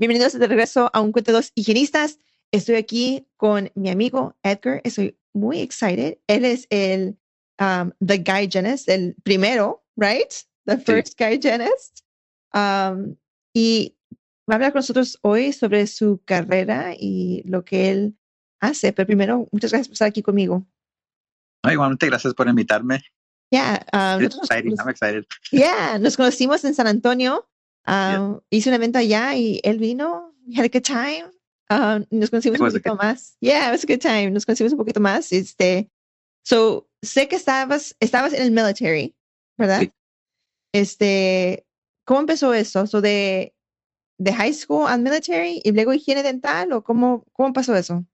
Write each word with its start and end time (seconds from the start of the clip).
Bienvenidos 0.00 0.38
de 0.38 0.46
regreso 0.46 0.88
a 0.92 1.00
un 1.00 1.10
cuento 1.10 1.32
de 1.32 1.38
dos 1.38 1.50
higienistas. 1.56 2.20
Estoy 2.52 2.76
aquí 2.76 3.26
con 3.36 3.72
mi 3.74 3.90
amigo 3.90 4.36
Edgar. 4.44 4.80
Estoy 4.84 5.18
muy 5.34 5.58
excited. 5.60 6.18
Él 6.28 6.44
es 6.44 6.68
el 6.70 7.18
um, 7.58 7.90
the 7.98 8.18
guy 8.18 8.44
hygienist, 8.44 8.88
el 8.88 9.16
primero, 9.24 9.82
right? 9.96 10.32
The 10.66 10.76
first 10.78 11.18
guy 11.18 11.34
hygienist. 11.34 12.02
Um, 12.54 13.16
y 13.52 13.96
va 14.48 14.54
a 14.54 14.56
hablar 14.58 14.72
con 14.72 14.78
nosotros 14.78 15.18
hoy 15.22 15.52
sobre 15.52 15.88
su 15.88 16.22
carrera 16.24 16.94
y 16.96 17.42
lo 17.44 17.64
que 17.64 17.90
él 17.90 18.16
hace. 18.60 18.92
Pero 18.92 19.04
primero, 19.04 19.48
muchas 19.50 19.72
gracias 19.72 19.88
por 19.88 19.94
estar 19.94 20.08
aquí 20.08 20.22
conmigo. 20.22 20.64
No, 21.64 21.72
igualmente, 21.72 22.06
gracias 22.06 22.34
por 22.34 22.46
invitarme. 22.46 23.02
Yeah, 23.50 23.84
um, 23.92 24.22
It's 24.22 24.36
exciting. 24.36 24.76
I'm 24.78 24.90
excited. 24.90 25.26
yeah, 25.50 25.98
nos 25.98 26.16
conocimos 26.16 26.64
en 26.64 26.74
San 26.74 26.86
Antonio. 26.86 27.48
Um, 27.88 28.40
Hice 28.50 28.68
un 28.68 28.74
evento 28.74 28.98
allá 28.98 29.34
y 29.34 29.60
él 29.64 29.78
vino. 29.78 30.34
We 30.46 30.54
had 30.54 30.64
a 30.64 30.68
good 30.68 30.84
time. 30.84 31.30
Um, 31.70 32.04
nos 32.10 32.30
conocimos 32.30 32.60
un 32.60 32.68
poquito 32.68 32.96
más. 32.96 33.36
Yeah, 33.40 33.68
it 33.68 33.72
was 33.72 33.84
a 33.84 33.86
good 33.86 34.00
time. 34.00 34.30
Nos 34.30 34.44
conocimos 34.44 34.72
un 34.72 34.78
poquito 34.78 35.00
más. 35.00 35.32
Este, 35.32 35.90
so, 36.42 36.86
sé 37.02 37.28
que 37.28 37.36
estabas, 37.36 37.96
estabas 38.00 38.32
en 38.32 38.42
el 38.42 38.50
military, 38.50 39.14
¿verdad? 39.56 39.80
Sí. 39.80 39.92
Este, 40.72 41.66
¿cómo 42.04 42.20
empezó 42.20 42.52
eso? 42.52 42.86
So, 42.86 43.00
de, 43.00 43.54
de 44.18 44.32
high 44.32 44.52
school 44.52 44.86
al 44.86 45.00
military 45.00 45.60
y 45.64 45.72
luego 45.72 45.94
higiene 45.94 46.22
dental 46.22 46.72
o 46.72 46.82
cómo, 46.82 47.24
cómo 47.32 47.52
pasó 47.52 47.74
eso? 47.74 48.04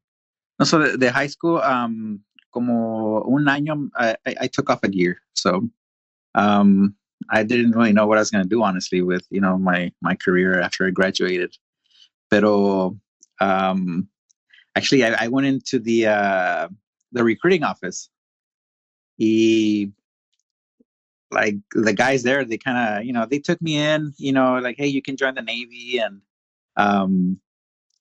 No, 0.59 0.67
so 0.67 0.79
de, 0.79 0.97
de 0.97 1.11
high 1.11 1.29
school, 1.29 1.61
um, 1.61 2.23
como 2.51 3.23
un 3.23 3.49
año, 3.49 3.91
I, 3.97 4.15
I, 4.25 4.45
I 4.45 4.49
took 4.49 4.71
off 4.71 4.85
a 4.85 4.89
year. 4.89 5.17
So 5.35 5.69
um, 6.35 6.95
I 7.31 7.43
didn't 7.43 7.73
really 7.73 7.93
know 7.93 8.07
what 8.07 8.19
I 8.19 8.21
was 8.21 8.31
going 8.31 8.45
to 8.45 8.49
do, 8.49 8.63
honestly, 8.63 9.01
with, 9.03 9.27
you 9.31 9.41
know, 9.41 9.57
my, 9.59 9.93
my 10.03 10.15
career 10.15 10.61
after 10.61 10.87
I 10.87 10.91
graduated. 10.91 11.57
Pero 12.31 12.99
um, 13.41 14.09
actually, 14.77 15.05
I, 15.05 15.25
I 15.25 15.29
went 15.29 15.47
into 15.47 15.79
the, 15.79 16.07
uh, 16.07 16.69
the 17.13 17.25
recruiting 17.25 17.63
office. 17.63 18.11
He 19.17 19.93
like 21.35 21.57
the 21.73 21.93
guys 21.93 22.23
there, 22.23 22.45
they 22.45 22.57
kind 22.57 22.79
of, 22.79 23.05
you 23.05 23.13
know, 23.13 23.27
they 23.27 23.39
took 23.39 23.61
me 23.61 23.77
in, 23.77 24.15
you 24.17 24.33
know, 24.33 24.59
like, 24.59 24.77
hey, 24.79 24.87
you 24.87 25.03
can 25.03 25.17
join 25.17 25.35
the 25.35 25.43
Navy. 25.43 25.99
And 25.99 26.23
um, 26.77 27.41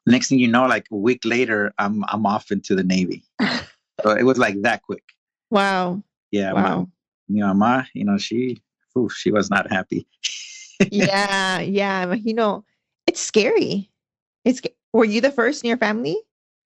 next 0.06 0.30
thing 0.30 0.40
you 0.40 0.48
know, 0.48 0.66
like 0.68 0.88
a 0.92 0.96
week 0.96 1.22
later, 1.26 1.74
I'm 1.78 2.06
I'm 2.08 2.26
off 2.26 2.52
into 2.52 2.76
the 2.76 2.84
Navy. 2.84 3.24
so 3.42 4.12
it 4.12 4.24
was 4.24 4.38
like 4.38 4.62
that 4.62 4.84
quick. 4.84 5.04
Wow. 5.50 6.04
Yeah, 6.32 6.54
my, 6.54 6.78
you 7.28 7.42
know, 7.42 7.54
my 7.54 7.86
you 7.94 8.06
know, 8.06 8.18
she 8.18 8.62
ooh, 8.98 9.10
she 9.10 9.32
was 9.32 9.50
not 9.50 9.72
happy. 9.72 10.08
yeah, 10.92 11.60
yeah. 11.60 12.14
You 12.14 12.34
know, 12.34 12.66
It's 13.08 13.20
scary. 13.20 13.90
It's 14.46 14.62
were 14.94 15.06
you 15.06 15.22
the 15.22 15.32
first 15.32 15.64
in 15.64 15.68
your 15.70 15.78
family? 15.78 16.18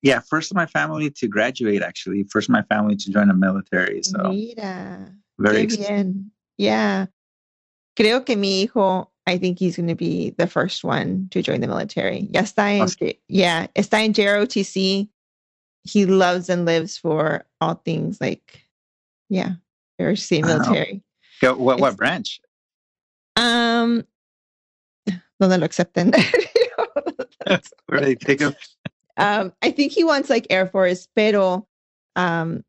Yeah, 0.02 0.20
first 0.20 0.52
of 0.52 0.56
my 0.56 0.66
family 0.68 1.10
to 1.12 1.28
graduate, 1.28 1.82
actually. 1.82 2.24
First 2.24 2.50
of 2.50 2.54
my 2.54 2.62
family 2.64 2.96
to 2.96 3.12
join 3.12 3.28
the 3.28 3.34
military. 3.34 4.04
So 4.04 4.30
Mira, 4.32 5.12
very 5.40 5.66
bien. 5.66 6.32
Yeah. 6.58 7.08
Creo 7.98 8.24
que 8.26 8.36
mi 8.36 8.64
hijo, 8.68 9.10
I 9.26 9.38
think 9.40 9.58
he's 9.60 9.76
going 9.76 9.88
to 9.88 9.96
be 9.96 10.30
the 10.38 10.46
first 10.48 10.84
one 10.84 11.28
to 11.32 11.42
join 11.42 11.62
the 11.62 11.68
military. 11.68 12.30
Yes, 12.32 12.54
está 12.54 12.70
en, 12.76 12.82
Awesome. 12.84 13.08
J- 13.08 13.20
yeah, 13.28 13.68
está 13.76 14.04
en 14.06 14.14
JROTC. 14.14 15.10
He 15.84 16.06
loves 16.06 16.50
and 16.50 16.66
lives 16.66 16.98
for 16.98 17.46
all 17.60 17.76
things 17.76 18.20
like, 18.22 18.62
yeah, 19.30 19.54
Wow. 20.00 20.14
military. 20.42 21.02
Go- 21.42 21.56
what 21.56 21.80
what 21.80 21.98
branch? 21.98 22.40
Um, 23.36 24.04
donde 25.40 25.60
lo 25.60 25.68
acepten. 25.68 26.14
Where 27.86 28.02
they 28.02 28.16
take 28.16 28.42
him? 28.42 28.56
um, 29.18 29.54
I 29.62 29.72
think 29.72 29.92
he 29.92 30.04
wants 30.04 30.30
like 30.30 30.48
Air 30.50 30.68
Force, 30.68 31.08
pero 31.16 31.68
um, 32.16 32.64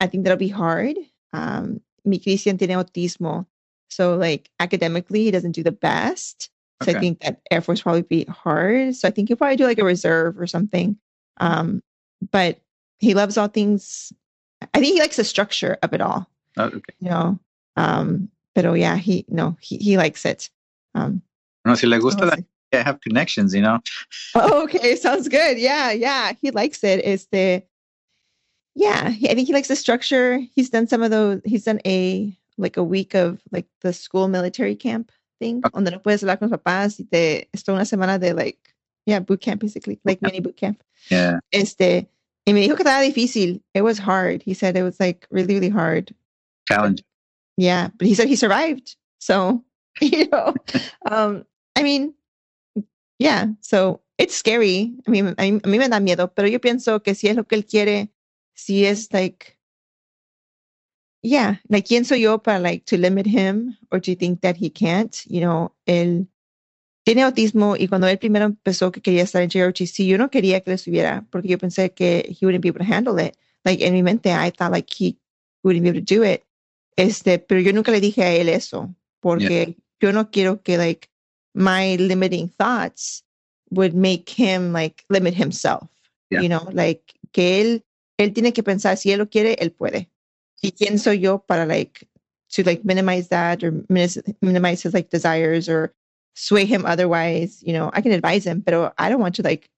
I 0.00 0.06
think 0.06 0.24
that'll 0.24 0.38
be 0.38 0.48
hard. 0.48 0.96
Um, 1.32 1.80
mi 2.04 2.18
Christian 2.18 2.58
tiene 2.58 2.70
autismo, 2.70 3.46
so 3.88 4.16
like 4.16 4.50
academically 4.60 5.24
he 5.24 5.30
doesn't 5.30 5.52
do 5.52 5.62
the 5.62 5.72
best. 5.72 6.50
So 6.82 6.90
I 6.90 6.98
think 6.98 7.20
that 7.20 7.40
Air 7.50 7.62
Force 7.62 7.80
probably 7.80 8.02
be 8.02 8.24
hard. 8.24 8.94
So 8.94 9.08
I 9.08 9.10
think 9.10 9.28
he'll 9.28 9.38
probably 9.38 9.56
do 9.56 9.64
like 9.64 9.78
a 9.78 9.84
reserve 9.84 10.38
or 10.38 10.46
something. 10.46 10.98
Um, 11.38 11.82
but 12.30 12.58
he 12.98 13.14
loves 13.14 13.38
all 13.38 13.48
things. 13.48 14.12
I 14.74 14.80
think 14.80 14.92
he 14.92 15.00
likes 15.00 15.16
the 15.16 15.24
structure 15.24 15.78
of 15.82 15.94
it 15.94 16.02
all. 16.02 16.28
Oh, 16.58 16.64
okay. 16.64 16.80
You 16.98 17.10
know. 17.10 17.38
Um, 17.76 18.28
but 18.54 18.64
oh 18.66 18.74
yeah, 18.74 18.96
he 18.96 19.24
no 19.28 19.56
he 19.60 19.76
he 19.78 19.96
likes 19.96 20.24
it. 20.24 20.50
Um, 20.94 21.22
No, 21.64 21.74
si 21.74 21.86
le 21.86 21.98
gusta, 21.98 22.20
we'll 22.20 22.30
that, 22.30 22.38
see. 22.38 22.78
I 22.78 22.82
have 22.82 23.00
connections, 23.00 23.54
you 23.54 23.62
know. 23.62 23.80
Oh, 24.34 24.64
okay, 24.64 24.96
sounds 24.96 25.28
good. 25.28 25.58
Yeah, 25.58 25.90
yeah, 25.92 26.32
he 26.40 26.50
likes 26.50 26.84
it. 26.84 27.04
Is 27.04 27.26
the 27.32 27.62
yeah, 28.74 29.10
he- 29.10 29.30
I 29.30 29.34
think 29.34 29.46
he 29.46 29.54
likes 29.54 29.68
the 29.68 29.76
structure. 29.76 30.40
He's 30.54 30.70
done 30.70 30.86
some 30.86 31.02
of 31.02 31.10
those. 31.10 31.40
He's 31.44 31.64
done 31.64 31.80
a 31.86 32.32
like 32.58 32.76
a 32.76 32.82
week 32.84 33.14
of 33.14 33.40
like 33.50 33.66
the 33.82 33.92
school 33.92 34.28
military 34.28 34.74
camp 34.76 35.10
thing, 35.40 35.58
Okay. 35.64 35.70
donde 35.74 35.90
no 35.90 35.98
puedes 35.98 36.22
hablar 36.22 36.38
con 36.38 36.48
los 36.50 36.58
papás 36.58 37.00
y 37.00 37.04
te 37.10 37.48
una 37.68 37.84
semana 37.84 38.18
de 38.20 38.32
like 38.34 38.58
yeah 39.06 39.18
boot 39.18 39.40
camp 39.40 39.60
basically 39.60 39.98
like 40.04 40.20
mini 40.22 40.40
boot 40.40 40.56
camp. 40.56 40.82
Yeah. 41.10 41.38
Este 41.52 42.06
y 42.46 42.52
me 42.52 42.60
dijo 42.66 42.76
que 42.76 42.84
estaba 42.84 43.02
difícil. 43.02 43.60
It 43.74 43.82
was 43.82 43.98
hard. 43.98 44.42
He 44.42 44.54
said 44.54 44.76
it 44.76 44.82
was 44.82 44.98
like 45.00 45.26
really 45.30 45.54
really 45.54 45.68
hard. 45.70 46.14
Challenge. 46.68 47.02
Yeah, 47.56 47.88
but 47.96 48.06
he 48.06 48.14
said 48.14 48.28
he 48.28 48.36
survived. 48.36 48.96
So, 49.18 49.64
you 50.00 50.28
know, 50.28 50.54
um, 51.06 51.44
I 51.76 51.82
mean, 51.82 52.14
yeah, 53.18 53.46
so 53.60 54.00
it's 54.18 54.34
scary. 54.34 54.92
I 55.06 55.10
mean, 55.10 55.28
a 55.28 55.42
mí, 55.42 55.78
me 55.78 55.88
da 55.88 56.00
miedo, 56.00 56.34
pero 56.34 56.48
yo 56.48 56.58
pienso 56.58 57.02
que 57.02 57.14
si 57.14 57.28
es 57.28 57.36
lo 57.36 57.44
que 57.44 57.56
él 57.56 57.66
quiere, 57.66 58.10
si 58.54 58.84
es 58.86 59.12
like, 59.12 59.56
yeah, 61.22 61.56
like, 61.68 61.86
¿quién 61.86 62.04
soy 62.04 62.20
yo 62.20 62.38
para 62.38 62.58
like 62.58 62.84
to 62.86 62.98
limit 62.98 63.26
him 63.26 63.76
or 63.90 64.00
to 64.00 64.14
think 64.14 64.40
that 64.42 64.56
he 64.56 64.70
can't? 64.70 65.24
You 65.26 65.40
know, 65.40 65.72
él 65.86 66.28
tiene 67.04 67.22
autismo 67.22 67.76
y 67.76 67.88
cuando 67.88 68.06
él 68.08 68.18
primero 68.18 68.46
empezó 68.46 68.92
que 68.92 69.00
quería 69.00 69.22
estar 69.22 69.42
en 69.42 69.50
JROTC, 69.50 70.06
yo 70.06 70.18
no 70.18 70.30
quería 70.30 70.60
que 70.60 70.70
lo 70.70 70.74
estuviera 70.74 71.26
porque 71.30 71.48
yo 71.48 71.58
pensé 71.58 71.92
que 71.92 72.36
he 72.40 72.46
wouldn't 72.46 72.62
be 72.62 72.68
able 72.68 72.84
to 72.84 72.92
handle 72.92 73.18
it. 73.18 73.36
Like, 73.64 73.84
en 73.84 73.94
mi 73.94 74.02
mente, 74.02 74.30
I 74.30 74.50
thought 74.50 74.72
like 74.72 74.90
he 74.90 75.18
wouldn't 75.62 75.82
be 75.82 75.88
able 75.88 76.00
to 76.00 76.04
do 76.04 76.22
it. 76.22 76.44
Este, 76.96 77.38
pero 77.38 77.60
yo 77.60 77.72
nunca 77.72 77.90
le 77.90 78.00
dije 78.00 78.22
a 78.22 78.32
él 78.32 78.48
eso, 78.48 78.94
porque 79.20 79.76
yo 80.00 80.12
no 80.12 80.30
quiero 80.30 80.62
que 80.62 80.78
like 80.78 81.08
my 81.54 81.96
limiting 81.96 82.48
thoughts 82.48 83.24
would 83.70 83.94
make 83.94 84.28
him 84.28 84.72
like 84.72 85.04
limit 85.10 85.34
himself. 85.34 85.88
Yeah. 86.30 86.40
You 86.40 86.48
know, 86.48 86.68
like 86.72 87.14
que 87.32 87.60
él 87.60 87.84
él 88.18 88.32
tiene 88.32 88.52
que 88.52 88.62
pensar 88.62 88.96
si 88.96 89.10
él 89.10 89.18
lo 89.18 89.26
quiere, 89.26 89.56
él 89.60 89.72
puede. 89.72 90.08
¿Y 90.62 90.70
quién 90.72 90.98
soy 90.98 91.18
yo 91.18 91.38
para 91.38 91.66
like 91.66 92.06
to 92.50 92.62
like 92.62 92.84
minimize 92.84 93.28
that 93.28 93.62
or 93.62 93.72
minimize 94.40 94.82
his 94.82 94.94
like 94.94 95.10
desires 95.10 95.68
or 95.68 95.92
sway 96.34 96.64
him 96.64 96.86
otherwise? 96.86 97.62
You 97.62 97.72
know, 97.72 97.90
I 97.92 98.00
can 98.00 98.12
advise 98.12 98.46
him, 98.46 98.60
but 98.60 98.94
I 98.98 99.08
don't 99.08 99.20
want 99.20 99.34
to 99.36 99.42
like 99.42 99.68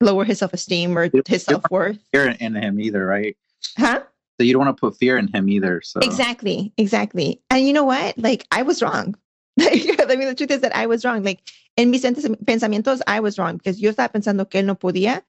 lower 0.00 0.24
his 0.24 0.38
self-esteem 0.38 0.96
or 0.96 1.10
his 1.26 1.42
self-worth. 1.42 1.98
Fear 2.12 2.36
in 2.40 2.54
him 2.54 2.80
either, 2.80 3.04
right? 3.04 3.36
Huh? 3.76 4.02
So 4.38 4.44
you 4.44 4.52
don't 4.52 4.64
want 4.64 4.76
to 4.76 4.80
put 4.80 4.96
fear 4.96 5.18
in 5.18 5.26
him 5.28 5.48
either. 5.48 5.80
So 5.82 6.00
Exactly, 6.00 6.72
exactly. 6.76 7.42
And 7.50 7.66
you 7.66 7.72
know 7.72 7.84
what? 7.84 8.16
Like 8.18 8.46
I 8.52 8.62
was 8.62 8.82
wrong. 8.82 9.14
Like, 9.58 10.00
I 10.00 10.14
mean, 10.14 10.28
the 10.28 10.36
truth 10.36 10.52
is 10.52 10.60
that 10.60 10.76
I 10.76 10.86
was 10.86 11.04
wrong. 11.04 11.24
Like 11.24 11.40
en 11.76 11.90
mis 11.90 12.02
pensamientos, 12.04 13.00
I 13.08 13.18
was 13.18 13.38
wrong 13.38 13.56
because 13.56 13.80
yo 13.80 13.90
estaba 13.90 14.12
pensando 14.12 14.48
que 14.48 14.60
él 14.60 14.66
no 14.66 14.76
podía, 14.76 15.22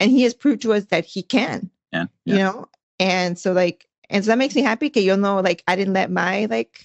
and 0.00 0.10
he 0.10 0.22
has 0.24 0.34
proved 0.34 0.62
to 0.62 0.72
us 0.72 0.86
that 0.86 1.04
he 1.04 1.22
can. 1.22 1.70
yeah, 1.92 2.06
You 2.24 2.34
know, 2.38 2.66
and 2.98 3.38
so 3.38 3.52
like, 3.52 3.86
and 4.10 4.24
so 4.24 4.30
that 4.32 4.38
makes 4.38 4.56
me 4.56 4.62
happy. 4.62 4.90
Que 4.90 5.02
yo 5.02 5.14
know, 5.14 5.38
like, 5.40 5.62
I 5.68 5.76
didn't 5.76 5.94
let 5.94 6.10
my 6.10 6.46
like, 6.46 6.84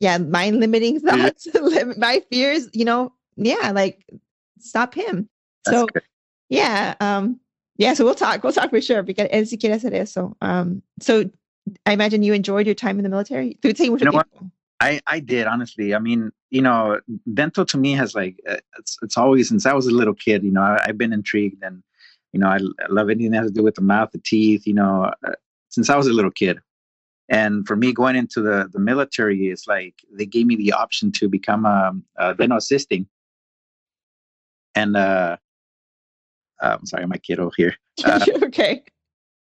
yeah, 0.00 0.16
my 0.16 0.48
limiting 0.48 0.98
thoughts, 1.06 1.46
lim- 1.52 1.98
my 1.98 2.22
fears, 2.30 2.70
you 2.72 2.86
know, 2.86 3.12
yeah, 3.36 3.70
like, 3.72 4.06
stop 4.58 4.94
him. 4.94 5.28
That's 5.66 5.76
so 5.76 5.86
good. 5.86 6.02
yeah, 6.48 6.94
um, 7.00 7.38
yeah. 7.76 7.94
So 7.94 8.04
we'll 8.04 8.14
talk. 8.14 8.42
We'll 8.42 8.52
talk 8.52 8.70
for 8.70 8.80
sure 8.80 9.02
because 9.02 9.28
él 9.30 9.42
sí 9.42 9.60
quiere 9.60 9.74
hacer 9.74 9.92
eso. 9.94 10.36
Um, 10.40 10.82
so 11.00 11.30
I 11.86 11.92
imagine 11.92 12.22
you 12.22 12.32
enjoyed 12.34 12.66
your 12.66 12.74
time 12.74 12.98
in 12.98 13.02
the 13.02 13.08
military. 13.08 13.58
Tú 13.62 13.72
sí, 13.72 13.90
mucho 13.90 14.04
You 14.04 14.10
know 14.10 14.16
what? 14.16 14.28
I 14.80 15.00
I 15.06 15.20
did 15.20 15.46
honestly. 15.46 15.94
I 15.94 15.98
mean, 15.98 16.30
you 16.50 16.62
know, 16.62 17.00
dental 17.32 17.64
to 17.66 17.78
me 17.78 17.92
has 17.92 18.14
like 18.14 18.40
uh, 18.48 18.56
it's 18.78 18.98
it's 19.02 19.16
always 19.16 19.48
since 19.48 19.66
I 19.66 19.72
was 19.72 19.86
a 19.86 19.90
little 19.90 20.14
kid. 20.14 20.44
You 20.44 20.52
know, 20.52 20.62
I, 20.62 20.82
have 20.86 20.98
been 20.98 21.12
intrigued 21.12 21.62
and 21.62 21.82
you 22.32 22.40
know 22.40 22.48
I, 22.48 22.56
I, 22.56 22.86
love 22.88 23.10
anything 23.10 23.32
that 23.32 23.42
has 23.42 23.50
to 23.50 23.54
do 23.54 23.62
with 23.62 23.76
the 23.76 23.82
mouth, 23.82 24.10
the 24.12 24.18
teeth. 24.18 24.66
You 24.66 24.74
know, 24.74 25.10
uh, 25.26 25.32
since 25.70 25.90
I 25.90 25.96
was 25.96 26.06
a 26.06 26.12
little 26.12 26.30
kid. 26.30 26.58
And 27.30 27.66
for 27.66 27.76
me, 27.76 27.92
going 27.92 28.16
into 28.16 28.42
the 28.42 28.68
the 28.72 28.78
military 28.78 29.48
is 29.48 29.64
like 29.66 29.94
they 30.12 30.26
gave 30.26 30.46
me 30.46 30.56
the 30.56 30.72
option 30.72 31.10
to 31.12 31.28
become 31.28 31.64
a, 31.64 31.92
a 32.16 32.34
dental 32.34 32.58
assisting. 32.58 33.06
And 34.74 34.96
uh, 34.96 35.36
uh, 36.62 36.76
I'm 36.78 36.86
sorry, 36.86 37.06
my 37.06 37.18
kid 37.18 37.38
over 37.38 37.54
here. 37.56 37.74
Uh, 38.04 38.24
okay. 38.42 38.82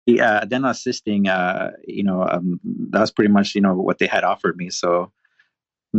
Yeah, 0.07 0.35
uh, 0.35 0.45
dental 0.45 0.71
assisting. 0.71 1.29
Uh, 1.29 1.73
you 1.87 2.03
know, 2.03 2.23
um, 2.29 2.61
that 2.91 3.01
was 3.01 3.11
pretty 3.11 3.33
much 3.33 3.55
you 3.55 3.61
know 3.61 3.75
what 3.75 3.99
they 3.99 4.07
had 4.07 4.23
offered 4.23 4.57
me. 4.57 4.69
So 4.71 5.13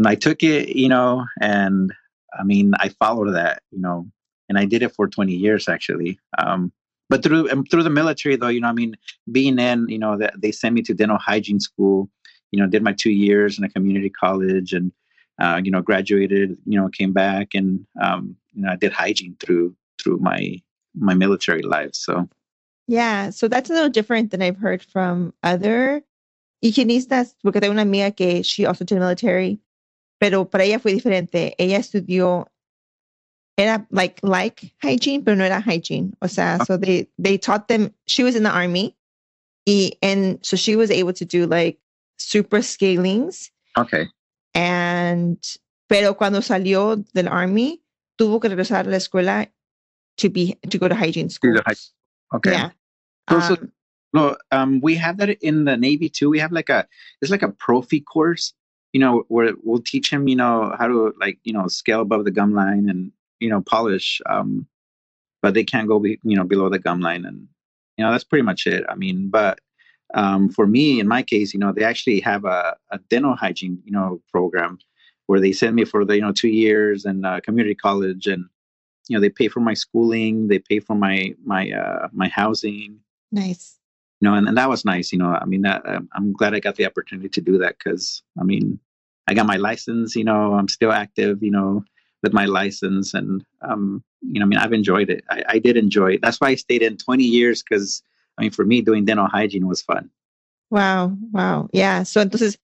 I 0.04 0.16
took 0.16 0.44
it, 0.44 0.76
you 0.76 0.90
know, 0.90 1.26
and 1.42 1.94
I 2.38 2.44
mean, 2.44 2.74
I 2.80 2.90
followed 2.90 3.32
that, 3.34 3.62
you 3.72 3.80
know, 3.80 4.08
and 4.50 4.58
I 4.58 4.66
did 4.66 4.84
it 4.84 4.94
for 4.94 5.08
20 5.08 5.34
years 5.34 5.70
actually. 5.70 6.20
Um, 6.38 6.72
but 7.08 7.24
through 7.24 7.50
um, 7.52 7.64
through 7.66 7.84
the 7.84 7.90
military, 7.92 8.36
though, 8.36 8.48
you 8.48 8.60
know, 8.60 8.68
I 8.68 8.74
mean, 8.74 8.96
being 9.32 9.60
in, 9.60 9.88
you 9.90 10.00
know, 10.00 10.18
that 10.18 10.42
they 10.42 10.52
sent 10.52 10.74
me 10.74 10.82
to 10.84 10.94
dental 10.94 11.20
hygiene 11.20 11.60
school. 11.60 12.10
You 12.52 12.62
know, 12.62 12.68
did 12.68 12.84
my 12.84 12.94
two 12.94 13.12
years 13.12 13.58
in 13.58 13.64
a 13.64 13.70
community 13.70 14.10
college, 14.10 14.74
and 14.74 14.92
uh, 15.40 15.62
you 15.64 15.70
know, 15.70 15.82
graduated. 15.82 16.58
You 16.66 16.80
know, 16.80 16.90
came 16.90 17.14
back 17.14 17.50
and 17.54 17.86
um, 18.02 18.36
you 18.54 18.64
know, 18.64 18.72
I 18.72 18.76
did 18.76 18.92
hygiene 18.92 19.36
through 19.40 19.76
through 20.02 20.18
my 20.18 20.60
my 20.98 21.14
military 21.14 21.62
life. 21.62 21.92
So 21.94 22.28
yeah, 22.88 23.30
so 23.30 23.48
that's 23.48 23.70
a 23.70 23.74
little 23.74 23.90
different 23.90 24.32
than 24.32 24.42
I've 24.42 24.58
heard 24.58 24.84
from 24.84 25.34
other 25.44 26.04
higienistas, 26.64 27.36
porque 27.44 27.60
tengo 27.60 27.72
una 27.72 27.82
amiga 27.82 28.12
que 28.12 28.44
she 28.44 28.66
also 28.66 28.86
did 28.86 29.00
military 29.00 29.60
pero 30.20 30.46
para 30.46 30.64
ella 30.64 30.80
fue 30.80 30.94
diferente. 30.94 31.56
Ella 31.58 31.78
estudió, 31.78 32.48
era 33.58 33.86
like, 33.92 34.20
like 34.24 34.74
hygiene, 34.82 35.24
pero 35.24 35.36
no 35.36 35.44
era 35.44 35.62
hygiene. 35.62 36.14
O 36.22 36.28
sea, 36.28 36.58
ah. 36.60 36.64
so 36.66 36.78
they, 36.78 37.08
they 37.18 37.38
taught 37.38 37.68
them, 37.68 37.94
she 38.08 38.24
was 38.24 38.36
in 38.36 38.44
the 38.44 38.50
army, 38.50 38.96
y, 39.68 39.92
and 40.02 40.40
so 40.44 40.56
she 40.56 40.76
was 40.76 40.92
able 40.92 41.14
to 41.14 41.26
do 41.26 41.46
like 41.46 41.80
super 42.18 42.62
scalings. 42.62 43.52
Okay. 43.78 44.08
And, 44.54 45.38
pero 45.90 46.14
cuando 46.14 46.40
salió 46.40 47.04
del 47.14 47.28
army, 47.28 47.82
tuvo 48.18 48.40
que 48.40 48.50
regresar 48.50 48.88
a 48.88 48.90
la 48.90 48.98
escuela 48.98 49.52
to 50.18 50.30
be, 50.30 50.58
to 50.70 50.78
go 50.78 50.88
to 50.88 50.96
hygiene 50.96 51.30
school. 51.30 51.56
Okay. 52.34 52.52
Yeah. 52.52 52.70
So, 53.30 53.36
um, 53.36 53.42
so 53.42 53.58
no, 54.14 54.38
um, 54.52 54.82
we 54.82 54.96
have 54.96 55.18
that 55.18 55.30
in 55.44 55.66
the 55.66 55.78
Navy 55.78 56.10
too. 56.10 56.30
We 56.30 56.40
have 56.40 56.52
like 56.52 56.70
a, 56.70 56.88
it's 57.22 57.32
like 57.32 57.44
a 57.44 57.50
prophy 57.50 58.02
course 58.02 58.54
you 58.96 59.00
know, 59.00 59.26
where 59.28 59.52
we'll 59.62 59.82
teach 59.82 60.10
him, 60.10 60.30
you 60.30 60.38
know, 60.38 60.74
how 60.80 60.88
to 60.88 61.14
like, 61.20 61.38
you 61.44 61.52
know, 61.52 61.68
scale 61.68 62.00
above 62.00 62.24
the 62.24 62.32
gum 62.32 62.54
line 62.54 62.88
and, 62.88 63.12
you 63.42 63.50
know, 63.50 63.60
polish. 63.60 64.22
Um, 64.26 64.68
but 65.42 65.54
they 65.54 65.66
can't 65.66 65.90
go, 65.90 66.00
be, 66.00 66.18
you 66.24 66.38
know, 66.38 66.46
below 66.46 66.70
the 66.70 66.80
gum 66.80 67.02
line. 67.02 67.26
And, 67.26 67.46
you 67.98 68.06
know, 68.06 68.12
that's 68.14 68.24
pretty 68.24 68.44
much 68.44 68.66
it. 68.66 68.86
I 68.88 68.96
mean, 68.96 69.28
but 69.28 69.60
um, 70.14 70.48
for 70.48 70.66
me, 70.66 71.02
in 71.02 71.10
my 71.10 71.24
case, 71.24 71.54
you 71.54 71.60
know, 71.60 71.74
they 71.74 71.84
actually 71.84 72.22
have 72.22 72.46
a, 72.46 72.78
a 72.90 73.00
dental 73.10 73.36
hygiene, 73.36 73.82
you 73.84 73.92
know, 73.92 74.22
program 74.32 74.80
where 75.26 75.42
they 75.42 75.52
send 75.52 75.76
me 75.76 75.84
for 75.84 76.06
the, 76.06 76.16
you 76.16 76.22
know, 76.22 76.32
two 76.32 76.48
years 76.48 77.04
and 77.04 77.26
uh, 77.26 77.42
community 77.42 77.76
college 77.76 78.28
and, 78.28 78.46
you 79.08 79.16
know, 79.16 79.22
they 79.22 79.30
pay 79.30 79.48
for 79.48 79.60
my 79.60 79.74
schooling, 79.74 80.48
they 80.48 80.60
pay 80.60 80.80
for 80.80 80.96
my, 80.96 81.34
my, 81.44 81.72
uh, 81.72 82.08
my 82.12 82.28
housing. 82.28 83.00
Nice 83.32 83.80
you 84.22 84.30
know, 84.30 84.36
and, 84.36 84.48
and 84.48 84.58
that 84.58 84.70
was 84.70 84.86
nice. 84.86 85.12
You 85.12 85.20
know, 85.20 85.32
I 85.34 85.46
mean, 85.46 85.62
that, 85.64 85.88
um, 85.88 86.10
I'm 86.14 86.34
glad 86.34 86.54
I 86.54 86.60
got 86.60 86.76
the 86.76 86.86
opportunity 86.86 87.30
to 87.30 87.42
do 87.42 87.58
that 87.60 87.78
because, 87.78 88.24
I 88.40 88.44
mean, 88.44 88.80
I 89.28 89.34
got 89.34 89.46
my 89.46 89.58
license. 89.58 90.16
You 90.16 90.24
know, 90.24 90.54
I'm 90.54 90.68
still 90.68 90.92
active. 90.92 91.44
You 91.44 91.52
know, 91.52 91.84
with 92.24 92.34
my 92.34 92.46
license, 92.46 93.14
and 93.14 93.44
um, 93.62 94.04
you 94.22 94.40
know, 94.40 94.46
I 94.46 94.48
mean, 94.48 94.60
I've 94.60 94.74
enjoyed 94.74 95.10
it. 95.10 95.24
I, 95.30 95.44
I 95.50 95.60
did 95.60 95.78
enjoy 95.78 96.14
it. 96.14 96.22
That's 96.22 96.40
why 96.40 96.50
I 96.50 96.56
stayed 96.56 96.82
in 96.82 96.98
20 96.98 97.24
years 97.24 97.62
because, 97.62 98.02
I 98.38 98.44
mean, 98.44 98.52
for 98.52 98.66
me, 98.66 98.82
doing 98.82 99.06
dental 99.06 99.28
hygiene 99.28 99.68
was 99.68 99.82
fun. 99.82 100.10
Wow, 100.72 101.16
wow, 101.32 101.70
yeah. 101.74 102.04
So 102.04 102.22
entonces, 102.22 102.58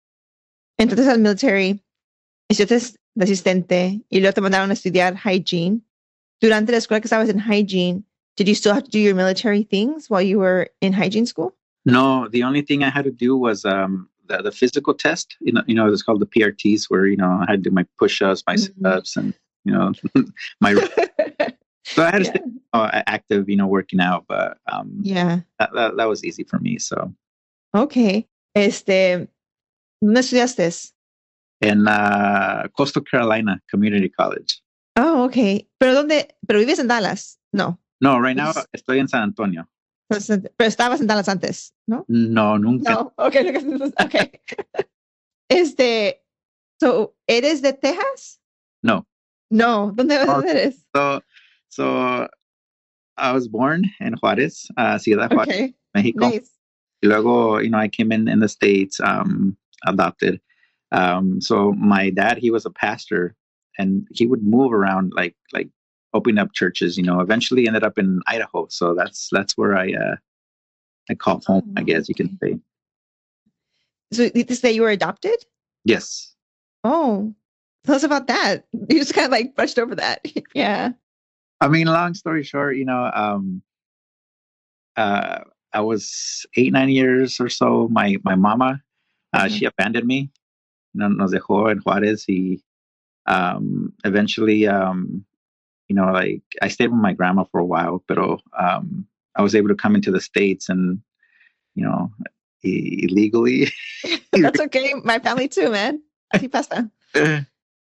entonces 0.79 1.07
al 1.09 1.19
military, 1.19 1.83
hiciste 2.49 2.99
de 3.15 3.25
asistente 3.25 4.01
y 4.09 4.21
luego 4.21 4.35
te 4.35 4.41
mandaron 4.41 4.71
a 4.71 4.75
estudiar 4.75 5.17
hygiene. 5.17 5.83
Durante 6.41 6.73
la 6.73 6.79
escuela 6.79 7.01
que 7.01 7.07
estabas 7.07 7.29
en 7.29 7.39
hygiene, 7.39 8.05
did 8.37 8.49
you 8.49 8.55
still 8.55 8.73
have 8.73 8.85
to 8.85 8.91
do 8.91 8.99
your 8.99 9.15
military 9.15 9.63
things 9.63 10.09
while 10.09 10.23
you 10.23 10.39
were 10.39 10.69
in 10.81 10.93
hygiene 10.93 11.27
school? 11.27 11.55
No, 11.85 12.29
the 12.29 12.43
only 12.43 12.63
thing 12.63 12.83
I 12.83 12.91
had 12.91 13.05
to 13.05 13.11
do 13.11 13.37
was 13.37 13.65
um, 13.65 14.09
the, 14.27 14.43
the 14.43 14.53
physical 14.53 14.95
test. 14.95 15.37
You 15.41 15.53
know, 15.53 15.63
you 15.67 15.75
know, 15.75 15.93
it's 15.93 16.03
called 16.03 16.21
the 16.21 16.27
PRTs, 16.27 16.85
where 16.89 17.07
you 17.07 17.17
know 17.17 17.41
I 17.43 17.51
had 17.51 17.63
to 17.63 17.71
do 17.71 17.75
my 17.75 17.85
push-ups, 17.99 18.45
my 18.47 18.55
mm-hmm. 18.55 18.85
sit-ups, 18.85 19.17
and 19.17 19.35
you 19.65 19.73
know, 19.73 19.93
my. 20.61 20.75
so 21.85 22.05
I 22.05 22.11
had 22.11 22.25
to 22.25 22.25
yeah. 22.25 22.31
stay 22.31 22.41
uh, 22.73 23.03
active, 23.07 23.49
you 23.49 23.57
know, 23.57 23.67
working 23.67 24.01
out, 24.01 24.25
but 24.29 24.59
um, 24.71 25.01
yeah, 25.03 25.41
that, 25.59 25.71
that, 25.75 25.97
that 25.97 26.09
was 26.09 26.25
easy 26.25 26.45
for 26.45 26.59
me. 26.59 26.79
So. 26.79 27.13
Okay. 27.75 28.27
Este, 28.55 29.29
¿dónde 30.03 30.21
estudiaste? 30.21 30.93
En 31.63 31.87
uh, 31.87 32.69
Coastal 32.77 33.05
Carolina 33.05 33.61
Community 33.71 34.09
College. 34.09 34.61
Oh, 35.01 35.25
okay. 35.25 35.67
Pero 35.79 35.95
dónde? 35.95 36.37
Pero 36.47 36.59
vives 36.59 36.79
en 36.79 36.89
Dallas? 36.89 37.41
No. 37.53 37.81
No, 38.01 38.21
right 38.21 38.37
now 38.37 38.53
estoy 38.73 38.99
en 38.99 39.09
San 39.09 39.23
Antonio. 39.23 39.67
Pero 40.09 40.69
estabas 40.69 41.01
en 41.01 41.07
Dallas 41.07 41.29
antes, 41.29 41.75
¿no? 41.87 42.05
No, 42.09 42.59
nunca. 42.59 42.93
No, 42.93 43.13
ok, 43.17 43.37
ok. 43.99 44.41
este, 45.49 46.23
so, 46.81 47.15
¿eres 47.27 47.63
de 47.63 47.73
Texas? 47.73 48.41
No. 48.83 49.07
No, 49.51 49.93
¿dónde 49.95 50.19
oh, 50.29 50.43
eres? 50.43 50.85
So, 50.95 51.21
so, 51.69 52.29
I 53.17 53.33
was 53.33 53.49
born 53.49 53.85
in 54.01 54.15
Juárez, 54.17 54.67
uh, 54.77 54.99
Ciudad 54.99 55.31
Juárez, 55.31 55.55
okay. 55.55 55.77
Mexico. 55.95 56.29
Nice. 56.29 56.51
Y 57.03 57.09
luego, 57.09 57.59
you 57.61 57.71
know, 57.71 57.79
I 57.79 57.89
came 57.89 58.13
in 58.13 58.29
in 58.29 58.41
the 58.41 58.49
States, 58.49 59.01
um, 59.01 59.57
adopted. 59.87 60.41
Um, 60.93 61.41
so 61.41 61.73
my 61.73 62.11
dad, 62.11 62.39
he 62.39 62.51
was 62.51 62.67
a 62.67 62.71
pastor 62.71 63.37
and 63.81 64.07
he 64.11 64.27
would 64.27 64.43
move 64.43 64.73
around 64.73 65.13
like, 65.15 65.35
like 65.53 65.69
opening 66.13 66.39
up 66.39 66.53
churches. 66.53 66.97
You 66.97 67.05
know, 67.05 67.21
eventually 67.21 67.67
ended 67.67 67.85
up 67.85 67.99
in 67.99 68.21
Idaho, 68.27 68.67
so 68.69 68.95
that's 68.95 69.29
that's 69.33 69.57
where 69.57 69.77
I 69.77 69.93
uh, 69.93 70.17
I 71.09 71.15
call 71.15 71.41
home. 71.47 71.73
I 71.77 71.83
guess 71.83 72.09
you 72.09 72.15
can 72.15 72.39
say. 72.43 72.59
So 74.13 74.29
did 74.29 74.51
you 74.51 74.57
say 74.57 74.73
you 74.73 74.83
were 74.83 74.91
adopted? 74.91 75.45
Yes. 75.85 76.35
Oh, 76.85 77.35
tell 77.85 77.95
us 77.95 78.03
about 78.03 78.27
that. 78.29 78.65
You 78.89 78.99
just 78.99 79.15
kind 79.15 79.27
of 79.27 79.33
like 79.33 79.55
brushed 79.55 79.79
over 79.79 79.95
that. 79.95 80.27
yeah. 80.55 80.91
I 81.61 81.69
mean, 81.69 81.87
long 81.87 82.15
story 82.15 82.43
short, 82.43 82.77
you 82.77 82.85
know, 82.85 83.11
um, 83.15 83.63
uh, 84.97 85.41
I 85.73 85.81
was 85.81 86.47
eight, 86.57 86.73
nine 86.73 86.89
years 86.89 87.39
or 87.39 87.49
so. 87.49 87.89
My 87.89 88.17
my 88.25 88.35
mama, 88.35 88.83
uh, 89.33 89.39
mm-hmm. 89.39 89.55
she 89.55 89.65
abandoned 89.65 90.07
me. 90.07 90.31
You 90.95 91.01
know, 91.01 91.09
nos 91.09 91.33
dejó 91.33 91.71
en 91.71 91.81
Juárez. 91.81 92.25
Y 92.29 92.61
um, 93.27 93.93
eventually, 94.05 94.67
um, 94.67 95.25
you 95.89 95.97
know, 95.97 96.13
like 96.13 96.43
I 96.63 96.69
stayed 96.69 96.89
with 96.89 97.01
my 97.01 97.13
grandma 97.13 97.45
for 97.45 97.61
a 97.61 97.65
while, 97.65 98.03
but 98.07 98.19
um, 98.19 99.07
I 99.37 99.43
was 99.43 99.55
able 99.55 99.69
to 99.69 99.75
come 99.75 99.95
into 99.95 100.11
the 100.11 100.21
states 100.21 100.69
and, 100.69 101.01
you 101.75 101.85
know, 101.85 102.13
illegally. 102.63 103.69
That's 104.33 104.61
okay. 104.67 104.95
My 105.05 105.19
family 105.19 105.49
too, 105.49 105.71
man. 105.71 106.03
pasta. 106.51 106.91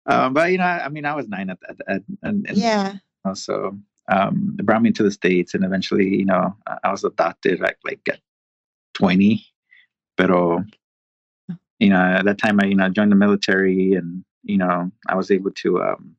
um, 0.05 0.33
but 0.33 0.51
you 0.51 0.57
know, 0.57 0.63
I 0.63 0.89
mean, 0.89 1.05
I 1.05 1.15
was 1.15 1.27
nine 1.27 1.49
at 1.49 1.59
that, 1.61 2.03
and, 2.21 2.45
and, 2.47 2.57
yeah. 2.57 2.93
You 2.93 2.99
know, 3.25 3.33
so 3.33 3.77
um, 4.11 4.53
they 4.57 4.63
brought 4.63 4.81
me 4.81 4.91
to 4.91 5.03
the 5.03 5.11
states, 5.11 5.53
and 5.53 5.63
eventually, 5.63 6.17
you 6.17 6.25
know, 6.25 6.55
I 6.83 6.91
was 6.91 7.03
adopted 7.03 7.59
like 7.59 7.77
like 7.85 8.01
at 8.09 8.19
twenty. 8.93 9.45
Pero, 10.15 10.63
you 11.79 11.89
know, 11.89 11.99
at 11.99 12.25
that 12.25 12.37
time, 12.37 12.59
I 12.59 12.65
you 12.65 12.75
know 12.75 12.89
joined 12.89 13.11
the 13.11 13.15
military, 13.15 13.93
and 13.93 14.23
you 14.43 14.57
know, 14.57 14.91
I 15.07 15.15
was 15.15 15.31
able 15.31 15.51
to 15.51 15.81
um, 15.81 16.15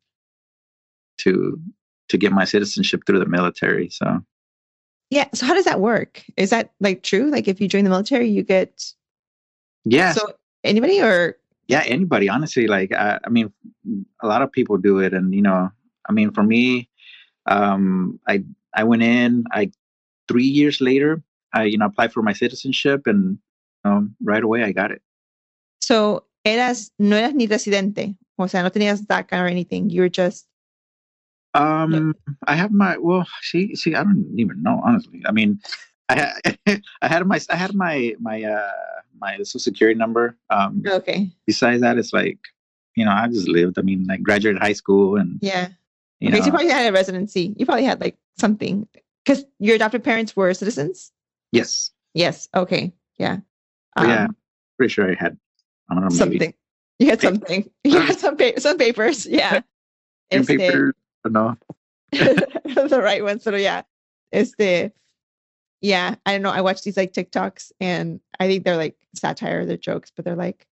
to 1.19 1.61
to 2.09 2.19
get 2.19 2.33
my 2.33 2.45
citizenship 2.45 3.03
through 3.07 3.21
the 3.21 3.27
military. 3.27 3.89
So 3.91 4.25
yeah. 5.11 5.29
So 5.35 5.47
how 5.47 5.55
does 5.55 5.65
that 5.67 5.81
work? 5.81 6.23
Is 6.37 6.51
that 6.51 6.73
like 6.81 7.03
true? 7.03 7.31
Like 7.31 7.49
if 7.49 7.61
you 7.61 7.69
join 7.69 7.85
the 7.85 7.91
military, 7.91 8.29
you 8.29 8.43
get 8.43 8.93
yeah. 9.85 10.13
So 10.13 10.33
anybody 10.65 11.01
or 11.01 11.37
yeah, 11.69 11.83
anybody. 11.87 12.29
Honestly, 12.29 12.67
like 12.67 12.93
I, 12.93 13.19
I 13.25 13.29
mean, 13.29 13.53
a 14.23 14.27
lot 14.27 14.43
of 14.43 14.53
people 14.53 14.77
do 14.77 14.99
it, 14.99 15.15
and 15.15 15.35
you 15.35 15.43
know, 15.43 15.71
I 16.09 16.13
mean, 16.13 16.31
for 16.31 16.43
me, 16.43 16.91
um, 17.47 18.19
I 18.27 18.45
I 18.75 18.85
went 18.85 19.03
in. 19.03 19.45
I 19.53 19.71
three 20.29 20.45
years 20.47 20.81
later, 20.81 21.23
I 21.53 21.65
you 21.65 21.79
know 21.79 21.87
applied 21.87 22.13
for 22.13 22.23
my 22.23 22.33
citizenship, 22.33 23.03
and 23.07 23.39
um, 23.85 24.15
right 24.23 24.43
away 24.43 24.65
I 24.65 24.73
got 24.73 24.91
it. 24.91 25.03
So 25.81 26.25
eras 26.45 26.93
no 26.99 27.17
eras 27.17 27.35
ni 27.35 27.47
residente, 27.47 28.17
o 28.37 28.47
sea, 28.49 28.63
no 28.63 28.71
tenías 28.71 29.07
DACA 29.07 29.43
or 29.43 29.47
anything. 29.47 29.91
You 29.91 30.03
were 30.03 30.09
just 30.11 30.47
um, 31.55 32.15
I 32.49 32.57
have 32.57 32.73
my 32.73 32.97
well. 32.99 33.27
See, 33.43 33.75
see, 33.77 33.95
I 33.95 34.03
don't 34.03 34.27
even 34.37 34.63
know 34.63 34.81
honestly. 34.85 35.23
I 35.27 35.31
mean, 35.33 35.61
I 36.09 36.33
I 37.01 37.09
had 37.09 37.27
my 37.27 37.41
I 37.51 37.57
had 37.57 37.75
my 37.75 38.15
my 38.21 38.43
uh 38.43 38.73
my 39.21 39.37
social 39.39 39.61
security 39.61 39.97
number. 39.99 40.37
Um, 40.51 40.83
Okay. 40.87 41.31
besides 41.47 41.81
that, 41.83 41.97
it's 41.97 42.13
like, 42.13 42.39
you 42.97 43.05
know, 43.05 43.13
I 43.13 43.29
just 43.29 43.49
lived. 43.49 43.79
I 43.79 43.83
mean, 43.83 44.07
I 44.11 44.17
graduated 44.17 44.61
high 44.61 44.73
school 44.73 45.17
and, 45.17 45.39
Yeah. 45.41 45.69
you 46.19 46.29
okay, 46.29 46.39
know, 46.39 46.43
so 46.43 46.47
you 46.47 46.53
probably 46.53 46.71
had 46.71 46.89
a 46.89 46.93
residency. 46.93 47.55
You 47.57 47.65
probably 47.65 47.85
had 47.85 48.01
like 48.01 48.17
something 48.37 48.89
because 49.25 49.45
your 49.61 49.77
adopted 49.77 50.03
parents 50.03 50.35
were 50.37 50.53
citizens. 50.55 51.13
yes. 51.53 51.93
Yes. 52.13 52.49
Okay. 52.55 52.93
Yeah. 53.17 53.39
But 53.97 54.09
yeah, 54.09 54.25
Um, 54.25 54.37
pretty 54.77 54.93
sure 54.93 55.11
I 55.11 55.15
had, 55.15 55.39
I 55.91 55.95
don't 55.95 56.03
know, 56.05 56.09
maybe 56.09 56.17
something. 56.39 56.55
You 56.99 57.11
had 57.11 57.21
something. 57.21 57.71
You 57.85 58.01
had 58.01 58.19
some 58.19 58.37
pa- 58.37 58.59
some 58.59 58.79
papers. 58.79 59.27
Yeah. 59.31 59.61
Este, 60.31 60.49
paper, 60.57 60.95
I 61.25 61.29
the 62.13 63.01
right 63.03 63.23
ones. 63.23 63.43
So 63.43 63.55
yeah. 63.57 63.83
Este, 64.33 64.93
yeah. 65.81 66.15
I 66.25 66.33
don't 66.33 66.43
know. 66.43 66.51
I 66.51 66.61
watch 66.63 66.83
these 66.83 66.97
like 66.97 67.13
TikToks 67.13 67.73
and 67.81 68.21
I 68.41 68.47
think 68.47 68.65
they're 68.65 68.77
like 68.77 68.97
satire, 69.15 69.67
they're 69.67 69.77
jokes, 69.77 70.11
but 70.15 70.25
they're 70.25 70.37
like, 70.37 70.67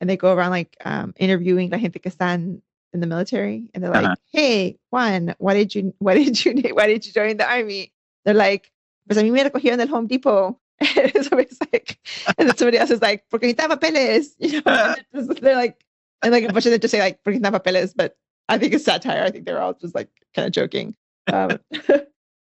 and 0.00 0.08
they 0.08 0.16
go 0.16 0.32
around 0.34 0.50
like 0.50 0.76
um 0.84 1.14
interviewing 1.18 1.70
la 1.70 1.78
gente 1.78 1.98
que 1.98 2.10
están 2.10 2.60
in 2.92 3.00
the 3.00 3.06
military 3.06 3.70
and 3.74 3.82
they're 3.84 3.90
like, 3.92 4.04
Uh-huh. 4.04 4.14
hey, 4.32 4.78
Juan, 4.90 5.34
why 5.38 5.54
did 5.54 5.74
you 5.74 5.94
why 5.98 6.14
did 6.14 6.44
you 6.44 6.52
why 6.74 6.86
did 6.86 7.06
you 7.06 7.12
join 7.12 7.36
the 7.36 7.48
army? 7.48 7.92
They're 8.24 8.34
like, 8.34 8.70
pues 9.08 9.18
a 9.18 9.22
mí 9.22 9.30
me 9.32 9.42
recogieron 9.42 9.78
del 9.78 9.88
Home 9.88 10.06
Depot. 10.06 10.58
And 11.14 11.24
somebody's 11.24 11.58
like, 11.72 11.98
and 12.38 12.48
then 12.48 12.56
somebody 12.56 12.78
else 12.78 12.90
is 12.90 13.02
like, 13.02 13.24
porque 13.30 13.42
necesita 13.42 13.80
papeles. 13.80 14.34
You 14.38 14.62
know, 14.64 14.94
and 15.12 15.28
just- 15.28 15.40
they're 15.42 15.56
like, 15.56 15.84
and 16.22 16.32
like 16.32 16.44
a 16.44 16.52
bunch 16.52 16.66
of 16.66 16.72
them 16.72 16.80
just 16.80 16.92
say 16.92 17.00
like, 17.00 17.22
porque 17.24 17.36
necesita 17.40 17.62
papeles, 17.64 17.92
but 17.94 18.16
I 18.48 18.58
think 18.58 18.72
it's 18.74 18.84
satire. 18.84 19.22
I 19.22 19.30
think 19.30 19.44
they're 19.46 19.60
all 19.62 19.74
just 19.74 19.94
like 19.94 20.08
kind 20.34 20.46
of 20.46 20.52
joking. 20.52 20.96
Um, 21.32 21.58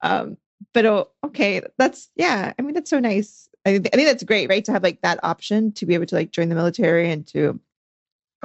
um, 0.02 0.36
pero 0.74 1.08
okay, 1.26 1.62
that's 1.78 2.10
yeah. 2.16 2.52
I 2.58 2.62
mean, 2.62 2.74
that's 2.74 2.90
so 2.90 3.00
nice. 3.00 3.48
I 3.66 3.72
think 3.72 3.88
I 3.92 3.96
think 3.96 4.08
that's 4.08 4.22
great, 4.24 4.48
right? 4.48 4.64
To 4.64 4.72
have 4.72 4.82
like 4.82 5.00
that 5.02 5.18
option 5.22 5.72
to 5.72 5.86
be 5.86 5.94
able 5.94 6.06
to 6.06 6.14
like 6.14 6.30
join 6.30 6.48
the 6.48 6.54
military 6.54 7.10
and 7.10 7.26
to 7.28 7.58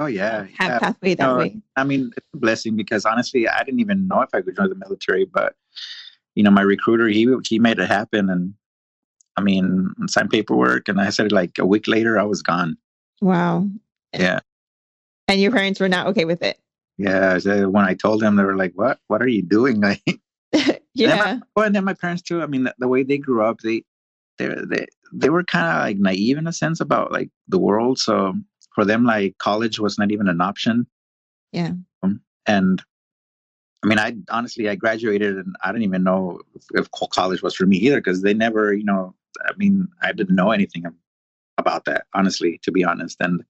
Oh 0.00 0.06
yeah. 0.06 0.46
have 0.58 0.70
yeah. 0.72 0.78
pathway 0.80 1.14
that 1.14 1.24
No, 1.24 1.36
way. 1.36 1.60
I 1.76 1.84
mean, 1.84 2.10
it's 2.16 2.26
a 2.34 2.38
blessing 2.38 2.74
because 2.74 3.04
honestly, 3.04 3.46
I 3.48 3.62
didn't 3.62 3.78
even 3.80 4.08
know 4.08 4.22
if 4.22 4.30
I 4.34 4.40
could 4.42 4.56
join 4.56 4.68
the 4.70 4.74
military, 4.74 5.24
but 5.24 5.54
you 6.34 6.42
know, 6.42 6.50
my 6.50 6.62
recruiter, 6.62 7.06
he 7.06 7.28
he 7.46 7.60
made 7.60 7.78
it 7.78 7.86
happen, 7.88 8.28
and 8.28 8.54
I 9.36 9.40
mean, 9.42 9.92
signed 10.06 10.30
paperwork, 10.30 10.88
and 10.88 11.00
I 11.00 11.10
said 11.10 11.32
like 11.32 11.58
a 11.58 11.66
week 11.66 11.88
later, 11.88 12.18
I 12.18 12.24
was 12.24 12.42
gone. 12.42 12.76
Wow. 13.20 13.68
Yeah, 14.12 14.40
And 15.28 15.40
your 15.40 15.50
parents 15.50 15.80
were 15.80 15.88
not 15.88 16.06
okay 16.08 16.24
with 16.24 16.42
it. 16.42 16.58
yeah. 16.98 17.38
So 17.38 17.68
when 17.68 17.84
I 17.84 17.94
told 17.94 18.20
them, 18.20 18.36
they 18.36 18.44
were 18.44 18.56
like, 18.56 18.72
"What? 18.74 19.00
What 19.08 19.22
are 19.22 19.28
you 19.28 19.42
doing?" 19.42 19.80
Like, 20.52 20.82
yeah. 20.94 21.40
well, 21.56 21.66
and 21.66 21.74
then 21.74 21.84
my 21.84 21.94
parents 21.94 22.22
too. 22.22 22.40
I 22.42 22.46
mean, 22.46 22.62
the, 22.64 22.74
the 22.78 22.86
way 22.86 23.02
they 23.02 23.18
grew 23.18 23.42
up, 23.44 23.58
they 23.60 23.82
they 24.38 24.48
they 24.70 24.86
they 25.12 25.30
were 25.30 25.42
kind 25.42 25.66
of 25.66 25.82
like 25.82 25.98
naive 25.98 26.38
in 26.38 26.46
a 26.46 26.52
sense 26.52 26.80
about 26.80 27.10
like 27.10 27.28
the 27.48 27.58
world. 27.58 27.98
So 27.98 28.34
for 28.74 28.84
them, 28.84 29.04
like 29.04 29.36
college 29.38 29.80
was 29.80 29.98
not 29.98 30.12
even 30.12 30.28
an 30.28 30.40
option. 30.40 30.86
Yeah. 31.50 31.72
Um, 32.04 32.20
and 32.46 32.80
I 33.82 33.86
mean, 33.88 33.98
I 33.98 34.14
honestly, 34.30 34.68
I 34.68 34.76
graduated 34.76 35.36
and 35.36 35.56
I 35.62 35.72
didn't 35.72 35.84
even 35.84 36.04
know 36.04 36.40
if, 36.54 36.64
if 36.74 36.90
college 37.10 37.42
was 37.42 37.54
for 37.56 37.66
me 37.66 37.76
either 37.78 37.96
because 37.98 38.22
they 38.22 38.34
never, 38.34 38.72
you 38.72 38.84
know, 38.84 39.14
I 39.46 39.52
mean, 39.56 39.88
I 40.02 40.12
didn't 40.12 40.36
know 40.36 40.50
anything 40.50 40.84
about 41.58 41.84
that, 41.86 42.06
honestly, 42.14 42.58
to 42.62 42.72
be 42.72 42.84
honest. 42.84 43.16
And 43.20 43.42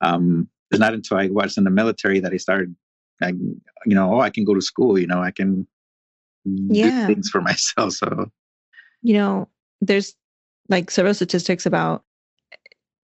um, 0.00 0.48
it's 0.70 0.80
not 0.80 0.94
until 0.94 1.16
I 1.18 1.28
was 1.28 1.56
in 1.56 1.64
the 1.64 1.70
military 1.70 2.20
that 2.20 2.32
I 2.32 2.36
started, 2.36 2.74
I, 3.22 3.28
you 3.28 3.94
know, 3.94 4.14
oh, 4.14 4.20
I 4.20 4.30
can 4.30 4.44
go 4.44 4.54
to 4.54 4.60
school, 4.60 4.98
you 4.98 5.06
know, 5.06 5.20
I 5.22 5.30
can 5.30 5.66
Yeah. 6.44 7.06
do 7.06 7.14
things 7.14 7.28
for 7.30 7.40
myself. 7.50 7.94
So, 7.94 8.30
you 9.02 9.14
know, 9.14 9.48
there's 9.80 10.14
like 10.68 10.90
several 10.90 11.14
statistics 11.14 11.66
about 11.66 12.02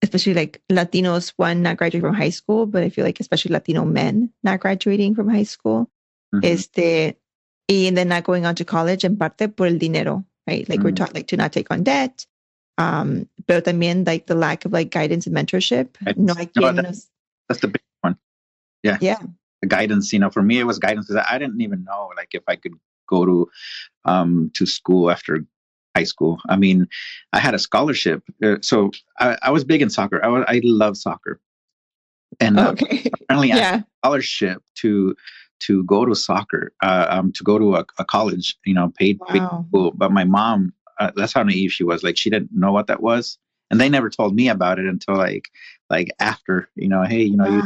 especially 0.02 0.32
like 0.34 0.62
Latinos, 0.70 1.34
one 1.36 1.62
not 1.62 1.76
graduating 1.76 2.00
from 2.00 2.14
high 2.14 2.30
school, 2.30 2.64
but 2.66 2.82
I 2.82 2.88
feel 2.88 3.04
like 3.04 3.20
especially 3.20 3.52
Latino 3.52 3.84
men 3.84 4.32
not 4.42 4.60
graduating 4.60 5.14
from 5.14 5.28
high 5.28 5.42
school. 5.44 5.90
mhm. 6.32 6.72
the 6.74 7.16
and 7.68 7.96
then 7.96 8.08
not 8.08 8.24
going 8.24 8.46
on 8.46 8.54
to 8.56 8.64
college 8.64 9.04
en 9.04 9.16
parte 9.16 9.48
por 9.48 9.66
el 9.66 9.78
dinero, 9.78 10.24
right? 10.50 10.68
Like 10.68 10.82
we're 10.82 10.90
Mm. 10.92 10.96
taught 10.96 11.14
like 11.14 11.28
to 11.28 11.36
not 11.36 11.52
take 11.52 11.70
on 11.70 11.82
debt. 11.84 12.26
Um, 12.78 13.28
pero 13.46 13.60
también 13.60 14.06
like 14.06 14.26
the 14.26 14.34
lack 14.34 14.64
of 14.64 14.72
like 14.72 14.90
guidance 14.90 15.26
and 15.26 15.36
mentorship. 15.36 15.88
Right. 16.04 16.16
No 16.18 16.34
hay 16.34 16.48
No, 16.56 16.62
quien 16.62 16.76
that- 16.76 16.84
nos- 16.84 17.08
that's 17.48 17.60
the 17.60 17.68
big 17.68 17.82
one. 18.02 18.16
Yeah. 18.82 18.98
Yeah. 19.00 19.18
The 19.62 19.68
guidance, 19.68 20.12
you 20.12 20.18
know, 20.18 20.30
for 20.30 20.42
me, 20.42 20.58
it 20.58 20.64
was 20.64 20.78
guidance 20.78 21.06
because 21.06 21.22
I 21.30 21.38
didn't 21.38 21.60
even 21.60 21.84
know 21.84 22.10
like 22.16 22.30
if 22.32 22.42
I 22.48 22.56
could 22.56 22.74
go 23.06 23.26
to, 23.26 23.50
um, 24.06 24.50
to 24.54 24.64
school 24.66 25.10
after 25.10 25.44
high 25.96 26.04
school. 26.06 26.38
I 26.48 26.56
mean, 26.56 26.88
I 27.34 27.38
had 27.40 27.54
a 27.54 27.58
scholarship. 27.58 28.22
Uh, 28.42 28.56
so 28.62 28.90
I, 29.18 29.36
I 29.42 29.50
was 29.50 29.64
big 29.64 29.82
in 29.82 29.90
soccer. 29.90 30.24
I 30.24 30.28
was, 30.28 30.44
I 30.48 30.60
love 30.64 30.96
soccer. 30.96 31.40
And 32.38 32.58
uh, 32.58 32.70
okay. 32.70 33.10
apparently 33.12 33.52
I 33.52 33.58
had 33.58 33.80
a 33.80 33.86
scholarship 34.00 34.62
to, 34.80 35.14
to 35.60 35.84
go 35.84 36.04
to 36.04 36.14
soccer, 36.14 36.72
uh, 36.82 37.06
um, 37.10 37.32
to 37.32 37.44
go 37.44 37.58
to 37.58 37.76
a, 37.76 37.86
a 37.98 38.04
college, 38.04 38.56
you 38.64 38.74
know, 38.74 38.92
paid, 38.98 39.20
paid 39.26 39.42
Wow. 39.42 39.64
school. 39.68 39.92
But 39.92 40.12
my 40.12 40.24
mom, 40.24 40.72
uh, 40.98 41.10
that's 41.16 41.32
how 41.32 41.42
naive 41.42 41.72
she 41.72 41.84
was. 41.84 42.02
Like 42.02 42.16
she 42.16 42.30
didn't 42.30 42.52
know 42.52 42.72
what 42.72 42.86
that 42.88 43.02
was. 43.02 43.38
And 43.70 43.80
they 43.80 43.88
never 43.88 44.10
told 44.10 44.34
me 44.34 44.48
about 44.48 44.78
it 44.78 44.86
until 44.86 45.16
like, 45.16 45.48
like 45.88 46.10
after, 46.20 46.68
you 46.74 46.88
know, 46.88 47.02
hey, 47.04 47.22
you 47.22 47.36
know, 47.36 47.46
you, 47.46 47.62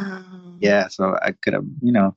yeah. 0.61 0.89
So 0.89 1.17
I 1.23 1.33
could 1.33 1.55
have, 1.55 1.65
you 1.81 1.93
know, 1.93 2.15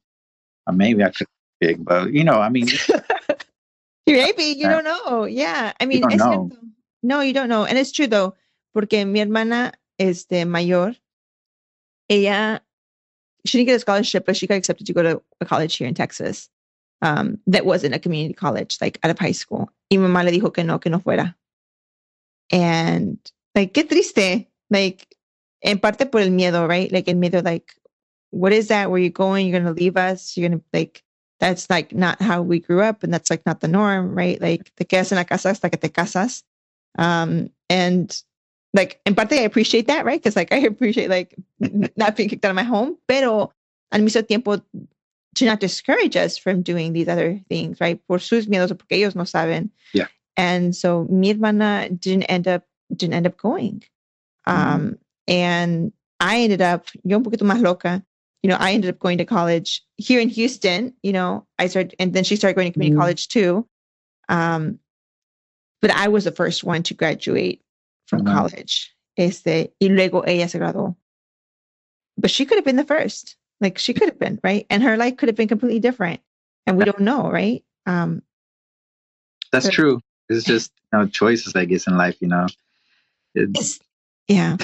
uh, 0.67 0.71
maybe 0.73 1.03
I 1.03 1.09
could 1.11 1.27
big, 1.59 1.83
but 1.83 2.11
you 2.13 2.23
know, 2.23 2.39
I 2.39 2.49
mean, 2.49 2.67
Maybe 4.07 4.43
you 4.43 4.67
don't 4.69 4.83
know. 4.85 5.25
Yeah, 5.25 5.73
I 5.79 5.85
mean, 5.85 6.01
cierto. 6.09 6.49
No, 7.03 7.19
you 7.21 7.33
don't 7.33 7.49
know, 7.49 7.65
and 7.65 7.77
it's 7.77 7.91
true 7.91 8.07
though, 8.07 8.35
porque 8.73 9.05
mi 9.05 9.19
hermana, 9.19 9.73
este 9.99 10.45
mayor, 10.45 10.95
ella, 12.09 12.63
she 13.47 13.57
didn't 13.57 13.67
get 13.67 13.75
a 13.75 13.79
scholarship, 13.79 14.25
but 14.25 14.37
she 14.37 14.47
got 14.47 14.55
accepted 14.55 14.87
to 14.87 14.93
go 14.93 15.03
to 15.03 15.21
a 15.41 15.45
college 15.45 15.75
here 15.75 15.87
in 15.87 15.93
Texas. 15.93 16.49
Um, 17.01 17.39
that 17.45 17.65
wasn't 17.65 17.93
a 17.93 17.99
community 17.99 18.33
college, 18.33 18.77
like 18.81 18.99
out 19.03 19.11
of 19.11 19.19
high 19.19 19.31
school. 19.31 19.69
Y 19.91 19.97
mamá 19.97 20.23
le 20.23 20.31
dijo 20.31 20.53
que 20.53 20.63
no, 20.63 20.79
que 20.79 20.89
no 20.89 20.99
fuera. 20.99 21.35
And 22.51 23.19
like, 23.53 23.73
qué 23.73 23.87
triste. 23.87 24.47
Like, 24.69 25.15
en 25.61 25.79
parte 25.79 26.05
por 26.05 26.21
el 26.21 26.29
miedo, 26.29 26.67
right? 26.67 26.91
Like, 26.91 27.07
el 27.07 27.15
miedo, 27.15 27.43
like, 27.43 27.75
what 28.31 28.51
is 28.51 28.69
that? 28.69 28.89
Where 28.89 28.99
you 28.99 29.09
going? 29.09 29.47
You're 29.47 29.59
gonna 29.59 29.73
leave 29.73 29.97
us? 29.97 30.35
You're 30.35 30.49
gonna 30.49 30.61
like 30.73 31.03
that's 31.39 31.69
like 31.69 31.93
not 31.93 32.21
how 32.21 32.41
we 32.41 32.59
grew 32.59 32.81
up 32.81 33.03
and 33.03 33.13
that's 33.13 33.29
like 33.29 33.45
not 33.45 33.59
the 33.59 33.67
norm 33.67 34.15
right 34.15 34.41
like 34.41 34.73
te 34.75 34.85
quedas 34.85 35.11
en 35.11 35.17
la 35.17 35.23
casa 35.23 35.49
hasta 35.49 35.69
que 35.69 35.77
te 35.77 35.89
casas 35.89 36.43
um 36.97 37.49
and 37.69 38.23
like 38.73 38.99
in 39.05 39.15
parte 39.15 39.33
I 39.33 39.41
appreciate 39.43 39.87
that 39.87 40.05
right 40.05 40.19
because 40.21 40.35
like 40.35 40.51
I 40.51 40.57
appreciate 40.57 41.09
like 41.09 41.35
not 41.95 42.15
being 42.15 42.29
kicked 42.29 42.45
out 42.45 42.49
of 42.51 42.55
my 42.55 42.63
home 42.63 42.97
pero 43.07 43.51
al 43.91 44.01
mismo 44.01 44.27
tiempo 44.27 44.61
to 45.35 45.45
not 45.45 45.59
discourage 45.59 46.15
us 46.15 46.37
from 46.37 46.61
doing 46.61 46.93
these 46.93 47.07
other 47.07 47.39
things 47.49 47.79
right 47.79 47.99
por 48.07 48.19
sus 48.19 48.47
miedos 48.47 48.71
o 48.71 48.75
porque 48.75 48.91
ellos 48.97 49.15
no 49.15 49.23
saben 49.23 49.69
Yeah. 49.93 50.07
and 50.35 50.75
so 50.75 51.05
mi 51.09 51.29
hermana 51.29 51.89
didn't 51.89 52.23
end 52.25 52.47
up 52.47 52.63
didn't 52.95 53.13
end 53.15 53.27
up 53.27 53.37
going 53.37 53.83
um 54.45 54.97
and 55.27 55.91
I 56.19 56.39
ended 56.41 56.61
up 56.61 56.87
yo 57.03 57.17
un 57.17 57.23
poquito 57.23 57.43
más 57.43 57.61
loca 57.61 58.03
you 58.43 58.49
know, 58.51 58.57
I 58.59 58.71
ended 58.73 58.91
up 58.91 58.99
going 58.99 59.17
to 59.17 59.25
college 59.25 59.83
here 59.97 60.21
in 60.21 60.29
Houston. 60.29 60.93
You 61.01 61.11
know, 61.11 61.45
I 61.57 61.65
started, 61.67 61.95
and 61.99 62.13
then 62.13 62.23
she 62.23 62.35
started 62.35 62.55
going 62.55 62.67
to 62.71 62.71
community 62.73 62.95
Mhm. 62.95 62.99
college 62.99 63.27
too. 63.29 63.67
Um, 64.29 64.79
but 65.81 65.89
I 65.91 66.07
was 66.07 66.23
the 66.23 66.31
first 66.31 66.63
one 66.63 66.83
to 66.83 66.93
graduate 66.93 67.61
from 68.07 68.23
Wow. 68.23 68.47
college. 68.47 68.95
Este, 69.15 69.73
y 69.79 69.89
luego 69.89 70.23
ella 70.25 70.47
se 70.47 70.59
graduó. 70.59 70.95
But 72.17 72.31
she 72.31 72.45
could 72.45 72.57
have 72.57 72.65
been 72.65 72.75
the 72.77 72.83
first. 72.85 73.37
Like 73.59 73.77
she 73.79 73.93
could 73.93 74.09
have 74.09 74.19
been, 74.19 74.39
right? 74.43 74.65
And 74.69 74.83
her 74.83 74.97
life 74.97 75.17
could 75.17 75.29
have 75.29 75.35
been 75.35 75.47
completely 75.47 75.79
different. 75.79 76.21
And 76.65 76.77
we 76.77 76.85
don't 76.85 76.99
know, 76.99 77.29
right? 77.31 77.63
Um, 77.85 78.21
that's 79.51 79.65
But- 79.67 79.73
true. 79.73 79.99
It's 80.29 80.43
just 80.43 80.71
you 80.91 80.99
know 80.99 81.07
choices, 81.07 81.55
I 81.55 81.65
guess, 81.65 81.87
in 81.87 81.97
life. 81.97 82.17
You 82.21 82.27
know, 82.27 82.47
It- 83.33 83.57
es- 83.57 83.79
yeah. 84.27 84.57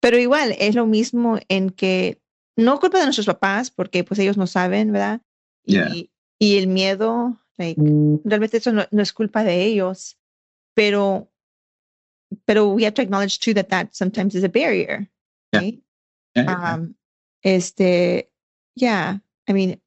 Pero 0.00 0.18
igual 0.18 0.54
es 0.58 0.74
lo 0.74 0.86
mismo 0.86 1.38
en 1.48 1.70
que 1.70 2.20
no 2.56 2.78
culpa 2.78 2.98
de 2.98 3.04
nuestros 3.04 3.26
papás 3.26 3.70
porque 3.70 4.04
pues 4.04 4.18
ellos 4.20 4.36
no 4.36 4.46
saben, 4.46 4.92
¿verdad? 4.92 5.20
Y, 5.64 5.72
Yeah. 5.74 5.88
y 6.38 6.58
el 6.58 6.66
miedo, 6.68 7.38
like, 7.58 7.80
realmente 8.24 8.58
eso 8.58 8.72
no, 8.72 8.84
no 8.90 9.02
es 9.02 9.12
culpa 9.12 9.42
de 9.44 9.64
ellos, 9.64 10.16
pero 10.74 11.31
pero 12.46 12.68
we 12.68 12.84
have 12.84 12.94
to 12.94 13.02
acknowledge 13.02 13.38
too 13.40 13.54
that 13.54 13.70
that 13.70 13.94
sometimes 13.94 14.34
is 14.34 14.44
a 14.44 14.48
barrier, 14.48 15.08
Yeah. 15.52 15.60
right? 15.60 15.82
yeah. 16.34 16.74
Um, 16.74 16.94
este, 17.44 18.28
yeah, 18.76 19.18
I 19.48 19.52
mean, 19.52 19.80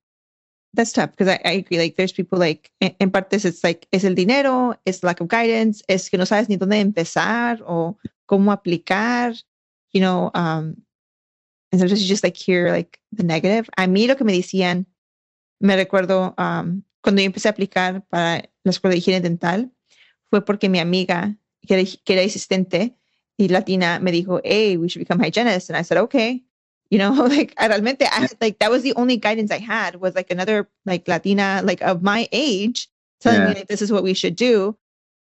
that's 0.74 0.92
tough 0.92 1.12
because 1.12 1.28
I, 1.28 1.40
I 1.46 1.52
agree. 1.54 1.78
Like, 1.78 1.96
there's 1.96 2.12
people 2.12 2.38
like, 2.38 2.70
en, 2.82 2.96
en 3.00 3.10
partes 3.12 3.46
it's 3.46 3.64
like, 3.64 3.88
es 3.92 4.04
el 4.04 4.14
dinero, 4.14 4.76
es 4.86 5.04
lack 5.04 5.22
of 5.22 5.28
guidance, 5.30 5.82
es 5.88 6.10
que 6.10 6.18
no 6.18 6.26
sabes 6.26 6.50
ni 6.50 6.58
dónde 6.58 6.80
empezar 6.80 7.62
o 7.66 7.98
cómo 8.30 8.52
aplicar, 8.52 9.34
you 9.94 10.02
know, 10.02 10.30
um, 10.34 10.76
and 11.72 11.80
sometimes 11.80 12.02
you 12.02 12.08
just 12.08 12.24
like 12.24 12.38
hear 12.38 12.72
like 12.72 13.00
the 13.12 13.24
negative. 13.24 13.70
A 13.78 13.88
mí 13.88 14.08
lo 14.08 14.16
que 14.16 14.26
me 14.26 14.34
decían, 14.34 14.86
me 15.62 15.76
recuerdo 15.76 16.34
um, 16.38 16.84
cuando 17.02 17.22
yo 17.22 17.26
empecé 17.30 17.48
a 17.48 17.52
aplicar 17.52 18.04
para 18.10 18.50
la 18.64 18.72
escuela 18.72 18.92
de 18.92 18.98
higiene 18.98 19.22
dental, 19.22 19.72
fue 20.30 20.44
porque 20.44 20.70
mi 20.70 20.80
amiga, 20.80 21.38
que 21.66 21.96
era, 22.08 22.22
asistente, 22.22 22.96
y 23.38 23.48
Latina 23.50 24.00
me 24.00 24.12
dijo, 24.12 24.42
hey, 24.44 24.78
we 24.78 24.88
should 24.88 25.00
become 25.00 25.20
hygienists. 25.20 25.70
And 25.70 25.78
I 25.78 25.82
said, 25.84 25.98
okay. 25.98 26.44
You 26.92 27.00
know, 27.00 27.12
like 27.30 27.54
I 27.58 27.68
realmente, 27.68 28.04
I 28.04 28.22
had, 28.22 28.38
like 28.42 28.60
that 28.60 28.70
was 28.72 28.84
the 28.84 28.94
only 28.96 29.18
guidance 29.18 29.52
I 29.52 29.58
had 29.58 29.96
was 29.98 30.14
like 30.16 30.30
another 30.32 30.70
like 30.86 31.08
Latina, 31.08 31.62
like 31.64 31.82
of 31.82 32.04
my 32.04 32.28
age, 32.32 32.88
telling 33.20 33.42
Yeah. 33.42 33.50
me 33.50 33.56
like 33.56 33.68
this 33.68 33.82
is 33.82 33.92
what 33.92 34.04
we 34.04 34.14
should 34.14 34.36
do. 34.36 34.78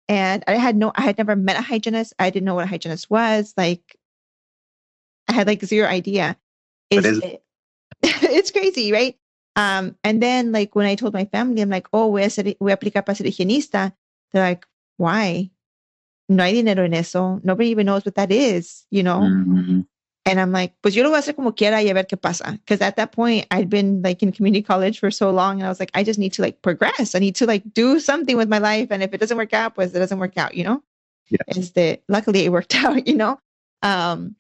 And 0.08 0.42
I 0.48 0.56
had 0.56 0.76
no, 0.76 0.90
I 0.96 1.02
had 1.02 1.16
never 1.16 1.36
met 1.36 1.56
a 1.56 1.62
hygienist. 1.62 2.14
I 2.18 2.30
didn't 2.30 2.44
know 2.46 2.56
what 2.56 2.64
a 2.64 2.68
hygienist 2.68 3.08
was. 3.10 3.54
Like 3.56 3.96
I 5.28 5.32
had 5.34 5.46
like 5.46 5.64
zero 5.64 5.86
idea. 5.88 6.36
Is 6.90 7.06
is- 7.06 7.18
it, 7.22 7.44
it's 8.02 8.50
crazy, 8.50 8.90
right? 8.92 9.16
Um, 9.54 9.96
and 10.02 10.20
then 10.20 10.50
like 10.50 10.74
when 10.74 10.86
I 10.86 10.96
told 10.96 11.14
my 11.14 11.26
family, 11.26 11.62
I'm 11.62 11.70
like, 11.70 11.86
oh, 11.92 12.10
voy 12.10 12.24
a, 12.24 12.30
ser, 12.30 12.42
voy 12.60 12.72
a 12.72 12.76
aplicar 12.76 13.06
para 13.06 13.14
ser 13.14 13.24
higienista. 13.24 13.92
They're 14.32 14.42
like, 14.42 14.66
why? 14.96 15.51
No 16.36 16.42
hay 16.44 16.52
dinero 16.54 16.84
en 16.84 16.94
eso. 16.94 17.40
Nobody 17.44 17.70
even 17.70 17.86
knows 17.86 18.04
what 18.04 18.14
that 18.16 18.30
is, 18.32 18.84
you 18.90 19.02
know? 19.02 19.20
Mhm. 19.20 19.86
And 20.24 20.38
I'm 20.40 20.52
like, 20.52 20.74
pues 20.82 20.94
yo 20.94 21.02
lo 21.02 21.10
voy 21.10 21.16
a 21.16 21.18
hacer 21.20 21.34
como 21.34 21.50
quiera 21.52 21.82
y 21.82 21.88
a 21.90 21.94
ver 21.94 22.06
qué 22.06 22.16
pasa. 22.16 22.52
Because 22.52 22.80
at 22.80 22.94
that 22.96 23.10
point, 23.10 23.44
I'd 23.50 23.68
been 23.68 24.02
like 24.02 24.22
in 24.22 24.30
community 24.30 24.62
college 24.62 25.00
for 25.00 25.10
so 25.10 25.30
long. 25.30 25.58
And 25.58 25.66
I 25.66 25.68
was 25.68 25.80
like, 25.80 25.90
I 25.94 26.04
just 26.04 26.18
need 26.18 26.32
to 26.34 26.42
like 26.42 26.62
progress. 26.62 27.14
I 27.16 27.18
need 27.18 27.34
to 27.36 27.46
like 27.46 27.64
do 27.74 27.98
something 27.98 28.36
with 28.36 28.48
my 28.48 28.58
life. 28.58 28.88
And 28.92 29.02
if 29.02 29.12
it 29.12 29.18
doesn't 29.18 29.36
work 29.36 29.52
out, 29.52 29.74
pues 29.74 29.92
it 29.94 29.98
doesn't 29.98 30.20
work 30.20 30.38
out, 30.38 30.54
you 30.54 30.62
know? 30.62 30.80
Yeah. 31.28 31.38
Is 31.48 31.72
that 31.72 32.02
luckily 32.08 32.44
it 32.44 32.52
worked 32.52 32.74
out, 32.84 33.06
you 33.08 33.16
know? 33.16 33.38
Um, 33.82 34.36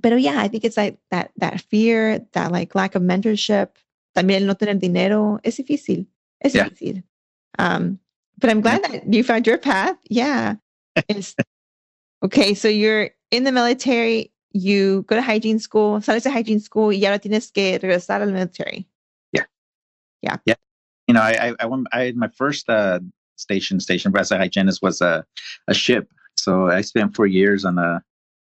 pero 0.00 0.16
yeah, 0.16 0.40
I 0.40 0.48
think 0.48 0.64
it's 0.64 0.78
like 0.78 0.96
that, 1.10 1.30
that 1.36 1.60
fear, 1.60 2.24
that 2.32 2.50
like 2.50 2.74
lack 2.74 2.94
of 2.94 3.02
mentorship, 3.02 3.68
también 4.16 4.46
no 4.46 4.54
tener 4.54 4.74
dinero. 4.80 5.38
Es 5.44 5.58
difícil. 5.58 6.06
Es 6.42 6.54
Yeah. 6.54 6.70
difícil. 6.70 7.02
Um, 7.58 7.98
but 8.38 8.48
I'm 8.48 8.62
glad 8.62 8.82
that 8.84 9.12
you 9.12 9.22
found 9.22 9.46
your 9.46 9.58
path. 9.58 9.96
Yeah. 10.08 10.54
It's, 11.08 11.34
okay. 12.22 12.54
So 12.54 12.68
you're 12.68 13.10
in 13.30 13.44
the 13.44 13.52
military, 13.52 14.32
you 14.52 15.02
go 15.08 15.16
to 15.16 15.22
hygiene 15.22 15.58
school, 15.58 16.00
sales 16.00 16.24
de 16.24 16.30
hygiene 16.30 16.60
school, 16.60 16.88
y 16.88 17.04
ahora 17.04 17.18
tienes 17.18 17.52
que 17.52 17.78
regresar 17.78 18.20
al 18.20 18.30
military. 18.30 18.86
Yeah. 19.32 19.44
Yeah. 20.22 20.36
Yeah. 20.44 20.54
You 21.08 21.14
know, 21.14 21.22
I 21.22 21.48
I, 21.48 21.54
I 21.60 21.66
went. 21.66 21.86
I 21.92 22.12
my 22.12 22.28
first 22.28 22.68
uh, 22.68 23.00
station 23.36 23.80
station 23.80 24.16
as 24.16 24.30
a 24.30 24.38
hygienist 24.38 24.82
was 24.82 25.00
a 25.00 25.24
a 25.68 25.74
ship. 25.74 26.08
So 26.38 26.68
I 26.68 26.82
spent 26.82 27.14
four 27.14 27.26
years 27.26 27.64
on 27.64 27.78
a 27.78 28.02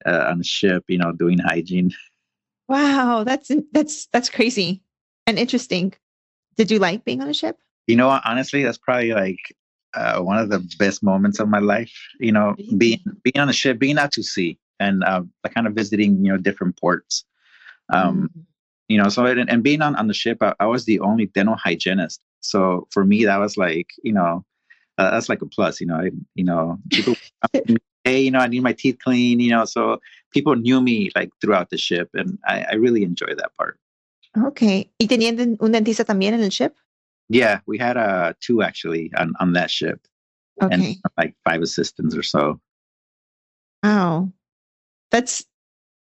uh, 0.06 0.26
on 0.30 0.40
a 0.40 0.44
ship. 0.44 0.84
You 0.88 0.98
know, 0.98 1.12
doing 1.12 1.40
hygiene. 1.40 1.92
Wow, 2.68 3.24
that's 3.24 3.52
that's 3.72 4.08
that's 4.08 4.30
crazy 4.30 4.82
and 5.28 5.40
interesting. 5.40 5.94
Did 6.56 6.72
you 6.72 6.80
like 6.80 7.04
being 7.06 7.22
on 7.22 7.30
a 7.30 7.34
ship? 7.34 7.58
You 7.88 7.96
know, 7.96 8.20
honestly, 8.24 8.64
that's 8.64 8.78
probably 8.78 9.14
like 9.14 9.40
uh, 9.96 10.20
one 10.22 10.38
of 10.38 10.50
the 10.50 10.60
best 10.80 11.04
moments 11.04 11.40
of 11.40 11.48
my 11.50 11.60
life. 11.60 11.92
You 12.20 12.32
know, 12.32 12.56
being 12.78 13.00
being 13.24 13.38
on 13.40 13.50
a 13.50 13.54
ship, 13.54 13.80
being 13.80 13.98
out 13.98 14.12
to 14.14 14.24
sea, 14.24 14.58
and 14.80 15.04
uh, 15.04 15.24
kind 15.54 15.68
of 15.68 15.74
visiting 15.74 16.24
you 16.26 16.32
know 16.32 16.38
different 16.38 16.78
ports. 16.80 17.26
Um, 17.92 18.30
Mm. 18.36 18.46
you 18.88 18.98
know, 18.98 19.10
so 19.10 19.26
and, 19.26 19.50
and 19.50 19.64
being 19.64 19.82
on 19.82 19.96
on 19.96 20.08
the 20.08 20.14
ship, 20.14 20.38
I, 20.42 20.54
I 20.60 20.66
was 20.68 20.86
the 20.86 21.00
only 21.00 21.28
dental 21.28 21.56
hygienist. 21.56 22.22
So 22.42 22.88
for 22.92 23.04
me, 23.06 23.26
that 23.26 23.40
was 23.40 23.58
like 23.58 23.88
you 24.04 24.14
know, 24.14 24.46
uh, 24.98 25.12
that's 25.12 25.30
like 25.30 25.42
a 25.42 25.48
plus. 25.48 25.82
You 25.82 25.88
know, 25.88 25.96
I, 25.98 26.12
you 26.36 26.44
know, 26.44 26.80
people. 26.92 27.16
Hey, 28.06 28.20
you 28.20 28.32
know, 28.32 28.40
I 28.40 28.48
need 28.48 28.64
my 28.64 28.74
teeth 28.74 28.98
clean. 29.02 29.40
You 29.40 29.52
know, 29.52 29.64
so 29.64 30.00
people 30.32 30.58
knew 30.58 30.82
me 30.82 31.10
like 31.16 31.30
throughout 31.40 31.70
the 31.70 31.78
ship, 31.78 32.10
and 32.14 32.38
I, 32.46 32.66
I 32.72 32.74
really 32.76 33.02
enjoy 33.04 33.34
that 33.38 33.56
part. 33.58 33.80
Okay. 34.36 34.92
¿Y 34.98 35.08
tenían 35.08 35.58
un 35.62 35.72
dentista 35.72 36.04
también 36.04 36.34
en 36.34 36.42
el 36.44 36.50
ship? 36.50 36.74
Yeah, 37.34 37.60
we 37.66 37.78
had 37.78 37.98
uh 37.98 38.34
two 38.40 38.62
actually 38.62 39.12
on 39.18 39.34
on 39.40 39.54
that 39.54 39.70
ship. 39.72 40.00
Okay. 40.62 40.74
and 40.76 40.96
like 41.18 41.36
five 41.44 41.62
assistants 41.62 42.16
or 42.16 42.24
so. 42.24 42.60
Wow. 43.84 44.32
That's 45.12 45.46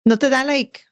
not 0.06 0.20
that 0.20 0.30
da 0.30 0.42
like 0.42 0.84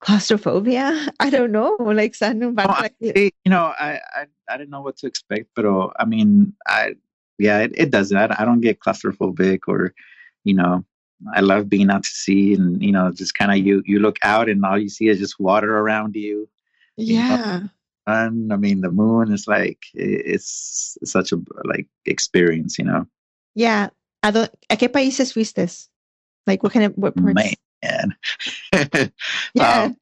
claustrophobia? 0.00 1.08
I 1.20 1.30
don't 1.30 1.52
know. 1.52 1.76
Like 1.80 2.14
un 2.22 2.54
barco 2.54 2.90
I- 3.02 3.30
you 3.44 3.50
know, 3.50 3.72
I, 3.78 4.00
I 4.14 4.26
I 4.48 4.56
didn't 4.58 4.70
know 4.70 4.82
what 4.82 4.96
to 4.98 5.06
expect, 5.06 5.48
but 5.56 5.64
uh, 5.64 5.88
I 5.98 6.04
mean, 6.04 6.54
I 6.66 6.94
yeah, 7.38 7.60
it, 7.60 7.72
it 7.74 7.90
doesn't. 7.90 8.16
I, 8.16 8.34
I 8.38 8.44
don't 8.44 8.60
get 8.60 8.78
claustrophobic 8.78 9.60
or, 9.66 9.92
you 10.44 10.54
know, 10.54 10.84
I 11.34 11.40
love 11.40 11.68
being 11.68 11.90
out 11.90 12.04
to 12.04 12.08
sea 12.10 12.54
and 12.54 12.82
you 12.82 12.92
know, 12.92 13.10
just 13.10 13.34
kind 13.34 13.50
of 13.50 13.58
you 13.66 13.82
you 13.86 13.98
look 13.98 14.18
out 14.22 14.48
and 14.48 14.64
all 14.64 14.78
you 14.78 14.88
see 14.88 15.08
is 15.08 15.18
just 15.18 15.40
water 15.40 15.78
around 15.78 16.14
you. 16.14 16.48
yeah. 16.96 17.62
And 18.06 18.52
I 18.52 18.56
mean, 18.56 18.80
the 18.82 18.90
moon 18.90 19.32
is 19.32 19.46
like 19.48 19.84
it's 19.94 20.98
such 21.04 21.32
a 21.32 21.36
like 21.64 21.88
experience, 22.04 22.78
you 22.78 22.84
know. 22.84 23.06
Yeah. 23.54 23.88
¿A, 24.22 24.32
dó- 24.32 24.50
¿A 24.70 24.76
qué 24.76 24.88
países 24.90 25.32
fuiste? 25.32 25.88
Like 26.46 26.62
what 26.62 26.72
kind 26.72 26.84
of 26.86 26.92
what 26.96 27.14
parts? 27.16 27.34
Man, 27.82 28.16
Yeah. 29.54 29.84
um, 29.84 29.96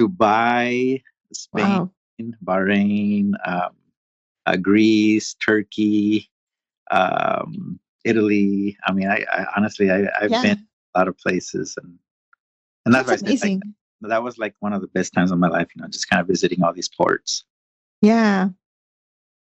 Dubai, 0.00 1.02
Spain. 1.32 1.64
wow. 1.64 1.90
Bahrain, 2.44 3.32
um, 3.46 3.70
uh, 4.46 4.56
Greece, 4.56 5.34
Turkey, 5.34 6.28
um, 6.90 7.80
Italy. 8.04 8.76
I 8.84 8.92
mean, 8.92 9.08
I, 9.08 9.24
I 9.32 9.46
honestly, 9.56 9.90
I, 9.90 10.06
I've 10.20 10.30
Yeah. 10.30 10.42
been 10.42 10.66
a 10.94 10.98
lot 10.98 11.08
of 11.08 11.16
places, 11.16 11.78
and 11.82 11.98
and 12.84 12.94
that's, 12.94 13.08
That's 13.08 13.22
why 13.22 13.30
I 13.32 13.36
said, 13.36 13.50
like, 13.50 13.62
that 14.02 14.22
was 14.22 14.38
like 14.38 14.54
one 14.60 14.72
of 14.72 14.80
the 14.80 14.88
best 14.88 15.12
times 15.12 15.30
of 15.30 15.38
my 15.38 15.48
life. 15.48 15.68
You 15.74 15.82
know, 15.82 15.88
just 15.88 16.08
kind 16.08 16.20
of 16.20 16.26
visiting 16.26 16.62
all 16.62 16.72
these 16.72 16.88
ports. 16.88 17.44
Yeah. 18.02 18.50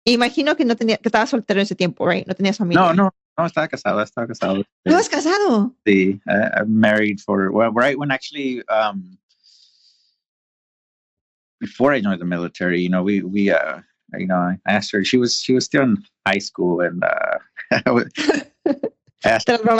Imagino 0.07 0.57
que 0.57 0.65
no 0.65 0.75
tenía 0.75 0.97
que 0.97 1.09
estaba 1.09 1.27
soltero 1.27 1.59
en 1.59 1.65
ese 1.65 1.75
tiempo, 1.75 2.05
right? 2.05 2.25
No 2.27 2.33
tenías 2.33 2.57
familia. 2.57 2.81
No, 2.81 2.93
no, 2.93 3.11
no, 3.37 3.45
estaba 3.45 3.67
casado, 3.67 4.01
estaba 4.01 4.27
casado. 4.27 4.63
¿No 4.85 4.97
has 4.97 5.07
casado? 5.09 5.75
Sí, 5.85 6.19
I, 6.27 6.61
I'm 6.61 6.79
married 6.79 7.21
for 7.21 7.51
well, 7.51 7.71
right 7.71 7.97
when 7.97 8.09
actually 8.09 8.63
um 8.67 9.17
before 11.59 11.93
I 11.93 12.01
joined 12.01 12.19
the 12.19 12.25
military, 12.25 12.81
you 12.81 12.89
know, 12.89 13.03
we 13.03 13.21
we 13.21 13.51
uh 13.51 13.79
you 14.17 14.27
know, 14.27 14.35
I 14.35 14.57
asked 14.65 14.91
her. 14.91 15.03
She 15.05 15.17
was 15.17 15.39
she 15.39 15.53
was 15.53 15.65
still 15.65 15.83
in 15.83 16.03
high 16.27 16.39
school, 16.39 16.81
and 16.81 17.03
uh, 17.03 17.37
I 17.85 17.91
was- 17.91 18.11
asked 19.23 19.47
Te 19.47 19.57
lo 19.57 19.77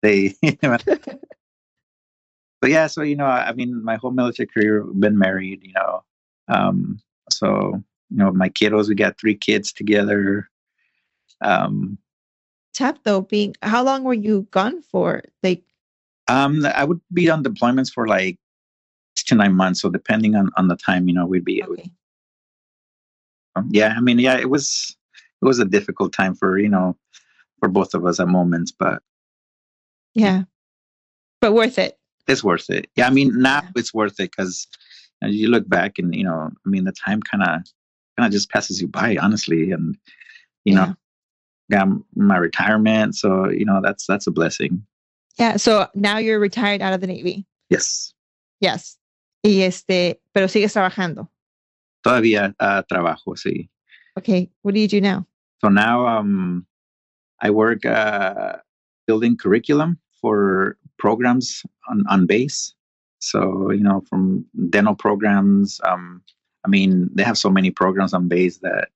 they 0.00 0.34
but 2.60 2.70
yeah 2.70 2.86
so 2.86 3.02
you 3.02 3.16
know 3.16 3.26
i 3.26 3.52
mean 3.52 3.82
my 3.84 3.96
whole 3.96 4.10
military 4.10 4.46
career 4.46 4.84
been 4.98 5.18
married 5.18 5.62
you 5.62 5.72
know 5.72 6.02
um 6.48 7.00
so 7.30 7.82
you 8.10 8.16
know 8.16 8.32
my 8.32 8.48
kiddos 8.48 8.88
we 8.88 8.94
got 8.94 9.18
three 9.18 9.34
kids 9.34 9.72
together 9.72 10.48
um 11.42 11.98
Tough 12.74 13.02
though, 13.02 13.22
being 13.22 13.56
how 13.62 13.82
long 13.82 14.04
were 14.04 14.14
you 14.14 14.46
gone 14.52 14.82
for? 14.82 15.22
Like 15.42 15.64
um 16.28 16.64
i 16.66 16.84
would 16.84 17.00
be 17.12 17.28
on 17.28 17.42
deployments 17.42 17.90
for 17.92 18.06
like 18.06 18.38
six 19.16 19.28
to 19.28 19.34
nine 19.34 19.54
months 19.54 19.80
so 19.80 19.90
depending 19.90 20.36
on 20.36 20.50
on 20.56 20.68
the 20.68 20.76
time 20.76 21.08
you 21.08 21.14
know 21.14 21.26
we'd 21.26 21.44
be 21.44 21.64
okay. 21.64 21.90
um, 23.56 23.68
yeah 23.72 23.94
i 23.96 24.00
mean 24.00 24.18
yeah 24.18 24.36
it 24.38 24.48
was 24.48 24.96
it 25.42 25.44
was 25.44 25.58
a 25.58 25.64
difficult 25.64 26.12
time 26.12 26.34
for 26.34 26.58
you 26.58 26.68
know 26.68 26.96
for 27.58 27.68
both 27.68 27.94
of 27.94 28.04
us 28.06 28.20
at 28.20 28.28
moments 28.28 28.70
but 28.70 29.02
Yeah. 30.14 30.44
But 31.40 31.54
worth 31.54 31.78
it. 31.78 31.97
It's 32.28 32.44
worth 32.44 32.70
it. 32.70 32.88
Yeah, 32.96 33.06
I 33.06 33.10
mean 33.10 33.32
now 33.40 33.62
Yeah. 33.62 33.70
it's 33.76 33.92
worth 33.94 34.20
it 34.20 34.30
because 34.36 34.66
you 35.22 35.48
look 35.48 35.68
back 35.68 35.98
and 35.98 36.14
you 36.14 36.24
know, 36.24 36.50
I 36.64 36.68
mean 36.68 36.84
the 36.84 36.92
time 36.92 37.20
kind 37.22 37.42
of 37.42 37.48
kind 38.16 38.26
of 38.26 38.30
just 38.32 38.50
passes 38.50 38.80
you 38.80 38.88
by, 38.88 39.16
honestly, 39.20 39.70
and 39.72 39.96
you 40.64 40.74
know, 40.74 40.94
got 41.70 41.88
my 42.16 42.36
retirement, 42.36 43.14
so 43.16 43.48
you 43.48 43.64
know 43.64 43.80
that's 43.82 44.06
that's 44.06 44.26
a 44.26 44.30
blessing. 44.30 44.84
Yeah. 45.38 45.56
So 45.56 45.86
now 45.94 46.18
you're 46.18 46.40
retired 46.40 46.82
out 46.82 46.92
of 46.92 47.00
the 47.00 47.06
Navy. 47.06 47.46
Yes, 47.70 48.12
Yes. 48.60 48.96
Y 49.44 49.60
este, 49.62 50.20
pero 50.34 50.46
sigues 50.48 50.72
trabajando. 50.74 51.28
todavía 52.04 52.54
uh, 52.60 52.82
trabajo, 52.90 53.36
sí. 53.36 53.68
Okay. 54.18 54.50
What 54.62 54.74
do 54.74 54.80
you 54.80 54.88
do 54.88 55.00
now? 55.00 55.26
So 55.60 55.68
now 55.68 56.06
um, 56.06 56.66
I 57.40 57.50
work 57.50 57.84
uh, 57.86 58.56
building 59.06 59.36
curriculum 59.36 59.98
for 60.20 60.76
programs 60.98 61.62
on 61.88 62.04
on 62.08 62.26
base. 62.26 62.74
So 63.20 63.70
you 63.70 63.82
know, 63.82 64.02
from 64.08 64.44
dental 64.70 64.94
programs. 64.94 65.80
Um, 65.86 66.22
I 66.64 66.68
mean, 66.68 67.08
they 67.14 67.22
have 67.22 67.38
so 67.38 67.50
many 67.50 67.70
programs 67.70 68.12
on 68.14 68.28
base 68.28 68.58
that 68.58 68.88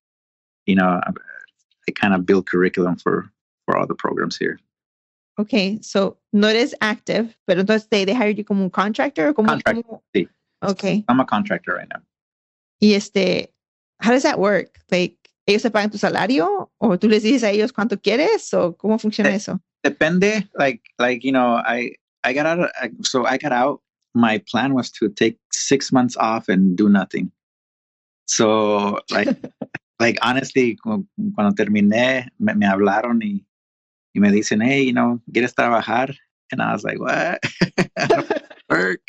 you 0.66 0.74
know 0.76 1.00
I 1.88 1.92
kind 1.94 2.14
of 2.14 2.26
build 2.26 2.46
curriculum 2.46 2.96
for 2.96 3.30
for 3.64 3.76
all 3.76 3.86
the 3.86 3.94
programs 3.94 4.36
here. 4.36 4.58
Okay. 5.38 5.78
So 5.82 6.18
no 6.32 6.48
eres 6.48 6.74
active, 6.80 7.34
pero 7.46 7.60
entonces 7.62 7.88
they, 7.90 8.04
they 8.04 8.12
hired 8.14 8.36
you 8.38 8.44
como 8.44 8.64
un 8.64 8.70
contractor 8.70 9.28
or 9.28 9.32
como, 9.34 9.48
Contract, 9.48 9.82
como- 9.86 10.02
sí. 10.14 10.28
Okay. 10.62 11.04
I'm 11.08 11.20
a 11.20 11.24
contractor 11.24 11.74
right 11.74 11.88
now. 11.88 12.02
Y 12.80 12.94
este, 12.94 13.48
how 14.00 14.10
does 14.10 14.24
that 14.24 14.38
work? 14.38 14.78
Like, 14.90 15.16
ellos 15.46 15.62
te 15.62 15.70
pagan 15.70 15.90
tu 15.90 15.98
salario 15.98 16.70
o 16.78 16.96
tú 16.98 17.08
les 17.08 17.22
dices 17.22 17.42
a 17.44 17.50
ellos 17.50 17.72
cuánto 17.72 17.96
quieres 18.00 18.52
o 18.52 18.76
cómo 18.76 18.98
funciona 18.98 19.30
Eh, 19.30 19.36
eso? 19.36 19.58
Depende, 19.84 20.48
like 20.54 20.80
like 20.98 21.24
you 21.24 21.32
know, 21.32 21.60
I 21.64 21.94
I 22.24 22.32
got 22.32 22.46
out. 22.46 22.70
So 23.02 23.26
I 23.26 23.36
got 23.38 23.52
out. 23.52 23.80
My 24.14 24.38
plan 24.48 24.74
was 24.74 24.90
to 24.92 25.08
take 25.08 25.38
six 25.52 25.90
months 25.90 26.16
off 26.16 26.48
and 26.48 26.76
do 26.76 26.88
nothing. 26.88 27.32
So 28.26 29.00
like 29.10 29.28
like 30.00 30.18
honestly, 30.22 30.76
cu- 30.76 31.06
cuando 31.34 31.54
terminé, 31.54 32.28
me, 32.38 32.54
me 32.54 32.66
hablaron 32.66 33.22
y 33.22 33.44
y 34.14 34.20
me 34.20 34.30
dicen, 34.30 34.62
hey, 34.62 34.82
you 34.82 34.92
know, 34.92 35.20
¿quieres 35.32 35.54
trabajar? 35.54 36.14
And 36.52 36.60
I 36.60 36.72
was 36.72 36.84
like, 36.84 37.00
what? 37.00 37.42
work. 38.68 39.00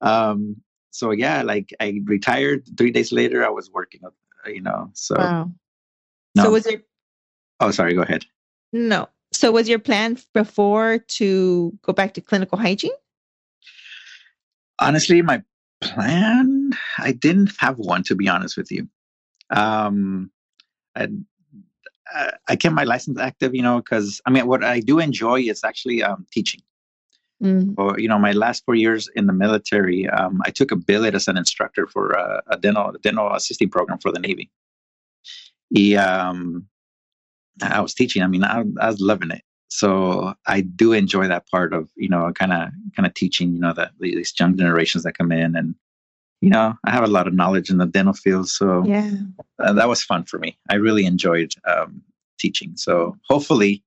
Um, 0.00 0.56
so 0.90 1.10
yeah, 1.10 1.42
like 1.42 1.74
I 1.80 2.00
retired. 2.04 2.64
Three 2.76 2.90
days 2.90 3.12
later, 3.12 3.44
I 3.44 3.50
was 3.50 3.70
working. 3.70 4.00
You 4.46 4.62
know, 4.62 4.90
so. 4.94 5.16
Wow. 5.16 5.52
No. 6.34 6.44
So 6.44 6.50
was 6.50 6.66
it? 6.66 6.84
Oh, 7.60 7.70
sorry. 7.70 7.94
Go 7.94 8.02
ahead. 8.02 8.24
no? 8.72 9.08
So 9.32 9.52
was 9.52 9.68
your 9.68 9.78
plan 9.78 10.18
before 10.34 10.98
to 10.98 11.78
go 11.82 11.92
back 11.92 12.14
to 12.14 12.20
clinical 12.20 12.58
hygiene? 12.58 12.92
honestly 14.78 15.22
my 15.22 15.42
plan 15.80 16.70
i 16.98 17.12
didn't 17.12 17.52
have 17.58 17.78
one 17.78 18.02
to 18.02 18.14
be 18.14 18.28
honest 18.28 18.56
with 18.56 18.70
you. 18.70 18.88
Um 19.50 20.30
i 20.96 21.08
I- 22.48 22.56
kept 22.56 22.74
my 22.74 22.84
license 22.84 23.18
active 23.18 23.54
you 23.54 23.62
know 23.62 23.78
because 23.78 24.20
i 24.26 24.30
mean 24.30 24.46
what 24.46 24.64
i 24.64 24.80
do 24.80 24.98
enjoy 24.98 25.40
is 25.40 25.62
actually 25.64 26.02
um, 26.02 26.26
teaching. 26.32 26.62
Mm, 27.42 27.74
or 27.78 28.00
you 28.00 28.08
know 28.08 28.18
my 28.18 28.32
last 28.32 28.64
four 28.64 28.74
years 28.74 29.08
in 29.14 29.26
the 29.26 29.32
military 29.32 30.08
um, 30.08 30.40
i 30.44 30.50
took 30.50 30.72
a 30.72 30.76
billet 30.76 31.14
as 31.14 31.28
an 31.28 31.36
instructor 31.36 31.86
for 31.86 32.10
a, 32.10 32.42
a 32.48 32.56
dental 32.56 32.92
dental 33.00 33.32
assisting 33.32 33.70
program 33.70 33.98
for 33.98 34.10
the 34.10 34.18
navy. 34.18 34.50
Y, 35.70 35.94
um, 35.94 36.66
i 37.62 37.80
was 37.80 37.94
teaching 37.94 38.22
i 38.22 38.26
mean 38.26 38.44
I, 38.44 38.64
I 38.80 38.86
was 38.88 39.00
loving 39.00 39.30
it 39.30 39.42
so 39.68 40.34
i 40.46 40.60
do 40.60 40.92
enjoy 40.92 41.28
that 41.28 41.48
part 41.48 41.72
of 41.72 41.88
you 41.96 42.08
know 42.08 42.30
kind 42.32 42.52
of 42.52 42.70
kind 42.96 43.06
of 43.06 43.14
teaching 43.14 43.52
you 43.52 43.60
know 43.60 43.72
that 43.74 43.92
these 44.00 44.32
young 44.38 44.56
generations 44.56 45.04
that 45.04 45.16
come 45.16 45.32
in 45.32 45.56
and 45.56 45.74
you 46.40 46.50
know 46.50 46.74
i 46.84 46.90
have 46.90 47.04
a 47.04 47.08
lot 47.08 47.26
of 47.26 47.34
knowledge 47.34 47.70
in 47.70 47.78
the 47.78 47.86
dental 47.86 48.14
field 48.14 48.48
so 48.48 48.84
yeah. 48.86 49.10
uh, 49.58 49.72
that 49.72 49.88
was 49.88 50.02
fun 50.02 50.24
for 50.24 50.38
me. 50.38 50.56
I 50.70 50.76
really 50.76 51.04
enjoyed 51.04 51.54
um, 51.66 52.02
teaching. 52.38 52.76
So 52.76 53.16
hopefully, 53.28 53.82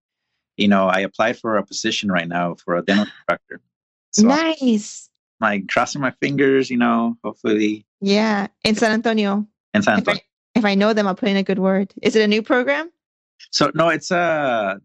you 0.57 0.67
know, 0.67 0.88
I 0.88 0.99
applied 0.99 1.39
for 1.39 1.57
a 1.57 1.65
position 1.65 2.12
right 2.12 2.27
now 2.27 2.55
for 2.55 2.75
a 2.75 2.81
dental 2.84 3.05
instructor. 3.05 3.62
So 4.12 4.29
I'm 4.29 4.55
nice. 4.60 5.10
like 5.39 5.67
crossing 5.69 6.01
my 6.01 6.12
fingers, 6.21 6.69
you 6.69 6.77
know, 6.77 7.17
hopefully 7.23 7.86
Yeah. 8.01 8.47
In 8.63 8.75
San 8.75 8.91
Antonio. 8.91 9.47
in 9.73 9.81
San 9.81 9.93
If 9.93 9.99
Antonio. 9.99 10.21
I, 10.21 10.60
if 10.60 10.65
I 10.65 10.75
know 10.75 10.93
them, 10.93 11.07
I'll 11.07 11.15
put 11.15 11.29
in 11.29 11.38
a 11.38 11.43
good 11.43 11.60
word. 11.60 11.93
Is 12.01 12.15
it 12.15 12.21
a 12.21 12.27
new 12.27 12.41
program? 12.41 12.91
So 13.51 13.71
no, 13.73 13.89
it's 13.89 14.12
a 14.12 14.80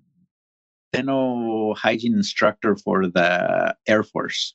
dental 0.93 1.75
hygiene 1.75 2.15
instructor 2.15 2.77
for 2.77 3.07
the 3.07 3.77
Air 3.87 4.03
Force. 4.03 4.55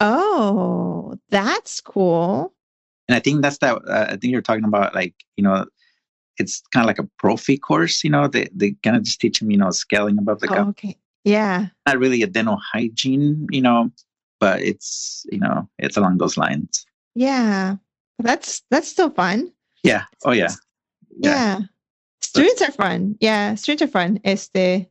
Oh, 0.00 1.14
that's 1.30 1.80
cool. 1.80 2.52
And 3.08 3.16
I 3.16 3.20
think 3.20 3.42
that's 3.42 3.58
that. 3.58 3.76
Uh, 3.88 4.06
I 4.10 4.16
think 4.16 4.32
you're 4.32 4.42
talking 4.42 4.64
about 4.64 4.94
like, 4.94 5.14
you 5.36 5.44
know, 5.44 5.64
it's 6.38 6.62
kind 6.72 6.84
of 6.84 6.88
like 6.88 6.98
a 6.98 7.08
prophy 7.18 7.58
course, 7.58 8.02
you 8.04 8.10
know, 8.10 8.26
they, 8.26 8.48
they 8.54 8.72
kind 8.82 8.96
of 8.96 9.02
just 9.02 9.20
teach 9.20 9.38
them, 9.40 9.50
you 9.50 9.56
know, 9.58 9.70
scaling 9.70 10.18
above 10.18 10.40
the 10.40 10.50
Oh, 10.50 10.54
cup. 10.54 10.68
okay. 10.68 10.96
Yeah. 11.24 11.68
not 11.86 11.98
really 11.98 12.22
a 12.22 12.26
dental 12.26 12.56
hygiene, 12.72 13.46
you 13.50 13.60
know, 13.62 13.90
but 14.40 14.60
it's 14.60 15.24
you 15.30 15.38
know 15.38 15.68
it's 15.78 15.96
along 15.96 16.18
those 16.18 16.36
lines. 16.36 16.84
Yeah. 17.14 17.76
That's 18.18 18.62
that's 18.70 18.88
still 18.88 19.10
fun. 19.10 19.52
Yeah. 19.84 20.04
Oh 20.24 20.32
yeah. 20.32 20.50
Yeah. 21.20 21.60
Students 22.34 22.62
are 22.62 22.72
fun. 22.72 23.16
Yeah, 23.20 23.54
students 23.56 23.82
are 23.82 23.88
fun. 23.92 24.20
It's 24.24 24.48
the 24.48 24.86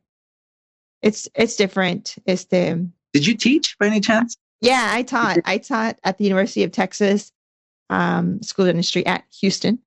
it's 1.01 1.27
it's 1.33 1.55
different. 1.55 2.15
It's 2.25 2.45
the 2.45 2.87
Did 3.13 3.25
you 3.25 3.35
teach 3.35 3.77
by 3.79 3.87
any 3.87 3.99
chance? 3.99 4.35
yeah, 4.61 4.89
I 4.93 5.01
taught. 5.01 5.39
I 5.45 5.57
taught 5.57 5.97
at 6.03 6.17
the 6.19 6.23
University 6.23 6.63
of 6.63 6.71
Texas 6.71 7.31
um, 7.89 8.41
School 8.43 8.65
of 8.65 8.69
Dentistry 8.69 9.05
at 9.07 9.23
Houston. 9.39 9.79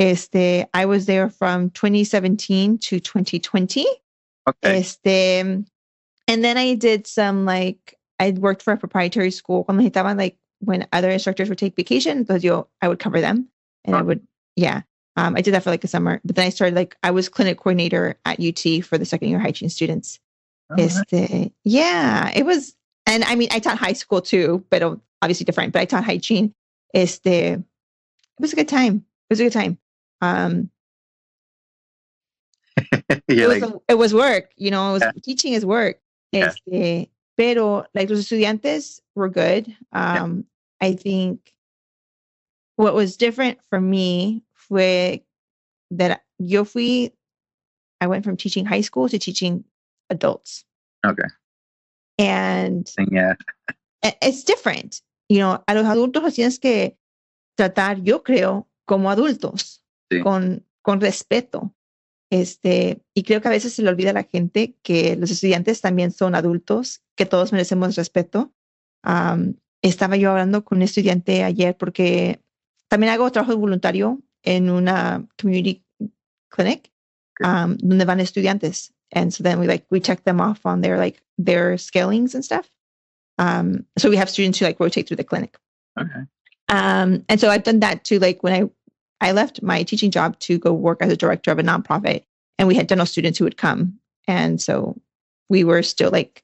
Este, 0.00 0.66
I 0.74 0.84
was 0.86 1.06
there 1.06 1.30
from 1.30 1.70
2017 1.70 2.78
to 2.78 3.00
2020. 3.00 3.86
Okay. 4.48 4.78
Este, 4.78 5.06
and 5.06 6.44
then 6.44 6.56
I 6.58 6.74
did 6.74 7.06
some 7.06 7.44
like 7.44 7.94
I 8.18 8.32
worked 8.32 8.62
for 8.62 8.72
a 8.72 8.76
proprietary 8.76 9.30
school. 9.30 9.62
Cuando 9.64 9.88
like 10.14 10.36
when 10.58 10.86
other 10.92 11.10
instructors 11.10 11.48
would 11.48 11.58
take 11.58 11.76
vacation, 11.76 12.24
entonces 12.24 12.42
yo 12.42 12.66
I 12.82 12.88
would 12.88 12.98
cover 12.98 13.20
them, 13.20 13.48
and 13.84 13.94
I 13.94 14.00
Oh. 14.00 14.04
would 14.04 14.26
yeah. 14.56 14.82
Um, 15.16 15.34
I 15.36 15.40
did 15.40 15.54
that 15.54 15.62
for 15.64 15.70
like 15.70 15.84
a 15.84 15.88
summer, 15.88 16.20
but 16.24 16.36
then 16.36 16.46
I 16.46 16.50
started 16.50 16.74
like 16.74 16.96
I 17.02 17.10
was 17.10 17.28
clinic 17.28 17.58
coordinator 17.58 18.18
at 18.26 18.38
UT 18.40 18.84
for 18.84 18.98
the 18.98 19.04
second 19.06 19.28
year 19.30 19.38
hygiene 19.38 19.70
students. 19.70 20.20
All 20.70 20.76
right. 20.76 20.84
Este, 20.84 21.52
yeah, 21.64 22.30
it 22.34 22.44
was, 22.44 22.76
and 23.06 23.24
I 23.24 23.34
mean, 23.34 23.48
I 23.52 23.58
taught 23.58 23.78
high 23.78 23.94
school 23.94 24.20
too, 24.20 24.64
but 24.68 24.82
obviously 25.22 25.44
different. 25.44 25.72
But 25.72 25.80
I 25.82 25.84
taught 25.86 26.04
hygiene. 26.04 26.52
Is 26.92 27.14
Este, 27.14 27.26
it 27.26 27.62
was 28.40 28.52
a 28.52 28.56
good 28.56 28.68
time. 28.68 28.96
It 28.96 29.32
was 29.32 29.40
a 29.40 29.44
good 29.44 29.52
time. 29.52 29.78
Um, 30.20 30.70
yeah, 33.00 33.18
it 33.28 33.48
was 33.48 33.60
like, 33.62 33.74
it 33.88 33.98
was 33.98 34.12
work. 34.12 34.50
You 34.56 34.70
know, 34.70 34.90
it 34.90 34.92
was, 34.94 35.02
Yeah. 35.02 35.12
teaching 35.22 35.52
is 35.54 35.64
work. 35.64 35.98
Yeah. 36.32 36.52
Este, 36.68 37.08
pero 37.36 37.86
like 37.94 38.10
los 38.10 38.20
estudiantes 38.20 39.00
were 39.14 39.28
good. 39.28 39.74
Um, 39.92 40.44
I 40.80 40.92
think 40.94 41.54
what 42.76 42.94
was 42.94 43.16
different 43.16 43.58
for 43.70 43.80
me 43.80 44.42
fue 44.68 45.24
that 45.96 46.20
yo 46.38 46.64
fui. 46.64 47.12
I 48.00 48.06
went 48.06 48.24
from 48.24 48.36
teaching 48.36 48.66
high 48.66 48.82
school 48.82 49.08
to 49.08 49.18
teaching 49.18 49.64
adults. 50.10 50.64
Okay. 51.04 51.28
And 52.18 52.86
yeah. 53.10 53.34
e- 54.04 54.16
it's 54.22 54.44
different. 54.44 55.02
You 55.28 55.38
know, 55.40 55.62
a 55.66 55.74
los 55.74 55.84
adultos 55.86 56.22
los 56.22 56.34
tienes 56.34 56.58
que 56.58 56.96
tratar, 57.56 58.02
yo 58.02 58.22
creo, 58.22 58.68
como 58.86 59.10
adultos, 59.10 59.82
Sí. 60.10 60.20
con, 60.22 60.64
con 60.82 61.00
respeto. 61.00 61.74
Este, 62.30 63.02
y 63.14 63.22
creo 63.22 63.40
que 63.40 63.48
a 63.48 63.52
veces 63.52 63.72
se 63.72 63.82
le 63.82 63.88
olvida 63.88 64.10
a 64.10 64.14
la 64.14 64.24
gente 64.24 64.76
que 64.82 65.16
los 65.16 65.30
estudiantes 65.30 65.80
también 65.80 66.12
son 66.12 66.34
adultos, 66.34 67.02
que 67.16 67.26
todos 67.26 67.52
merecemos 67.52 67.96
respeto. 67.96 68.52
Am, 69.02 69.56
estaba 69.82 70.16
yo 70.16 70.30
hablando 70.30 70.64
con 70.64 70.78
un 70.78 70.82
estudiante 70.82 71.44
ayer 71.44 71.76
porque 71.76 72.40
también 72.88 73.12
hago 73.12 73.30
trabajo 73.32 73.56
voluntario 73.56 74.20
en 74.46 74.68
una 74.68 75.26
community 75.38 75.82
clinic 76.50 76.90
um, 77.42 77.76
donde 77.76 78.04
van 78.06 78.18
estudiantes. 78.18 78.90
And 79.12 79.32
so 79.32 79.42
then 79.42 79.60
we 79.60 79.66
like, 79.66 79.84
we 79.90 80.00
check 80.00 80.24
them 80.24 80.40
off 80.40 80.64
on 80.64 80.80
their 80.80 80.98
like 80.98 81.20
their 81.38 81.78
scalings 81.78 82.34
and 82.34 82.44
stuff. 82.44 82.68
Um, 83.38 83.84
so 83.98 84.08
we 84.08 84.16
have 84.16 84.30
students 84.30 84.58
who 84.58 84.64
like 84.64 84.80
rotate 84.80 85.06
through 85.06 85.18
the 85.18 85.24
clinic. 85.24 85.56
Okay. 85.98 86.26
Um, 86.68 87.24
and 87.28 87.40
so 87.40 87.48
I've 87.50 87.62
done 87.62 87.80
that 87.80 88.04
too. 88.04 88.18
Like 88.18 88.42
when 88.42 88.52
I 88.52 88.70
I 89.20 89.32
left 89.32 89.62
my 89.62 89.82
teaching 89.82 90.10
job 90.10 90.38
to 90.40 90.58
go 90.58 90.72
work 90.72 90.98
as 91.00 91.10
a 91.10 91.16
director 91.16 91.50
of 91.50 91.58
a 91.58 91.62
nonprofit, 91.62 92.24
and 92.58 92.68
we 92.68 92.74
had 92.74 92.86
dental 92.86 93.06
students 93.06 93.38
who 93.38 93.44
would 93.44 93.56
come, 93.56 93.98
and 94.26 94.60
so 94.60 95.00
we 95.48 95.64
were 95.64 95.82
still 95.82 96.10
like 96.10 96.42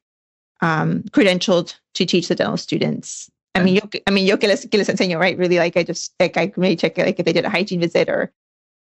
um, 0.63 1.03
credentialed 1.11 1.75
to 1.95 2.07
teach 2.07 2.29
the 2.29 2.35
dental 2.35 2.57
students. 2.57 3.31
I 3.55 3.63
mean, 3.63 3.75
yo, 3.77 3.83
I 4.07 4.11
mean, 4.11 4.27
yo 4.27 4.37
que 4.39 4.49
les, 4.49 4.67
que 4.67 4.79
les 4.79 4.89
enseño, 4.89 5.19
right? 5.19 5.37
Really, 5.37 5.59
like 5.59 5.77
I 5.77 5.85
just 5.85 6.15
like 6.19 6.37
I 6.37 6.53
may 6.57 6.75
check 6.75 6.97
like 6.97 7.19
if 7.19 7.27
they 7.27 7.33
did 7.33 7.45
a 7.45 7.51
hygiene 7.51 7.81
visit 7.81 8.09
or 8.09 8.33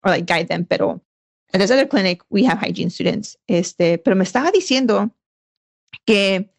or 0.03 0.11
like 0.11 0.25
guide 0.25 0.47
them. 0.47 0.65
Pero 0.65 1.01
at 1.53 1.59
this 1.59 1.71
other 1.71 1.87
clinic, 1.87 2.21
we 2.29 2.43
have 2.43 2.59
hygiene 2.59 2.89
students. 2.89 3.35
Este, 3.49 3.97
pero 3.97 4.15
me 4.15 4.25
estaba 4.25 4.51
diciendo 4.51 5.11
que 6.05 6.49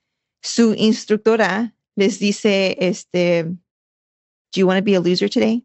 su 0.43 0.75
instructora 0.75 1.73
les 1.97 2.19
dice, 2.19 2.77
este, 2.79 3.45
do 3.45 4.61
you 4.61 4.67
want 4.67 4.79
to 4.79 4.83
be 4.83 4.95
a 4.95 5.01
loser 5.01 5.29
today? 5.29 5.63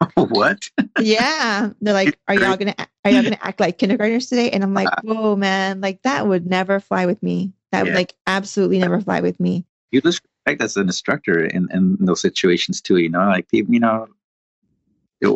what? 0.14 0.58
yeah. 1.00 1.70
They're 1.80 1.94
like, 1.94 2.18
are 2.28 2.34
y'all 2.34 2.56
gonna 2.56 2.74
are 3.04 3.10
y'all 3.10 3.22
gonna 3.22 3.38
act 3.40 3.60
like 3.60 3.78
kindergartners 3.78 4.28
today? 4.28 4.50
And 4.50 4.62
I'm 4.62 4.74
like, 4.74 4.88
uh-huh. 4.88 5.14
whoa, 5.14 5.36
man, 5.36 5.80
like 5.80 6.02
that 6.02 6.26
would 6.26 6.46
never 6.46 6.80
fly 6.80 7.06
with 7.06 7.22
me. 7.22 7.52
That 7.72 7.84
would 7.84 7.94
like 7.94 8.14
absolutely 8.26 8.78
never 8.78 9.00
fly 9.00 9.20
with 9.20 9.38
me. 9.38 9.64
You 9.90 10.00
lose 10.04 10.20
respect 10.48 10.62
as 10.62 10.76
an 10.76 10.88
instructor 10.88 11.44
in, 11.44 11.68
in 11.72 11.96
those 12.00 12.20
situations 12.20 12.80
too. 12.80 12.98
You 12.98 13.10
know, 13.10 13.26
like 13.26 13.48
people, 13.48 13.74
you 13.74 13.80
know, 13.80 14.06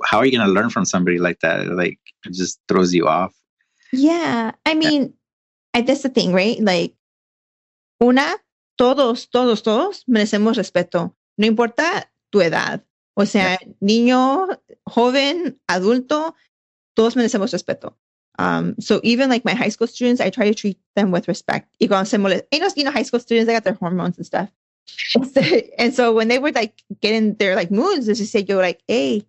how 0.05 0.18
are 0.18 0.27
you 0.27 0.37
going 0.37 0.46
to 0.46 0.53
learn 0.53 0.70
from 0.70 0.85
somebody 0.85 1.18
like 1.18 1.40
that? 1.40 1.66
Like, 1.66 1.98
it 2.25 2.33
just 2.33 2.61
throws 2.68 2.94
you 2.94 3.07
off. 3.07 3.35
Yeah. 3.92 4.53
I 4.64 4.75
mean, 4.75 5.14
I, 5.75 5.83
that's 5.83 6.03
the 6.03 6.09
thing, 6.09 6.33
right? 6.33 6.59
Like, 6.61 6.94
una, 8.03 8.37
todos, 8.79 9.27
todos, 9.27 9.62
todos 9.62 10.05
merecemos 10.09 10.57
respeto. 10.57 11.14
No 11.38 11.46
importa 11.46 12.05
tu 12.31 12.40
edad. 12.40 12.83
O 13.14 13.25
sea, 13.25 13.59
niño, 13.83 14.48
joven, 14.88 15.59
adulto, 15.68 16.35
todos 16.96 17.14
merecemos 17.14 17.53
respeto. 17.53 17.94
Um, 18.38 18.75
so 18.81 19.01
even 19.03 19.29
like 19.29 19.44
my 19.44 19.53
high 19.53 19.68
school 19.68 19.87
students, 19.87 20.20
I 20.20 20.31
try 20.31 20.48
to 20.48 20.55
treat 20.55 20.79
them 20.96 21.11
with 21.11 21.29
respect. 21.29 21.68
Y 21.79 21.88
cuando 21.88 22.09
se 22.09 22.16
molest- 22.16 22.46
you 22.51 22.61
know, 22.61 22.68
you 22.75 22.85
know, 22.85 22.90
high 22.90 23.03
school 23.03 23.20
students, 23.20 23.46
they 23.46 23.53
got 23.53 23.64
their 23.64 23.75
hormones 23.75 24.16
and 24.16 24.25
stuff. 24.25 24.48
and 25.79 25.95
so 25.95 26.12
when 26.12 26.29
they 26.29 26.38
would 26.38 26.55
like 26.55 26.83
get 27.01 27.14
in 27.14 27.35
their 27.37 27.57
like 27.57 27.71
moods, 27.71 28.07
they 28.07 28.14
just 28.14 28.33
say, 28.33 28.40
yo 28.40 28.59
like, 28.59 28.81
hey, 28.88 29.27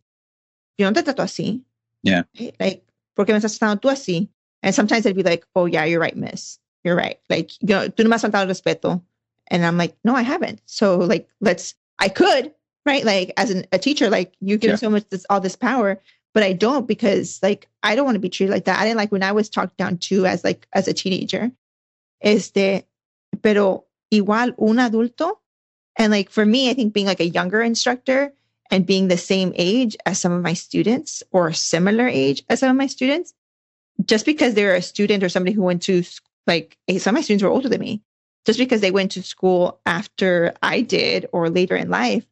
yo 0.77 0.89
no 0.89 0.93
te 0.93 1.01
trato 1.03 1.23
así. 1.23 1.61
Yeah. 2.03 2.23
Like, 2.59 2.83
¿por 3.15 3.25
qué 3.25 3.29
me 3.33 3.39
estás 3.39 3.57
tratando 3.57 3.81
tú 3.81 3.89
así? 3.89 4.29
And 4.61 4.73
sometimes 4.73 5.03
they'd 5.03 5.15
be 5.15 5.23
like, 5.23 5.45
oh, 5.55 5.65
yeah, 5.65 5.83
you're 5.85 5.99
right, 5.99 6.15
miss. 6.15 6.57
You're 6.83 6.95
right. 6.95 7.19
Like, 7.29 7.51
you 7.61 7.67
know, 7.69 7.87
tú 7.89 8.03
no 8.03 8.09
me 8.09 8.13
has 8.15 8.23
faltado 8.23 8.47
respeto. 8.47 9.01
And 9.47 9.65
I'm 9.65 9.77
like, 9.77 9.95
no, 10.03 10.15
I 10.15 10.21
haven't. 10.21 10.61
So, 10.65 10.97
like, 10.97 11.27
let's, 11.41 11.75
I 11.99 12.07
could, 12.09 12.53
right? 12.85 13.03
Like, 13.03 13.33
as 13.37 13.49
an, 13.49 13.65
a 13.71 13.77
teacher, 13.79 14.09
like, 14.09 14.33
you 14.39 14.57
give 14.57 14.71
Yeah. 14.71 14.75
so 14.77 14.89
much 14.89 15.07
this, 15.09 15.25
all 15.29 15.41
this 15.41 15.55
power, 15.57 16.01
but 16.33 16.43
I 16.43 16.53
don't 16.53 16.87
because, 16.87 17.39
like, 17.43 17.67
I 17.83 17.95
don't 17.95 18.05
want 18.05 18.15
to 18.15 18.19
be 18.19 18.29
treated 18.29 18.53
like 18.53 18.65
that. 18.65 18.79
I 18.79 18.85
didn't 18.85 18.97
like 18.97 19.11
when 19.11 19.23
I 19.23 19.33
was 19.33 19.49
talked 19.49 19.77
down 19.77 19.97
to 20.09 20.25
as, 20.25 20.43
like, 20.43 20.65
as 20.73 20.87
a 20.87 20.93
teenager. 20.93 21.51
Este, 22.21 22.85
pero 23.41 23.85
igual 24.11 24.55
un 24.57 24.77
adulto. 24.77 25.39
And 25.97 26.11
like 26.11 26.29
for 26.29 26.45
me, 26.45 26.69
I 26.69 26.73
think 26.73 26.93
being 26.93 27.05
like 27.05 27.19
a 27.19 27.29
younger 27.29 27.61
instructor 27.61 28.33
and 28.71 28.85
being 28.85 29.07
the 29.07 29.17
same 29.17 29.53
age 29.55 29.95
as 30.05 30.19
some 30.19 30.31
of 30.31 30.41
my 30.41 30.53
students 30.53 31.21
or 31.31 31.53
similar 31.53 32.07
age 32.07 32.43
as 32.49 32.61
some 32.61 32.71
of 32.71 32.77
my 32.77 32.87
students, 32.87 33.33
just 34.05 34.25
because 34.25 34.53
they're 34.53 34.75
a 34.75 34.81
student 34.81 35.23
or 35.23 35.29
somebody 35.29 35.53
who 35.53 35.61
went 35.61 35.83
to 35.83 36.03
like 36.47 36.77
some 36.97 37.15
of 37.15 37.19
my 37.19 37.21
students 37.21 37.43
were 37.43 37.49
older 37.49 37.69
than 37.69 37.79
me, 37.79 38.01
just 38.45 38.59
because 38.59 38.81
they 38.81 38.91
went 38.91 39.11
to 39.11 39.23
school 39.23 39.79
after 39.85 40.53
I 40.63 40.81
did 40.81 41.27
or 41.31 41.49
later 41.49 41.75
in 41.75 41.89
life, 41.89 42.25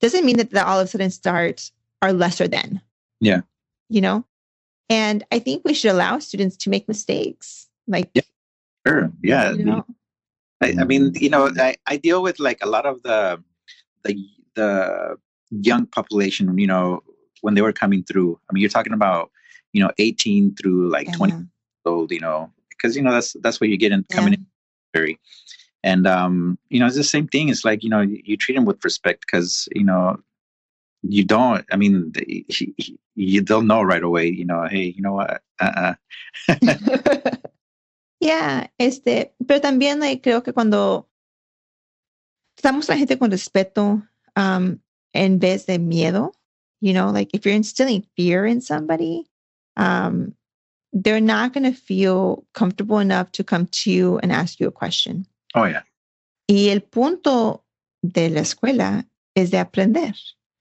doesn't 0.00 0.24
mean 0.24 0.38
that 0.38 0.50
the 0.50 0.66
all 0.66 0.80
of 0.80 0.86
a 0.86 0.88
sudden 0.88 1.10
starts 1.10 1.70
are 2.00 2.12
lesser 2.12 2.48
than. 2.48 2.80
Yeah. 3.20 3.42
You 3.88 4.00
know? 4.00 4.24
And 4.88 5.24
I 5.30 5.38
think 5.38 5.64
we 5.64 5.74
should 5.74 5.92
allow 5.92 6.18
students 6.18 6.56
to 6.58 6.70
make 6.70 6.88
mistakes. 6.88 7.68
Like 7.86 8.10
yeah. 8.14 8.22
Sure. 8.86 9.12
Yeah. 9.22 9.52
You 9.52 9.64
know? 9.64 9.86
I, 10.62 10.74
I 10.80 10.84
mean, 10.84 11.10
mm. 11.12 11.20
you 11.20 11.30
know, 11.30 11.50
I, 11.58 11.76
I 11.86 11.96
deal 11.96 12.22
with 12.22 12.38
like 12.38 12.58
a 12.62 12.68
lot 12.68 12.86
of 12.86 13.02
the 13.02 13.42
the 14.04 14.14
the 14.54 15.16
young 15.50 15.86
population, 15.86 16.56
you 16.58 16.66
know, 16.66 17.02
when 17.40 17.54
they 17.54 17.62
were 17.62 17.72
coming 17.72 18.04
through. 18.04 18.38
I 18.48 18.52
mean, 18.52 18.60
you're 18.62 18.70
talking 18.70 18.92
about, 18.92 19.30
you 19.72 19.82
know, 19.82 19.90
18 19.98 20.54
through 20.56 20.90
like 20.90 21.06
Yeah. 21.08 21.16
20 21.16 21.34
old, 21.86 22.12
you 22.12 22.20
know, 22.20 22.50
because 22.68 22.96
you 22.96 23.02
know 23.02 23.12
that's 23.12 23.34
that's 23.42 23.60
what 23.60 23.70
you 23.70 23.76
get 23.76 23.92
in 23.92 24.04
coming 24.12 24.34
in 24.34 24.46
very 24.94 25.18
and 25.84 26.06
um 26.06 26.58
you 26.68 26.78
know 26.80 26.86
it's 26.86 26.96
the 26.96 27.04
same 27.04 27.26
thing 27.28 27.48
it's 27.48 27.64
like 27.64 27.82
you 27.82 27.90
know 27.90 28.00
you, 28.00 28.20
you 28.24 28.36
treat 28.36 28.54
them 28.54 28.64
with 28.64 28.84
respect 28.84 29.24
because 29.26 29.68
you 29.74 29.84
know 29.84 30.18
you 31.02 31.24
don't 31.24 31.64
i 31.72 31.76
mean 31.76 32.12
they- 32.12 32.44
he- 32.48 32.74
he- 32.76 32.98
you 33.14 33.40
they'll 33.42 33.62
know 33.62 33.82
right 33.82 34.02
away 34.02 34.26
you 34.26 34.44
know 34.44 34.66
hey 34.70 34.84
you 34.96 35.02
know 35.02 35.14
what 35.14 35.42
uh-uh. 35.60 35.94
yeah, 38.22 38.70
este, 38.78 39.34
pero 39.46 39.60
también 39.60 40.00
like, 40.00 40.22
creo 40.22 40.42
que 40.42 40.52
cuando 40.52 41.08
estamos 42.56 42.88
a 42.88 42.92
la 42.92 42.98
gente 42.98 43.18
con 43.18 43.30
respeto 43.30 44.02
um, 44.36 44.78
en 45.12 45.38
vez 45.38 45.66
de 45.66 45.78
miedo, 45.78 46.32
you 46.80 46.92
know, 46.92 47.10
like 47.10 47.34
if 47.34 47.44
you're 47.44 47.56
instilling 47.56 48.06
fear 48.16 48.46
in 48.46 48.60
somebody, 48.60 49.26
um, 49.76 50.34
they're 50.92 51.20
not 51.20 51.52
going 51.52 51.64
to 51.64 51.72
feel 51.72 52.44
comfortable 52.52 52.98
enough 52.98 53.32
to 53.32 53.42
come 53.42 53.66
to 53.66 53.90
you 53.90 54.18
and 54.22 54.30
ask 54.30 54.60
you 54.60 54.68
a 54.68 54.72
question. 54.72 55.26
oh 55.54 55.64
yeah 55.64 55.82
Y 56.48 56.68
el 56.68 56.82
punto 56.82 57.64
de 58.02 58.28
la 58.28 58.40
escuela 58.40 59.06
es 59.34 59.50
de 59.50 59.58
aprender. 59.58 60.14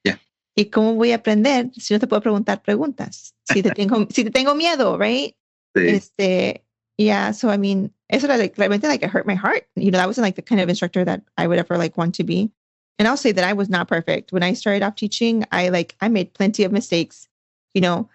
Yeah. 0.03 0.19
¿Y 0.55 0.65
cómo 0.65 0.95
voy 0.95 1.11
a 1.11 1.15
aprender 1.15 1.71
si 1.73 1.93
no 1.93 1.99
te 1.99 2.07
puedo 2.07 2.21
preguntar 2.21 2.61
preguntas? 2.61 3.33
Si 3.43 3.61
te 3.61 3.71
tengo, 3.75 4.07
si 4.09 4.23
te 4.23 4.31
tengo 4.31 4.55
miedo, 4.55 4.97
right? 4.97 5.35
Sí. 5.75 5.87
Este, 5.87 6.63
yeah. 6.97 7.31
So 7.31 7.49
I 7.49 7.57
mean, 7.57 7.91
eso 8.09 8.27
era 8.27 8.37
like 8.37 8.55
realmente 8.55 8.83
like 8.87 9.03
it 9.03 9.09
hurt 9.09 9.25
my 9.25 9.35
heart. 9.35 9.65
You 9.75 9.91
know, 9.91 9.97
that 9.97 10.07
wasn't 10.07 10.23
like 10.23 10.35
the 10.35 10.41
kind 10.41 10.61
of 10.61 10.69
instructor 10.69 11.03
that 11.05 11.23
I 11.37 11.47
would 11.47 11.59
ever 11.59 11.77
like 11.77 11.97
want 11.97 12.15
to 12.15 12.23
be. 12.23 12.51
And 12.99 13.07
I'll 13.07 13.17
say 13.17 13.31
that 13.31 13.43
I 13.43 13.53
was 13.53 13.69
not 13.69 13.87
perfect 13.87 14.31
when 14.31 14.43
I 14.43 14.53
started 14.53 14.83
off 14.83 14.95
teaching. 14.95 15.45
I 15.51 15.69
like 15.69 15.95
I 16.01 16.07
made 16.09 16.33
plenty 16.33 16.63
of 16.63 16.71
mistakes, 16.71 17.27
you 17.73 17.81
know. 17.81 18.09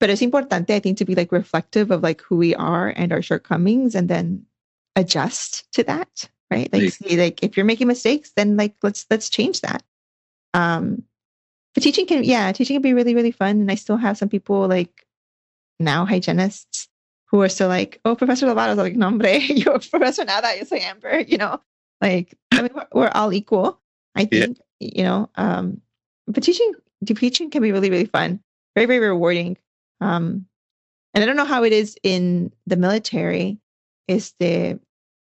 But 0.00 0.10
it's 0.10 0.22
importante, 0.22 0.70
I 0.70 0.78
think, 0.78 0.98
to 0.98 1.04
be 1.04 1.16
like 1.16 1.32
reflective 1.32 1.90
of 1.90 2.02
like 2.02 2.20
who 2.22 2.36
we 2.36 2.54
are 2.54 2.90
and 2.94 3.12
our 3.12 3.22
shortcomings, 3.22 3.94
and 3.94 4.08
then 4.08 4.46
adjust 4.94 5.70
to 5.72 5.82
that, 5.84 6.28
right? 6.50 6.72
Like, 6.72 6.82
Yeah. 6.82 6.90
see, 6.90 7.16
like 7.16 7.42
if 7.42 7.56
you're 7.56 7.66
making 7.66 7.88
mistakes, 7.88 8.32
then 8.36 8.56
like 8.56 8.74
let's 8.82 9.06
let's 9.10 9.28
change 9.28 9.62
that. 9.62 9.82
Um, 10.54 11.02
but 11.74 11.82
teaching 11.82 12.06
can, 12.06 12.24
yeah, 12.24 12.52
teaching 12.52 12.76
can 12.76 12.82
be 12.82 12.94
really 12.94 13.14
really 13.14 13.32
fun. 13.32 13.60
And 13.60 13.70
I 13.70 13.74
still 13.76 13.96
have 13.96 14.18
some 14.18 14.28
people 14.28 14.68
like 14.68 15.06
now 15.80 16.04
hygienists 16.04 16.87
who 17.30 17.42
are 17.42 17.48
still 17.48 17.68
like, 17.68 18.00
oh, 18.04 18.16
Professor 18.16 18.46
Lovato, 18.46 18.76
like, 18.76 18.96
no, 18.96 19.06
hombre, 19.06 19.38
you're 19.38 19.78
Professor 19.78 20.24
Nada, 20.24 20.56
yo 20.56 20.64
soy 20.64 20.78
Amber, 20.78 21.20
you 21.20 21.36
know, 21.38 21.60
like, 22.00 22.34
I 22.52 22.62
mean, 22.62 22.70
we're, 22.74 22.86
we're 22.92 23.10
all 23.14 23.32
equal, 23.32 23.80
I 24.14 24.28
Yeah. 24.30 24.46
think, 24.46 24.58
you 24.80 25.02
know, 25.02 25.28
um, 25.36 25.80
but 26.26 26.42
teaching, 26.42 26.72
teaching 27.04 27.50
can 27.50 27.62
be 27.62 27.72
really, 27.72 27.90
really 27.90 28.06
fun, 28.06 28.40
very, 28.74 28.86
very 28.86 29.00
rewarding. 29.08 29.56
Um, 30.00 30.46
and 31.14 31.22
I 31.22 31.26
don't 31.26 31.36
know 31.36 31.44
how 31.44 31.64
it 31.64 31.72
is 31.72 31.96
in 32.02 32.52
the 32.66 32.76
military. 32.76 33.58
Is 34.08 34.32
the, 34.38 34.78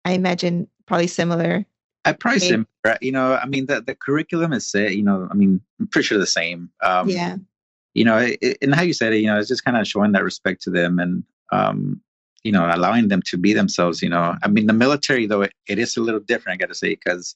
I 0.05 0.13
imagine 0.13 0.69
probably 0.87 1.07
similar. 1.07 1.65
i 2.05 2.13
probably 2.13 2.37
Okay. 2.39 2.49
similar 2.49 2.99
you 3.01 3.11
know 3.11 3.35
i 3.35 3.47
mean 3.47 3.67
the, 3.67 3.81
the 3.81 3.95
curriculum 3.95 4.53
is 4.53 4.65
set 4.71 4.95
you 4.97 5.03
know 5.03 5.27
i 5.31 5.35
mean 5.35 5.61
i'm 5.81 5.89
pretty 5.89 6.07
sure 6.07 6.19
the 6.19 6.27
same 6.27 6.71
um 6.85 7.09
yeah. 7.09 7.37
you 7.95 8.05
know, 8.05 8.19
it- 8.19 8.59
and 8.63 8.75
how 8.75 8.83
you 8.83 8.93
said 8.93 9.13
it, 9.15 9.17
you 9.19 9.27
know, 9.27 9.39
it's 9.39 9.49
just 9.49 9.65
kind 9.65 9.77
of 9.79 9.89
showing 9.89 10.13
that 10.13 10.23
respect 10.23 10.63
to 10.63 10.71
them 10.71 10.99
and, 10.99 11.25
um, 11.53 12.01
you 12.45 12.53
know, 12.53 12.71
allowing 12.73 13.09
them 13.09 13.23
to 13.27 13.37
be 13.37 13.53
themselves. 13.53 14.03
You 14.03 14.09
know, 14.09 14.37
I 14.43 14.49
mean, 14.49 14.67
the 14.67 14.73
military 14.73 15.27
though 15.27 15.43
it, 15.43 15.53
it 15.69 15.79
is 15.79 15.97
a 15.97 16.01
little 16.01 16.21
different, 16.21 16.57
I 16.57 16.59
got 16.59 16.69
to 16.69 16.79
say, 16.79 16.91
because, 16.91 17.35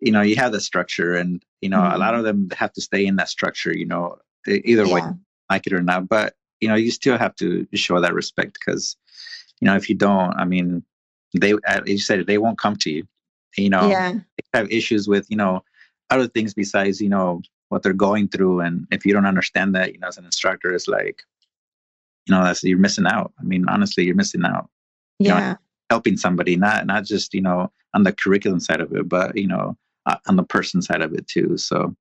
you 0.00 0.12
know, 0.12 0.22
you 0.22 0.36
have 0.36 0.52
the 0.52 0.60
structure, 0.60 1.14
and 1.14 1.42
you 1.60 1.68
know, 1.68 1.80
a 1.80 1.98
lot 1.98 2.14
of 2.14 2.24
them 2.24 2.48
have 2.56 2.72
to 2.74 2.80
stay 2.80 3.06
in 3.06 3.16
that 3.16 3.28
structure. 3.28 3.76
You 3.76 3.86
know, 3.86 4.18
either 4.46 4.86
way, 4.88 5.02
like 5.50 5.66
it 5.66 5.72
or 5.72 5.82
not. 5.82 6.08
But 6.08 6.34
you 6.60 6.68
know, 6.68 6.74
you 6.74 6.90
still 6.90 7.18
have 7.18 7.34
to 7.36 7.66
show 7.74 8.00
that 8.00 8.14
respect 8.14 8.58
because, 8.58 8.96
you 9.60 9.66
know, 9.66 9.76
if 9.76 9.88
you 9.88 9.94
don't, 9.94 10.34
I 10.36 10.44
mean, 10.44 10.82
they, 11.34 11.54
as 11.66 11.82
you 11.86 11.98
said, 11.98 12.26
they 12.26 12.38
won't 12.38 12.58
come 12.58 12.76
to 12.76 12.90
you. 12.90 13.04
You 13.56 13.70
know, 13.70 13.88
Yeah. 13.88 14.12
they 14.12 14.58
have 14.58 14.70
issues 14.70 15.06
with 15.08 15.30
you 15.30 15.36
know 15.36 15.62
other 16.10 16.26
things 16.28 16.54
besides 16.54 17.00
you 17.00 17.08
know 17.08 17.40
what 17.68 17.82
they're 17.82 17.92
going 17.92 18.28
through 18.28 18.60
and 18.60 18.86
if 18.90 19.06
you 19.06 19.12
don't 19.12 19.26
understand 19.26 19.74
that 19.74 19.92
you 19.92 19.98
know 19.98 20.08
as 20.08 20.18
an 20.18 20.24
instructor 20.24 20.72
it's 20.74 20.86
like 20.86 21.22
you 22.26 22.34
know 22.34 22.42
that's 22.44 22.62
you're 22.62 22.78
missing 22.78 23.06
out. 23.06 23.32
I 23.38 23.44
mean 23.44 23.64
honestly 23.68 24.04
you're 24.04 24.14
missing 24.16 24.44
out. 24.44 24.68
You 25.18 25.28
know, 25.30 25.36
Yeah. 25.38 25.56
helping 25.90 26.16
somebody 26.16 26.56
not 26.56 26.86
not 26.86 27.04
just 27.04 27.34
you 27.34 27.40
know 27.42 27.70
on 27.94 28.02
the 28.02 28.12
curriculum 28.12 28.60
side 28.60 28.80
of 28.80 28.92
it 28.94 29.08
but 29.08 29.36
you 29.36 29.46
know 29.46 29.76
uh, 30.06 30.16
on 30.26 30.36
the 30.36 30.42
person 30.42 30.82
side 30.82 31.02
of 31.02 31.12
it 31.14 31.26
too 31.26 31.56
so. 31.56 31.94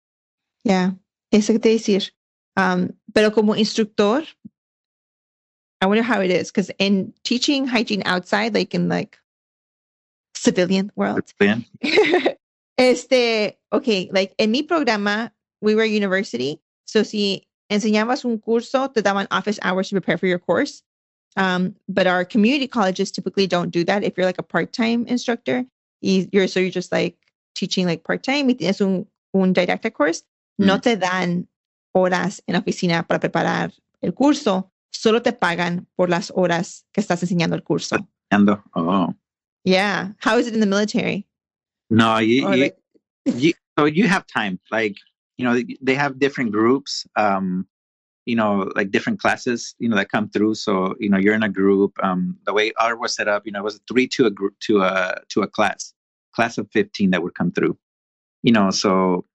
Yeah, 0.65 0.91
eso 1.31 1.53
que 1.53 1.59
te 1.59 1.75
decir. 1.77 2.09
Um, 2.55 2.93
pero 3.13 3.31
como 3.31 3.53
instructor, 3.53 4.23
I 5.81 5.85
wonder 5.87 6.03
how 6.03 6.21
it 6.21 6.31
is 6.31 6.49
because 6.51 6.71
in 6.79 7.13
teaching 7.23 7.67
hygiene 7.67 8.03
outside, 8.05 8.53
like 8.53 8.73
in 8.73 8.87
like 8.87 9.17
civilian 10.35 10.91
world, 10.95 11.33
Ben, 11.39 11.65
este, 12.77 13.57
okay, 13.73 14.09
like 14.13 14.33
in 14.37 14.51
mi 14.51 14.63
programa, 14.63 15.31
we 15.61 15.75
were 15.75 15.83
university, 15.85 16.59
so 16.85 17.03
si 17.03 17.45
enseñabas 17.73 18.25
un 18.25 18.37
curso, 18.39 18.89
te 18.93 19.01
daban 19.01 19.27
office 19.31 19.59
hours 19.63 19.89
to 19.89 19.95
prepare 19.95 20.17
for 20.17 20.27
your 20.27 20.39
course. 20.39 20.83
Um, 21.35 21.75
but 21.87 22.05
our 22.05 22.25
community 22.25 22.67
colleges 22.67 23.11
typically 23.11 23.47
don't 23.47 23.71
do 23.71 23.83
that. 23.85 24.03
If 24.03 24.17
you're 24.17 24.25
like 24.25 24.39
a 24.39 24.43
part-time 24.43 25.07
instructor, 25.07 25.65
you're 26.01 26.47
so 26.47 26.59
you're 26.59 26.69
just 26.69 26.91
like 26.91 27.17
teaching 27.55 27.87
like 27.87 28.03
part-time 28.03 28.47
y 28.49 28.53
tienes 28.53 28.81
un, 28.81 29.07
un 29.33 29.53
didactic 29.53 29.93
course, 29.93 30.23
no 30.59 30.77
te 30.77 30.95
dan 30.95 31.47
horas 31.95 32.41
en 32.47 32.53
la 32.53 32.59
oficina 32.59 33.07
para 33.07 33.19
preparar 33.19 33.71
el 34.01 34.11
curso, 34.11 34.69
solo 34.91 35.21
te 35.21 35.31
pagan 35.31 35.87
por 35.97 36.09
las 36.09 36.31
horas 36.35 36.85
que 36.93 37.01
estás 37.01 37.23
enseñando 37.23 37.55
el 37.55 37.63
curso. 37.63 37.97
Ando. 38.31 38.61
oh 38.75 39.13
Yeah. 39.63 40.11
How 40.19 40.37
is 40.37 40.47
it 40.47 40.53
in 40.53 40.59
the 40.59 40.65
military? 40.67 41.25
no 41.93 42.17
you, 42.17 42.41
you, 42.41 42.61
like, 42.63 42.77
you 43.25 43.53
so 43.77 43.85
you 43.85 44.07
have 44.07 44.25
time 44.27 44.59
like 44.71 44.95
you 45.37 45.45
know 45.45 45.61
they- 45.81 45.95
have 45.95 46.19
different 46.19 46.51
groups 46.51 47.05
um 47.15 47.67
you 48.25 48.35
know 48.35 48.71
like 48.75 48.91
different 48.91 49.19
classes 49.19 49.75
you 49.79 49.89
know 49.89 49.95
that 49.95 50.09
come 50.09 50.29
through. 50.29 50.55
So 50.55 50.95
you 50.99 51.09
know 51.09 51.17
you're 51.17 51.33
in 51.35 51.43
a 51.43 51.49
group 51.49 51.91
um 52.03 52.37
the 52.45 52.53
way 52.53 52.71
ours 52.79 52.97
was 52.99 53.15
set 53.15 53.27
up 53.27 53.45
you 53.45 53.51
know 53.51 53.59
it 53.59 53.63
was 53.63 53.79
three 53.87 54.07
to 54.09 54.25
a 54.25 54.31
group 54.31 54.55
to 54.61 54.81
a 54.81 55.21
to 55.29 55.41
a 55.41 55.47
class 55.47 55.93
class 56.35 56.57
of 56.57 56.69
15 56.71 57.11
that 57.11 57.21
would 57.21 57.35
come 57.35 57.51
through. 57.51 57.77
You 58.43 58.53
know 58.53 58.71
so 58.71 59.25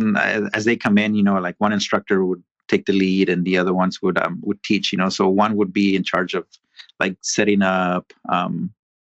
mm, 0.00 0.18
as, 0.18 0.50
as 0.54 0.64
they 0.64 0.76
come 0.76 0.98
in 0.98 1.14
you 1.14 1.22
know 1.22 1.38
like 1.38 1.56
one 1.58 1.72
instructor 1.72 2.24
would 2.24 2.42
take 2.68 2.86
the 2.86 2.92
lead 2.92 3.28
and 3.28 3.44
the 3.44 3.56
other 3.58 3.74
ones 3.74 4.02
would 4.02 4.18
um 4.18 4.40
would 4.42 4.62
teach 4.62 4.92
you 4.92 4.98
know 4.98 5.08
so 5.08 5.28
one 5.28 5.56
would 5.56 5.72
be 5.72 5.94
in 5.94 6.02
charge 6.02 6.34
of 6.34 6.44
like 6.98 7.16
setting 7.20 7.62
up 7.62 8.12
um 8.28 8.72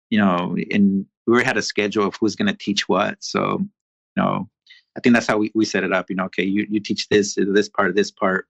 you 0.09 0.19
know 0.19 0.55
and 0.71 1.05
we 1.29 1.43
had 1.43 1.57
a 1.57 1.61
schedule 1.61 2.07
of 2.07 2.15
who's 2.19 2.35
going 2.35 2.47
to 2.47 2.57
teach 2.57 2.89
what. 2.89 3.17
So 3.23 3.59
you 3.59 4.23
know 4.23 4.49
i 4.97 4.99
think 4.99 5.13
that's 5.13 5.27
how 5.27 5.37
we, 5.37 5.51
we 5.55 5.65
set 5.65 5.83
it 5.83 5.93
up 5.93 6.09
you 6.09 6.15
know 6.15 6.25
okay 6.25 6.43
you, 6.43 6.65
you 6.69 6.79
teach 6.79 7.07
this 7.09 7.35
this 7.35 7.69
part 7.69 7.95
this 7.95 8.11
part 8.11 8.47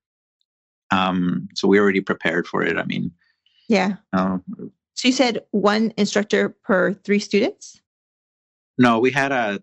um 0.91 1.47
so 1.55 1.67
we 1.67 1.79
already 1.79 2.01
prepared 2.01 2.47
for 2.47 2.63
it 2.63 2.77
i 2.77 2.85
mean 2.85 3.11
yeah. 3.67 3.97
no 4.13 4.41
So 4.95 5.07
you 5.07 5.11
said 5.13 5.45
one 5.51 5.93
instructor 5.95 6.49
per 6.49 6.93
three 6.93 7.19
students? 7.19 7.81
no 8.77 8.99
we 8.99 9.11
had 9.11 9.31
uh 9.31 9.59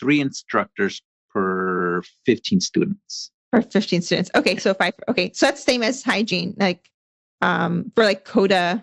three 0.00 0.20
instructors 0.20 1.00
per 1.32 2.02
15 2.26 2.60
students 2.60 3.30
Or 3.52 3.60
15 3.62 4.00
students. 4.00 4.30
Okay, 4.34 4.56
so 4.56 4.72
five. 4.72 4.94
Okay, 5.08 5.30
so 5.34 5.44
that's 5.46 5.62
the 5.62 5.72
same 5.72 5.82
as 5.82 6.02
hygiene, 6.02 6.54
like 6.56 6.88
um 7.42 7.92
for 7.94 8.02
like 8.02 8.24
CODA, 8.24 8.82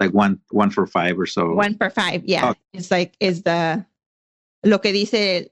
like 0.00 0.12
one 0.12 0.40
one 0.50 0.70
for 0.70 0.86
five 0.86 1.18
or 1.18 1.26
so 1.26 1.52
one 1.52 1.74
per 1.74 1.90
five. 1.90 2.24
Yeah. 2.24 2.50
Oh. 2.50 2.54
It's 2.72 2.90
like 2.90 3.14
is 3.20 3.42
the 3.42 3.84
lo 4.64 4.78
que 4.78 4.92
dice 4.92 5.48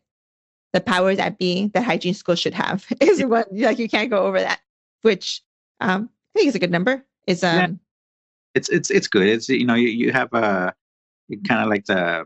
the 0.74 0.80
powers 0.80 1.16
that 1.16 1.38
be 1.38 1.68
that 1.68 1.84
hygiene 1.84 2.12
school 2.12 2.34
should 2.34 2.52
have 2.52 2.84
is 3.00 3.24
what 3.24 3.48
like 3.52 3.78
you 3.78 3.88
can't 3.88 4.10
go 4.10 4.26
over 4.26 4.40
that, 4.40 4.60
which 5.02 5.40
um 5.80 6.10
I 6.34 6.38
think 6.40 6.48
is 6.48 6.54
a 6.54 6.58
good 6.58 6.72
number. 6.72 7.02
Is 7.26 7.42
Yeah. 7.42 7.64
um 7.64 7.80
it's 8.54 8.68
it's 8.68 8.90
it's 8.90 9.08
good 9.08 9.26
it's 9.26 9.48
you 9.48 9.64
know 9.64 9.74
you, 9.74 9.88
you 9.88 10.12
have 10.12 10.32
a 10.34 10.74
kind 11.48 11.62
of 11.62 11.68
like 11.68 11.86
the 11.86 12.24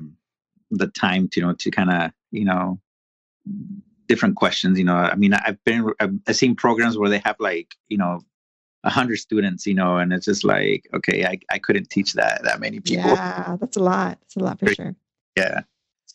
the 0.70 0.88
time 0.88 1.28
to 1.28 1.40
you 1.40 1.46
know 1.46 1.52
to 1.52 1.70
kind 1.70 1.90
of 1.90 2.10
you 2.32 2.44
know 2.44 2.80
different 4.08 4.36
questions. 4.36 4.78
You 4.78 4.84
know, 4.84 4.96
I 4.96 5.14
mean, 5.14 5.34
I've 5.34 5.62
been 5.64 5.92
I've 6.00 6.18
seen 6.32 6.56
programs 6.56 6.98
where 6.98 7.10
they 7.10 7.22
have 7.24 7.36
like 7.38 7.74
you 7.88 7.98
know 7.98 8.20
a 8.84 8.90
hundred 8.90 9.18
students, 9.18 9.66
you 9.66 9.74
know, 9.74 9.98
and 9.98 10.12
it's 10.12 10.24
just 10.24 10.44
like, 10.44 10.88
okay, 10.94 11.24
I, 11.24 11.38
I 11.50 11.58
couldn't 11.58 11.90
teach 11.90 12.14
that 12.14 12.42
that 12.44 12.60
many 12.60 12.80
people. 12.80 13.10
Yeah, 13.10 13.56
that's 13.60 13.76
a 13.76 13.82
lot. 13.82 14.18
That's 14.20 14.36
a 14.36 14.40
lot 14.40 14.58
for 14.58 14.72
sure. 14.74 14.94
Yeah. 15.36 15.60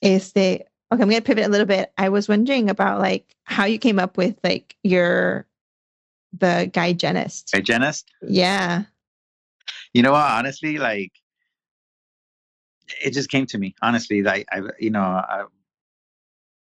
Este, 0.01 0.65
okay, 0.93 1.03
I'm 1.03 1.09
gonna 1.09 1.21
pivot 1.21 1.45
a 1.45 1.49
little 1.49 1.65
bit. 1.65 1.91
I 1.97 2.09
was 2.09 2.29
wondering 2.29 2.69
about 2.69 2.99
like 2.99 3.35
how 3.43 3.65
you 3.65 3.79
came 3.79 3.99
up 3.99 4.17
with 4.17 4.37
like 4.43 4.75
your 4.83 5.47
the 6.33 6.69
guygienist. 6.73 7.51
Hygienist? 7.53 8.09
Yeah. 8.21 8.83
You 9.93 10.01
know 10.01 10.11
what? 10.11 10.31
Honestly, 10.31 10.77
like 10.77 11.11
it 13.03 13.11
just 13.11 13.29
came 13.29 13.45
to 13.47 13.57
me. 13.57 13.75
Honestly, 13.81 14.23
like 14.23 14.45
I, 14.51 14.61
you 14.79 14.89
know, 14.89 15.01
I, 15.01 15.45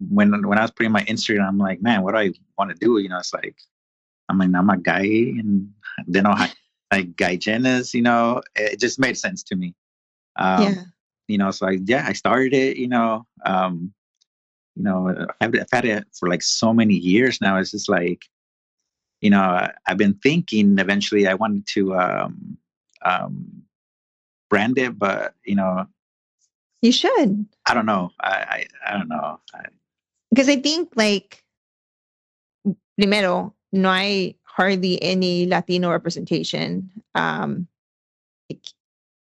when 0.00 0.46
when 0.46 0.58
I 0.58 0.62
was 0.62 0.70
putting 0.70 0.92
my 0.92 1.02
Instagram, 1.04 1.46
I'm 1.46 1.58
like, 1.58 1.82
man, 1.82 2.02
what 2.02 2.12
do 2.12 2.18
I 2.18 2.32
want 2.58 2.70
to 2.70 2.76
do? 2.76 2.98
You 2.98 3.08
know, 3.08 3.18
it's 3.18 3.32
like, 3.32 3.56
I'm 4.28 4.38
like 4.38 4.50
I'm 4.54 4.70
a 4.70 4.76
guy, 4.76 5.02
and 5.02 5.70
then 6.06 6.26
I 6.26 6.52
like 6.92 7.16
guygienist. 7.16 7.94
You 7.94 8.02
know, 8.02 8.42
it 8.54 8.80
just 8.80 8.98
made 8.98 9.16
sense 9.16 9.42
to 9.44 9.56
me. 9.56 9.74
Um, 10.36 10.62
yeah. 10.62 10.74
You 11.26 11.38
know, 11.38 11.50
so 11.50 11.68
I, 11.68 11.78
yeah, 11.84 12.04
I 12.06 12.12
started 12.12 12.52
it. 12.52 12.76
You 12.76 12.88
know, 12.88 13.26
um, 13.46 13.94
you 14.76 14.82
know, 14.82 15.26
I've, 15.40 15.54
I've 15.54 15.68
had 15.72 15.84
it 15.84 16.06
for 16.12 16.28
like 16.28 16.42
so 16.42 16.72
many 16.72 16.94
years 16.94 17.40
now. 17.40 17.58
It's 17.58 17.70
just 17.70 17.88
like, 17.88 18.24
you 19.20 19.30
know, 19.30 19.68
I've 19.86 19.96
been 19.96 20.14
thinking 20.14 20.78
eventually 20.78 21.26
I 21.26 21.34
wanted 21.34 21.66
to 21.68 21.94
um, 21.96 22.58
um, 23.04 23.62
brand 24.50 24.78
it, 24.78 24.98
but 24.98 25.34
you 25.44 25.54
know, 25.54 25.86
you 26.82 26.92
should. 26.92 27.46
I 27.66 27.74
don't 27.74 27.86
know. 27.86 28.10
I 28.20 28.66
I, 28.86 28.90
I 28.92 28.98
don't 28.98 29.08
know. 29.08 29.40
I, 29.54 29.64
because 30.30 30.48
I 30.48 30.56
think 30.56 30.90
like 30.96 31.42
primero 32.98 33.54
no 33.72 33.92
hay 33.92 34.36
hardly 34.42 35.02
any 35.02 35.46
Latino 35.46 35.90
representation. 35.90 36.90
Um, 37.14 37.66
like, 38.50 38.64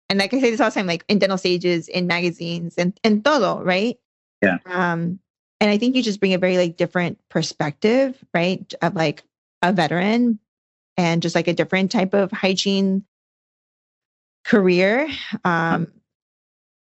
and 0.08 0.18
like 0.18 0.34
I 0.34 0.40
say 0.40 0.50
this 0.50 0.60
all 0.60 0.70
the 0.70 0.74
time, 0.74 0.86
like 0.86 1.04
in 1.08 1.18
dental 1.18 1.38
stages, 1.38 1.88
in 1.88 2.06
magazines, 2.06 2.74
and 2.76 2.98
and 3.04 3.24
todo, 3.24 3.62
right? 3.62 3.96
Yeah. 4.42 4.58
Um, 4.66 5.20
and 5.64 5.70
I 5.70 5.78
think 5.78 5.96
you 5.96 6.02
just 6.02 6.20
bring 6.20 6.34
a 6.34 6.38
very 6.38 6.58
like 6.58 6.76
different 6.76 7.18
perspective, 7.30 8.22
right? 8.34 8.70
Of 8.82 8.94
like 8.94 9.22
a 9.62 9.72
veteran 9.72 10.38
and 10.98 11.22
just 11.22 11.34
like 11.34 11.48
a 11.48 11.54
different 11.54 11.90
type 11.90 12.12
of 12.12 12.30
hygiene 12.30 13.06
career. 14.44 15.08
Um, 15.42 15.90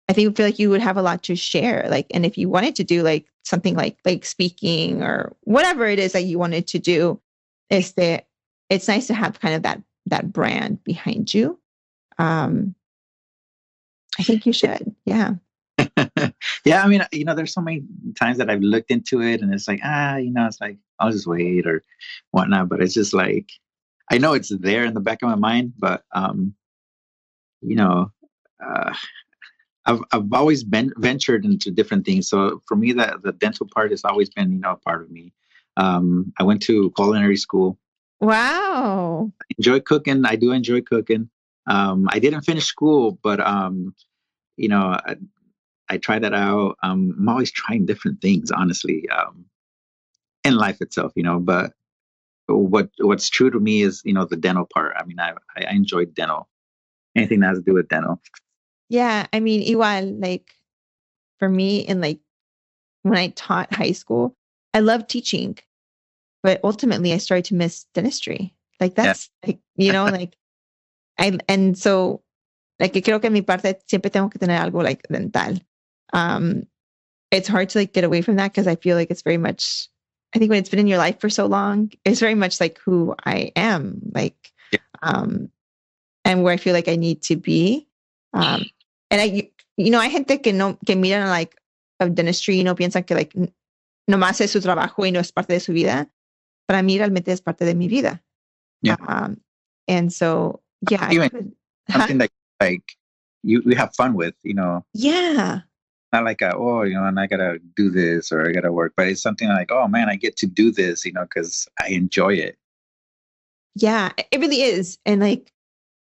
I 0.08 0.14
think 0.14 0.34
feel 0.34 0.46
like 0.46 0.58
you 0.58 0.70
would 0.70 0.80
have 0.80 0.96
a 0.96 1.02
lot 1.02 1.24
to 1.24 1.36
share. 1.36 1.86
Like, 1.90 2.06
and 2.14 2.24
if 2.24 2.38
you 2.38 2.48
wanted 2.48 2.76
to 2.76 2.84
do 2.84 3.02
like 3.02 3.26
something 3.44 3.76
like 3.76 3.98
like 4.02 4.24
speaking 4.24 5.02
or 5.02 5.36
whatever 5.42 5.84
it 5.84 5.98
is 5.98 6.12
that 6.12 6.24
you 6.24 6.38
wanted 6.38 6.66
to 6.68 6.78
do, 6.78 7.20
is 7.68 7.92
that 7.92 8.28
it's 8.70 8.88
nice 8.88 9.08
to 9.08 9.14
have 9.14 9.40
kind 9.40 9.54
of 9.54 9.64
that 9.64 9.82
that 10.06 10.32
brand 10.32 10.82
behind 10.84 11.34
you. 11.34 11.60
Um, 12.16 12.74
I 14.18 14.22
think 14.22 14.46
you 14.46 14.54
should. 14.54 14.96
Yeah. 15.04 15.34
yeah, 16.64 16.82
I 16.82 16.86
mean, 16.86 17.04
you 17.12 17.24
know, 17.24 17.34
there's 17.34 17.52
so 17.52 17.60
many 17.60 17.82
times 18.18 18.38
that 18.38 18.50
I've 18.50 18.60
looked 18.60 18.90
into 18.90 19.22
it 19.22 19.40
and 19.40 19.52
it's 19.52 19.68
like, 19.68 19.80
ah, 19.82 20.16
you 20.16 20.32
know, 20.32 20.46
it's 20.46 20.60
like 20.60 20.78
I'll 20.98 21.10
just 21.10 21.26
wait 21.26 21.66
or 21.66 21.82
whatnot. 22.30 22.68
But 22.68 22.80
it's 22.80 22.94
just 22.94 23.12
like 23.12 23.50
I 24.10 24.18
know 24.18 24.34
it's 24.34 24.50
there 24.50 24.84
in 24.84 24.94
the 24.94 25.00
back 25.00 25.22
of 25.22 25.28
my 25.28 25.34
mind, 25.34 25.72
but 25.78 26.04
um, 26.12 26.54
you 27.60 27.76
know, 27.76 28.12
uh, 28.64 28.94
I've 29.86 30.00
I've 30.12 30.32
always 30.32 30.64
been 30.64 30.92
ventured 30.96 31.44
into 31.44 31.70
different 31.70 32.04
things. 32.04 32.28
So 32.28 32.62
for 32.66 32.76
me, 32.76 32.92
that 32.92 33.22
the 33.22 33.32
dental 33.32 33.66
part 33.72 33.90
has 33.90 34.04
always 34.04 34.30
been 34.30 34.52
you 34.52 34.60
know 34.60 34.72
a 34.72 34.76
part 34.76 35.02
of 35.02 35.10
me. 35.10 35.32
Um, 35.76 36.32
I 36.38 36.44
went 36.44 36.62
to 36.62 36.92
culinary 36.96 37.36
school. 37.36 37.78
Wow. 38.20 39.32
I 39.42 39.54
enjoy 39.58 39.80
cooking. 39.80 40.24
I 40.24 40.36
do 40.36 40.52
enjoy 40.52 40.82
cooking. 40.82 41.28
Um, 41.66 42.08
I 42.10 42.18
didn't 42.18 42.42
finish 42.42 42.64
school, 42.64 43.18
but 43.22 43.40
um, 43.40 43.94
you 44.56 44.68
know, 44.68 44.98
I, 45.04 45.16
I 45.88 45.98
try 45.98 46.18
that 46.18 46.34
out. 46.34 46.76
Um, 46.82 47.14
I'm 47.18 47.28
always 47.28 47.52
trying 47.52 47.86
different 47.86 48.20
things, 48.20 48.50
honestly, 48.50 49.08
um, 49.10 49.44
in 50.44 50.56
life 50.56 50.80
itself. 50.80 51.12
You 51.14 51.22
know, 51.22 51.38
but 51.38 51.72
what 52.46 52.90
what's 52.98 53.28
true 53.28 53.50
to 53.50 53.60
me 53.60 53.82
is 53.82 54.02
you 54.04 54.12
know 54.12 54.24
the 54.24 54.36
dental 54.36 54.66
part. 54.72 54.94
I 54.96 55.04
mean, 55.04 55.18
I 55.20 55.34
I 55.56 55.72
enjoy 55.72 56.06
dental. 56.06 56.48
Anything 57.16 57.40
that 57.40 57.48
has 57.48 57.58
to 57.58 57.64
do 57.64 57.74
with 57.74 57.88
dental. 57.88 58.20
Yeah, 58.88 59.26
I 59.32 59.40
mean, 59.40 59.62
igual, 59.62 60.20
like 60.20 60.50
for 61.38 61.48
me, 61.48 61.78
in 61.78 62.00
like 62.00 62.20
when 63.02 63.18
I 63.18 63.28
taught 63.28 63.72
high 63.72 63.92
school, 63.92 64.36
I 64.72 64.80
loved 64.80 65.08
teaching, 65.08 65.58
but 66.42 66.60
ultimately 66.64 67.12
I 67.12 67.18
started 67.18 67.44
to 67.46 67.54
miss 67.54 67.86
dentistry. 67.94 68.54
Like 68.80 68.94
that's 68.94 69.30
yeah. 69.42 69.48
like, 69.48 69.58
you 69.76 69.92
know, 69.92 70.04
like 70.04 70.36
I, 71.18 71.38
and 71.48 71.78
so, 71.78 72.22
like, 72.80 72.92
creo 72.92 73.20
que 73.20 73.30
mi 73.30 73.42
parte 73.42 73.80
siempre 73.86 74.10
tengo 74.10 74.30
que 74.30 74.38
tener 74.38 74.58
algo 74.58 74.82
like 74.82 75.06
dental. 75.08 75.60
Um, 76.14 76.66
it's 77.30 77.48
hard 77.48 77.68
to 77.70 77.80
like 77.80 77.92
get 77.92 78.04
away 78.04 78.22
from 78.22 78.36
that 78.36 78.52
because 78.52 78.66
I 78.66 78.76
feel 78.76 78.96
like 78.96 79.10
it's 79.10 79.22
very 79.22 79.36
much, 79.36 79.88
I 80.34 80.38
think 80.38 80.48
when 80.48 80.60
it's 80.60 80.70
been 80.70 80.78
in 80.78 80.86
your 80.86 80.98
life 80.98 81.20
for 81.20 81.28
so 81.28 81.46
long, 81.46 81.90
it's 82.04 82.20
very 82.20 82.36
much 82.36 82.60
like 82.60 82.78
who 82.78 83.14
I 83.26 83.52
am, 83.56 84.00
like, 84.14 84.52
yeah. 84.72 84.78
um, 85.02 85.50
and 86.24 86.42
where 86.42 86.54
I 86.54 86.56
feel 86.56 86.72
like 86.72 86.88
I 86.88 86.96
need 86.96 87.20
to 87.24 87.36
be. 87.36 87.88
Um, 88.32 88.64
and 89.10 89.20
I, 89.20 89.50
you 89.76 89.90
know, 89.90 90.00
hay 90.00 90.10
gente 90.10 90.38
que 90.38 90.52
no, 90.52 90.78
que 90.86 90.96
miran 90.96 91.28
like 91.28 91.56
of 92.00 92.14
dentistry 92.14 92.58
y 92.58 92.62
no 92.62 92.74
piensan 92.74 93.04
que 93.06 93.14
like 93.14 93.34
nomás 94.08 94.40
es 94.40 94.52
su 94.52 94.60
trabajo 94.60 95.04
y 95.04 95.10
no 95.10 95.20
es 95.20 95.32
parte 95.32 95.52
de 95.52 95.60
su 95.60 95.72
vida. 95.72 96.08
Para 96.68 96.82
mí 96.82 96.98
realmente 96.98 97.32
es 97.32 97.40
parte 97.40 97.64
de 97.64 97.74
mi 97.74 97.88
vida. 97.88 98.22
Yeah. 98.82 98.96
Um, 99.06 99.40
and 99.88 100.12
so, 100.12 100.60
yeah. 100.88 101.10
Even 101.10 101.28
could, 101.30 101.52
something 101.90 102.20
huh? 102.20 102.26
that 102.26 102.30
like 102.60 102.96
you, 103.42 103.62
we 103.66 103.74
have 103.74 103.94
fun 103.94 104.14
with, 104.14 104.34
you 104.42 104.54
know. 104.54 104.84
Yeah. 104.94 105.60
Not 106.14 106.24
like, 106.24 106.42
a, 106.42 106.54
oh, 106.54 106.84
you 106.84 106.94
know, 106.94 107.04
and 107.06 107.18
I 107.18 107.26
gotta 107.26 107.58
do 107.74 107.90
this 107.90 108.30
or 108.30 108.48
I 108.48 108.52
gotta 108.52 108.70
work, 108.70 108.92
but 108.96 109.08
it's 109.08 109.20
something 109.20 109.48
like, 109.48 109.72
oh 109.72 109.88
man, 109.88 110.08
I 110.08 110.14
get 110.14 110.36
to 110.36 110.46
do 110.46 110.70
this, 110.70 111.04
you 111.04 111.12
know, 111.12 111.24
because 111.24 111.66
I 111.82 111.88
enjoy 111.88 112.34
it. 112.34 112.56
Yeah, 113.74 114.12
it 114.30 114.38
really 114.38 114.62
is. 114.62 114.96
And 115.04 115.20
like, 115.20 115.50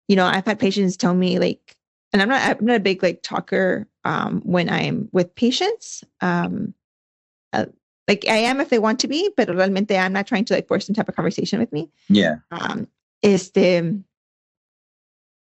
you 0.06 0.14
know, 0.14 0.24
I've 0.24 0.46
had 0.46 0.60
patients 0.60 0.96
tell 0.96 1.14
me 1.14 1.40
like, 1.40 1.74
and 2.12 2.22
I'm 2.22 2.28
not 2.28 2.60
I'm 2.60 2.64
not 2.64 2.76
a 2.76 2.80
big 2.80 3.02
like 3.02 3.22
talker 3.24 3.88
um, 4.04 4.40
when 4.44 4.70
I'm 4.70 5.08
with 5.10 5.34
patients. 5.34 6.04
Um, 6.20 6.74
uh, 7.52 7.66
like 8.06 8.24
I 8.28 8.36
am 8.36 8.60
if 8.60 8.68
they 8.68 8.78
want 8.78 9.00
to 9.00 9.08
be, 9.08 9.30
but 9.36 9.48
realmente 9.48 9.98
I'm 9.98 10.12
not 10.12 10.28
trying 10.28 10.44
to 10.44 10.54
like 10.54 10.68
force 10.68 10.86
some 10.86 10.94
type 10.94 11.08
of 11.08 11.16
conversation 11.16 11.58
with 11.58 11.72
me. 11.72 11.90
Yeah. 12.08 12.36
Um, 12.52 12.86
este, 13.24 13.82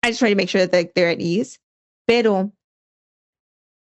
I 0.01 0.07
just 0.07 0.19
try 0.19 0.29
to 0.29 0.35
make 0.35 0.47
sure 0.47 0.65
that 0.65 0.71
like, 0.71 0.93
they're 0.93 1.09
at 1.09 1.19
ease. 1.19 1.59
Pero 2.07 2.53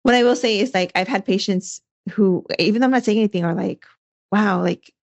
what 0.05 0.13
I 0.13 0.23
will 0.23 0.35
say 0.35 0.59
is 0.59 0.71
like 0.71 0.91
I've 0.93 1.07
had 1.07 1.25
patients 1.25 1.81
who, 2.11 2.45
even 2.59 2.79
though 2.79 2.85
I'm 2.85 2.91
not 2.91 3.03
saying 3.03 3.17
anything, 3.17 3.43
are 3.43 3.55
like, 3.55 3.87
"Wow, 4.31 4.61
like, 4.61 4.93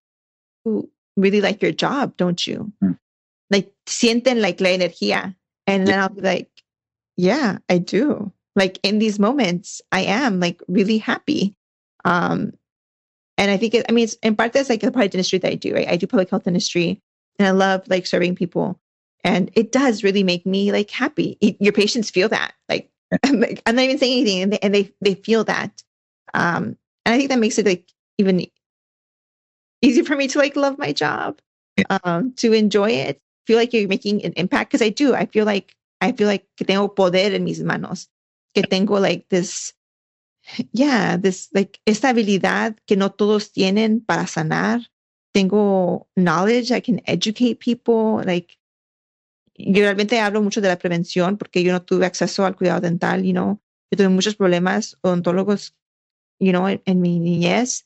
who 0.63 0.89
really 1.17 1.41
like 1.41 1.61
your 1.61 1.73
job, 1.73 2.15
don't 2.15 2.47
you?" 2.47 2.71
Mm. 2.81 2.97
Like 3.51 3.73
sienten 3.85 4.39
like 4.39 4.61
la 4.61 4.69
energía, 4.69 5.35
and 5.67 5.85
then. 5.85 5.99
I'll 5.99 6.07
be 6.07 6.21
like, 6.21 6.49
yeah, 7.17 7.57
I 7.67 7.79
do. 7.79 8.31
Like 8.55 8.79
in 8.81 8.99
these 8.99 9.19
moments, 9.19 9.81
I 9.91 10.03
am 10.03 10.39
like 10.39 10.61
really 10.69 10.99
happy. 10.99 11.53
Um, 12.05 12.53
and 13.37 13.51
I 13.51 13.57
think 13.57 13.73
it, 13.73 13.85
I 13.89 13.91
mean, 13.91 14.05
it's 14.05 14.13
in 14.23 14.37
part 14.37 14.53
that's 14.53 14.69
like 14.69 14.79
the 14.79 14.91
part 14.93 15.07
of 15.07 15.11
dentistry 15.11 15.39
that 15.39 15.51
I 15.51 15.55
do. 15.55 15.75
Right? 15.75 15.89
I 15.89 15.97
do 15.97 16.07
public 16.07 16.29
health 16.29 16.45
dentistry, 16.45 17.01
and 17.37 17.45
I 17.45 17.51
love 17.51 17.83
like 17.89 18.07
serving 18.07 18.35
people, 18.35 18.79
and 19.21 19.51
it 19.53 19.73
does 19.73 20.01
really 20.01 20.23
make 20.23 20.45
me 20.45 20.71
like 20.71 20.91
happy. 20.91 21.37
Your 21.59 21.73
patients 21.73 22.09
feel 22.09 22.29
that. 22.29 22.53
Like 22.69 22.89
I'm, 23.23 23.39
not 23.39 23.79
even 23.79 23.97
saying 23.97 24.21
anything, 24.21 24.41
and 24.41 24.53
they 24.53 24.59
and 24.59 24.75
they, 24.75 24.93
they 25.01 25.15
feel 25.15 25.43
that. 25.45 25.83
Um, 26.33 26.77
and 27.05 27.13
I 27.13 27.17
think 27.17 27.29
that 27.29 27.39
makes 27.39 27.57
it 27.57 27.65
like 27.65 27.89
even 28.17 28.45
easy 29.81 30.01
for 30.03 30.15
me 30.15 30.27
to 30.29 30.39
like 30.39 30.55
love 30.55 30.77
my 30.77 30.93
job, 30.93 31.39
yeah. 31.77 31.99
um, 32.03 32.33
to 32.37 32.53
enjoy 32.53 32.91
it, 32.91 33.21
feel 33.45 33.57
like 33.57 33.73
you're 33.73 33.87
making 33.87 34.23
an 34.25 34.33
impact 34.35 34.71
because 34.71 34.81
I 34.81 34.89
do. 34.89 35.13
I 35.13 35.25
feel 35.25 35.45
like 35.45 35.75
I 36.01 36.11
feel 36.11 36.27
like 36.27 36.45
que 36.57 36.65
tengo 36.65 36.87
poder 36.87 37.33
en 37.33 37.43
mis 37.43 37.59
manos, 37.59 38.07
que 38.55 38.63
tengo 38.63 38.99
like 38.99 39.27
this, 39.29 39.73
yeah, 40.71 41.17
this 41.17 41.49
like 41.53 41.79
esta 41.85 42.07
habilidad 42.07 42.77
que 42.87 42.95
no 42.97 43.09
todos 43.09 43.49
tienen 43.49 44.05
para 44.05 44.23
sanar. 44.23 44.81
Tengo 45.33 46.07
knowledge, 46.15 46.71
I 46.71 46.79
can 46.79 47.01
educate 47.07 47.59
people, 47.59 48.21
like 48.23 48.55
yo 49.55 49.83
realmente 49.83 50.19
hablo 50.19 50.41
mucho 50.41 50.61
de 50.61 50.67
la 50.67 50.77
prevención 50.77 51.37
porque 51.37 51.63
yo 51.63 51.71
no 51.71 51.81
tuve 51.81 52.05
acceso 52.05 52.45
al 52.45 52.55
cuidado 52.55 52.81
dental, 52.81 53.23
you 53.23 53.33
know, 53.33 53.61
yo 53.91 53.97
tuve 53.97 54.09
muchos 54.09 54.35
problemas 54.35 54.97
odontólogos, 55.01 55.73
you 56.39 56.51
know, 56.51 56.67
en, 56.67 56.81
en 56.85 57.01
mi 57.01 57.19
niñez. 57.19 57.85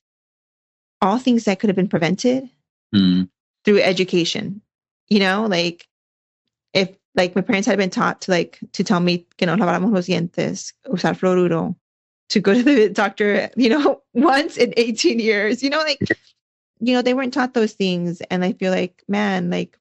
All 0.99 1.20
things 1.20 1.45
that 1.45 1.59
could 1.59 1.70
have 1.70 1.76
been 1.76 1.89
prevented 1.89 2.49
mm. 2.93 3.30
through 3.63 3.80
education, 3.80 4.61
you 5.09 5.20
know, 5.20 5.45
like 5.47 5.88
if 6.74 6.89
like 7.15 7.36
my 7.36 7.41
parents 7.41 7.68
had 7.68 7.78
been 7.78 7.91
taught 7.91 8.22
to 8.22 8.32
like 8.32 8.59
to 8.72 8.84
tell 8.84 8.99
me 8.99 9.26
que 9.38 9.45
nos 9.45 9.59
laváramos 9.59 9.91
los 9.91 10.07
dientes, 10.07 10.74
usar 10.88 11.15
fluoruro, 11.15 11.76
to 12.30 12.39
go 12.39 12.53
to 12.53 12.63
the 12.63 12.89
doctor, 12.89 13.49
you 13.55 13.70
know, 13.70 14.01
once 14.13 14.57
in 14.57 14.74
18 14.76 15.20
years. 15.20 15.61
You 15.61 15.70
know, 15.70 15.80
like 15.80 15.99
you 16.80 16.93
know, 16.93 17.01
they 17.01 17.13
weren't 17.13 17.34
taught 17.34 17.53
those 17.53 17.74
things. 17.74 18.22
And 18.30 18.43
I 18.43 18.53
feel 18.53 18.72
like, 18.72 19.03
man, 19.07 19.49
like 19.49 19.78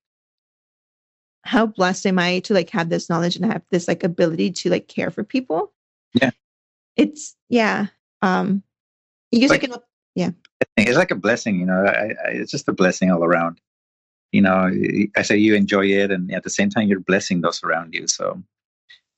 how 1.47 1.66
blessed 1.66 2.07
am 2.07 2.18
I 2.18 2.40
to 2.40 2.55
like 2.55 2.70
have 2.70 2.88
this 2.88 3.09
knowledge 3.09 3.36
and 3.36 3.44
have 3.47 3.62
this 3.70 3.88
like 3.88 4.05
ability 4.05 4.51
to 4.53 4.70
like 4.70 4.88
care 4.88 5.11
for 5.11 5.24
people? 5.24 5.72
Yeah. 6.14 6.30
It's 6.97 7.36
yeah. 7.49 7.86
Um 8.22 8.62
you 9.30 9.40
guys 9.40 9.51
Like- 9.51 9.61
can 9.62 9.74
yeah. 10.14 10.30
It's 10.76 10.97
like 10.97 11.11
a 11.11 11.14
blessing, 11.16 11.61
you 11.61 11.66
know. 11.66 11.84
I, 11.84 12.14
I, 12.24 12.30
it's 12.30 12.51
just 12.51 12.68
a 12.68 12.72
blessing 12.72 13.11
all 13.11 13.22
around. 13.22 13.61
You 14.32 14.40
know, 14.42 14.70
I 15.16 15.22
say 15.22 15.36
you 15.36 15.55
enjoy 15.55 15.86
it, 15.86 16.11
and 16.11 16.32
at 16.32 16.42
the 16.42 16.51
same 16.51 16.70
time, 16.70 16.88
you're 16.88 17.01
blessing 17.01 17.42
those 17.42 17.62
around 17.62 17.94
you. 17.94 18.07
So 18.09 18.42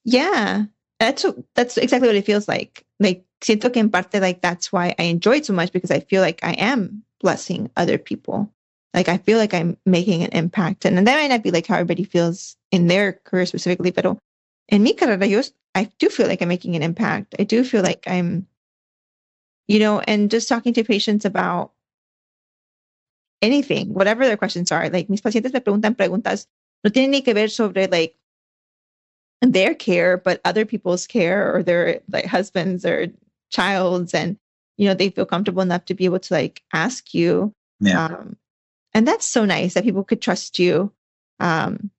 Yeah. 0.05 0.65
That's 1.01 1.25
that's 1.55 1.77
exactly 1.79 2.09
what 2.09 2.17
it 2.17 2.27
feels 2.27 2.49
like. 2.49 2.85
Like 2.99 3.25
siento 3.41 3.73
que 3.73 3.79
en 3.81 3.89
parte 3.91 4.21
like 4.21 4.43
that's 4.43 4.73
why 4.73 4.97
I 4.99 5.05
enjoy 5.05 5.37
it 5.37 5.47
so 5.47 5.53
much 5.53 5.71
because 5.73 5.93
I 5.93 6.01
feel 6.01 6.23
like 6.23 6.41
I 6.43 6.55
am 6.55 7.05
blessing 7.21 7.71
other 7.77 7.99
people. 7.99 8.53
Like 8.95 9.09
I 9.09 9.19
feel 9.19 9.39
like 9.39 9.55
I'm 9.55 9.77
making 9.85 10.23
an 10.23 10.31
impact. 10.33 10.85
And, 10.85 10.97
that 10.97 11.05
might 11.05 11.29
not 11.29 11.43
be 11.43 11.51
like 11.51 11.67
how 11.67 11.75
everybody 11.75 12.05
feels 12.05 12.57
in 12.71 12.87
their 12.87 13.13
career 13.13 13.47
specifically, 13.47 13.91
but 13.91 14.19
mi 14.73 14.95
carrera 14.95 15.45
I 15.75 15.91
do 15.99 16.09
feel 16.09 16.27
like 16.27 16.43
I'm 16.43 16.49
making 16.49 16.77
an 16.77 16.83
impact. 16.83 17.35
I 17.39 17.45
do 17.45 17.63
feel 17.65 17.83
like 17.83 18.05
I'm 18.07 18.47
you 19.69 19.79
know, 19.79 20.01
and 20.01 20.31
just 20.31 20.49
talking 20.49 20.73
to 20.75 20.83
patients 20.83 21.25
about 21.27 21.73
anything, 23.43 23.93
whatever 23.93 24.27
their 24.27 24.37
questions 24.37 24.73
are. 24.73 24.89
Like 24.89 25.09
mis 25.09 25.21
pacientes 25.21 25.53
me 25.53 25.61
preguntan 25.61 25.95
preguntas 25.95 26.47
no 26.83 26.91
tienen 26.91 27.11
ni 27.11 27.21
que 27.21 27.35
ver 27.35 27.49
sobre 27.49 27.87
like 27.87 28.17
their 29.43 29.75
care, 29.75 30.17
but 30.17 30.41
other 30.45 30.65
people's 30.65 31.07
care 31.07 31.55
or 31.55 31.63
their 31.63 32.01
like 32.11 32.25
husbands 32.25 32.85
or 32.85 33.09
child's, 33.51 34.15
and 34.15 34.39
you 34.77 34.89
know 34.89 34.95
they 34.95 35.11
feel 35.11 35.27
comfortable 35.27 35.63
enough 35.63 35.85
to 35.85 35.95
be 35.95 36.07
able 36.07 36.19
to 36.19 36.35
like 36.35 36.63
ask 36.73 37.15
you. 37.15 37.53
yeah, 37.81 38.07
Um, 38.07 38.37
and 38.99 39.07
that's 39.07 39.27
so 39.27 39.45
nice 39.45 39.75
that 39.75 39.85
people 39.85 40.03
could 40.03 40.21
trust 40.21 40.59
you. 40.59 40.93
Um, 41.39 41.93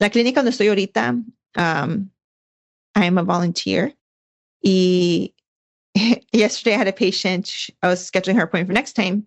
la 0.00 0.08
clínica 0.08 0.36
donde 0.36 0.48
estoy 0.48 0.70
ahorita, 0.70 1.22
um, 1.58 2.10
I 2.94 3.04
am 3.04 3.18
a 3.18 3.22
volunteer. 3.22 3.92
Y 4.64 5.34
yesterday 6.32 6.72
I 6.72 6.78
had 6.78 6.88
a 6.88 6.92
patient. 6.94 7.68
I 7.82 7.88
was 7.88 8.10
scheduling 8.10 8.36
her 8.36 8.44
appointment 8.44 8.68
for 8.68 8.72
next 8.72 8.94
time. 8.94 9.26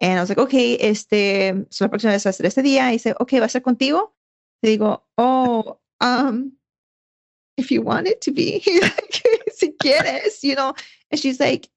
And 0.00 0.18
I 0.18 0.22
was 0.22 0.28
like, 0.28 0.38
okay, 0.38 0.76
este, 0.76 1.66
so 1.70 1.84
la 1.84 1.88
próxima 1.88 2.10
vez 2.10 2.24
va 2.24 2.30
a 2.30 2.32
ser 2.32 2.46
este 2.46 2.64
día. 2.64 2.90
Y 2.90 2.96
dice, 2.98 3.14
okay, 3.20 3.38
va 3.38 3.44
a 3.44 3.48
ser 3.48 3.60
contigo. 3.60 4.08
Le 4.64 4.76
digo, 4.76 5.02
oh, 5.18 5.78
um, 6.00 6.50
if 7.56 7.70
you 7.70 7.80
want 7.80 8.08
it 8.08 8.22
to 8.22 8.32
be, 8.32 8.60
si 9.52 9.70
quieres, 9.80 10.42
you 10.42 10.56
know. 10.56 10.74
And 11.12 11.20
she's 11.20 11.38
like, 11.38 11.68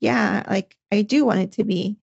yeah, 0.00 0.44
like 0.48 0.78
I 0.90 1.02
do 1.02 1.26
want 1.26 1.40
it 1.40 1.52
to 1.52 1.64
be. 1.64 1.98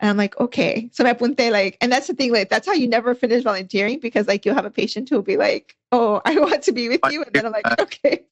And 0.00 0.10
I'm 0.10 0.16
like, 0.16 0.38
okay. 0.38 0.90
So 0.92 1.04
me 1.04 1.10
apunté 1.10 1.50
like, 1.50 1.78
and 1.80 1.90
that's 1.90 2.06
the 2.06 2.14
thing, 2.14 2.32
like 2.32 2.50
that's 2.50 2.66
how 2.66 2.74
you 2.74 2.86
never 2.86 3.14
finish 3.14 3.42
volunteering 3.42 3.98
because 3.98 4.26
like 4.26 4.44
you'll 4.44 4.54
have 4.54 4.66
a 4.66 4.70
patient 4.70 5.08
who 5.08 5.16
will 5.16 5.22
be 5.22 5.36
like, 5.36 5.74
oh, 5.92 6.20
I 6.24 6.38
want 6.38 6.62
to 6.64 6.72
be 6.72 6.88
with 6.88 7.00
you. 7.10 7.22
And 7.22 7.32
then 7.32 7.46
I'm 7.46 7.52
like, 7.52 7.80
okay, 7.80 8.24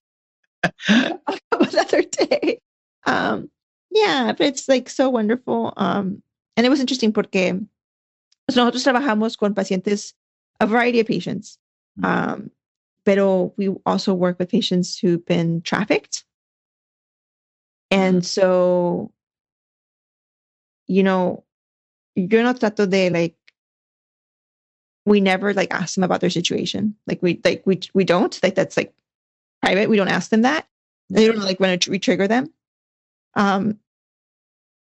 another 0.88 2.02
day. 2.02 2.60
Um, 3.06 3.50
yeah, 3.90 4.32
but 4.36 4.46
it's 4.46 4.68
like 4.68 4.88
so 4.88 5.08
wonderful. 5.08 5.72
Um, 5.76 6.22
and 6.56 6.66
it 6.66 6.70
was 6.70 6.80
interesting 6.80 7.12
porque 7.12 7.66
pues, 8.46 8.56
nosotros 8.56 8.84
trabajamos 8.84 9.38
con 9.38 9.54
pacientes, 9.54 10.12
a 10.60 10.66
variety 10.66 11.00
of 11.00 11.06
patients. 11.06 11.58
Mhm. 11.98 12.04
Um, 12.04 12.50
pero 13.04 13.52
we 13.56 13.68
also 13.86 14.14
work 14.14 14.38
with 14.38 14.48
patients 14.48 14.98
who've 14.98 15.24
been 15.24 15.60
trafficked. 15.62 16.24
And 17.90 18.24
so, 18.24 19.12
you 20.86 21.02
know, 21.02 21.43
yo 22.14 22.42
no 22.42 22.52
trato 22.52 22.86
de 22.88 23.10
like, 23.10 23.36
we 25.06 25.20
never 25.20 25.52
like 25.52 25.72
ask 25.72 25.94
them 25.94 26.04
about 26.04 26.20
their 26.20 26.30
situation. 26.30 26.94
Like 27.06 27.22
we 27.22 27.40
like 27.44 27.62
we 27.66 27.80
we 27.92 28.04
don't 28.04 28.38
like 28.42 28.54
that's 28.54 28.76
like 28.76 28.94
private. 29.62 29.90
We 29.90 29.96
don't 29.96 30.08
ask 30.08 30.30
them 30.30 30.42
that. 30.42 30.66
They 31.10 31.26
don't 31.26 31.38
like 31.38 31.58
to 31.58 31.90
re 31.90 31.98
trigger 31.98 32.26
them. 32.26 32.52
Um, 33.36 33.78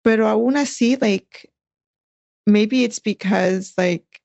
pero 0.04 0.26
aún 0.26 0.56
así, 0.56 1.02
like 1.02 1.50
maybe 2.46 2.84
it's 2.84 3.00
because 3.00 3.74
like 3.78 4.22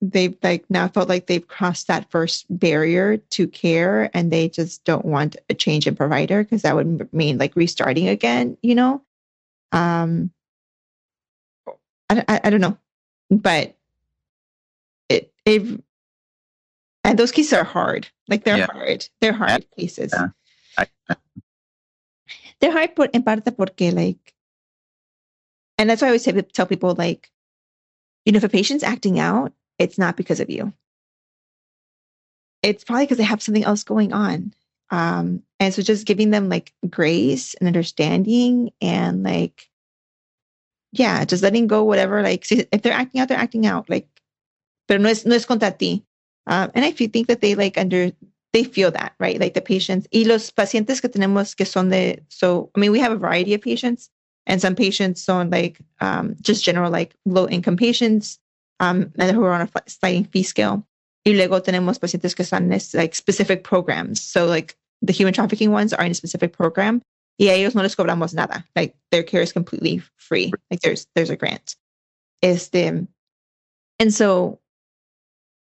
they've 0.00 0.36
like 0.42 0.64
now 0.68 0.88
felt 0.88 1.08
like 1.08 1.26
they've 1.26 1.46
crossed 1.46 1.88
that 1.88 2.10
first 2.10 2.46
barrier 2.50 3.16
to 3.16 3.48
care 3.48 4.10
and 4.14 4.32
they 4.32 4.48
just 4.48 4.84
don't 4.84 5.04
want 5.04 5.36
a 5.50 5.54
change 5.54 5.86
in 5.86 5.96
provider 5.96 6.42
because 6.42 6.62
that 6.62 6.76
would 6.76 7.12
mean 7.12 7.38
like 7.38 7.54
restarting 7.56 8.08
again, 8.08 8.56
you 8.62 8.74
know? 8.74 9.02
Um, 9.72 10.30
I, 12.10 12.14
don't- 12.14 12.30
I, 12.30 12.40
I 12.44 12.50
don't 12.50 12.60
know, 12.60 12.78
but 13.30 13.76
it, 15.08 15.32
it, 15.44 15.82
and 17.04 17.18
those 17.18 17.32
cases 17.32 17.52
are 17.52 17.64
hard. 17.64 18.08
Like 18.28 18.44
they're 18.44 18.58
Yeah. 18.58 18.66
hard. 18.72 19.08
They're 19.20 19.32
hard 19.32 19.64
cases. 19.76 20.12
Yeah. 20.14 20.28
I- 20.76 21.16
They're 22.60 22.72
hard 22.72 22.96
por, 22.96 23.08
en 23.14 23.22
parte 23.22 23.52
porque 23.52 23.92
like, 23.92 24.34
and 25.78 25.88
that's 25.88 26.02
why 26.02 26.08
I 26.08 26.10
always 26.10 26.24
say, 26.24 26.32
tell 26.52 26.66
people 26.66 26.94
like, 26.94 27.30
you 28.24 28.32
know, 28.32 28.38
if 28.38 28.44
a 28.44 28.48
patient's 28.48 28.82
acting 28.84 29.18
out, 29.20 29.52
it's 29.78 29.96
not 29.96 30.16
because 30.16 30.40
of 30.40 30.50
you. 30.50 30.72
It's 32.62 32.82
probably 32.82 33.04
because 33.04 33.18
they 33.18 33.24
have 33.24 33.40
something 33.42 33.64
else 33.64 33.84
going 33.84 34.12
on. 34.12 34.52
Um, 34.90 35.42
and 35.60 35.72
so 35.72 35.82
just 35.82 36.04
giving 36.06 36.30
them 36.30 36.48
like 36.48 36.72
grace 36.90 37.54
and 37.54 37.68
understanding 37.68 38.72
and 38.80 39.22
like, 39.22 39.68
yeah, 40.98 41.24
just 41.24 41.42
letting 41.42 41.66
go 41.66 41.84
whatever, 41.84 42.22
like 42.22 42.50
if 42.50 42.82
they're 42.82 42.92
acting 42.92 43.20
out, 43.20 43.28
they're 43.28 43.38
acting 43.38 43.66
out. 43.66 43.88
Like, 43.88 44.08
pero 44.86 44.98
no 44.98 45.08
es, 45.08 45.24
no 45.24 45.34
es 45.34 45.44
contra 45.44 45.70
ti. 45.70 46.04
Um, 46.46 46.70
and 46.74 46.84
I 46.84 46.92
feel, 46.92 47.10
think 47.10 47.28
that 47.28 47.40
they 47.40 47.54
like 47.54 47.76
under, 47.76 48.10
they 48.52 48.64
feel 48.64 48.90
that, 48.92 49.12
right? 49.20 49.38
Like 49.38 49.54
the 49.54 49.60
patients 49.60 50.08
y 50.12 50.24
los 50.24 50.50
pacientes 50.50 51.00
que 51.00 51.10
tenemos 51.10 51.54
que 51.54 51.66
son 51.66 51.90
de, 51.90 52.20
so, 52.28 52.70
I 52.74 52.80
mean, 52.80 52.92
we 52.92 53.00
have 53.00 53.12
a 53.12 53.16
variety 53.16 53.54
of 53.54 53.60
patients 53.60 54.10
and 54.46 54.60
some 54.60 54.74
patients 54.74 55.22
son 55.22 55.50
like 55.50 55.78
um, 56.00 56.36
just 56.40 56.64
general 56.64 56.90
like 56.90 57.14
low 57.26 57.46
income 57.48 57.76
patients 57.76 58.38
um, 58.80 59.12
and 59.18 59.36
who 59.36 59.44
are 59.44 59.52
on 59.52 59.62
a 59.62 59.90
sliding 59.90 60.24
fee 60.24 60.42
scale. 60.42 60.84
Y 61.26 61.32
luego 61.32 61.60
tenemos 61.60 61.98
pacientes 61.98 62.34
que 62.34 62.44
están 62.44 62.72
en 62.72 62.98
like 62.98 63.14
specific 63.14 63.62
programs. 63.62 64.22
So 64.22 64.46
like 64.46 64.74
the 65.02 65.12
human 65.12 65.34
trafficking 65.34 65.70
ones 65.70 65.92
are 65.92 66.04
in 66.04 66.12
a 66.12 66.14
specific 66.14 66.52
program. 66.54 67.02
Y 67.38 67.48
a 67.48 67.54
ellos 67.54 67.74
no 67.74 67.82
les 67.82 67.94
cobramos 67.94 68.34
nada. 68.34 68.64
Like 68.74 68.96
their 69.10 69.22
care 69.22 69.42
is 69.42 69.52
completely 69.52 70.02
free. 70.16 70.52
Like 70.70 70.80
there's 70.80 71.06
there's 71.14 71.30
a 71.30 71.36
grant. 71.36 71.76
Este, 72.42 73.06
and 73.98 74.12
so 74.14 74.58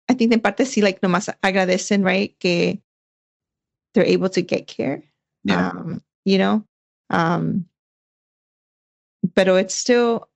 I 0.08 0.14
think 0.14 0.32
en 0.32 0.40
parte 0.40 0.64
sí 0.64 0.82
like 0.82 1.00
nomás 1.02 1.28
agradecen, 1.42 2.04
right? 2.04 2.34
Que 2.40 2.78
they're 3.94 4.06
able 4.06 4.30
to 4.30 4.40
get 4.42 4.66
care. 4.66 5.02
Yeah. 5.44 5.68
Um, 5.70 6.02
you 6.24 6.38
know? 6.38 6.64
Um, 7.10 7.66
but 9.34 9.48
it's 9.48 9.74
still 9.74 10.28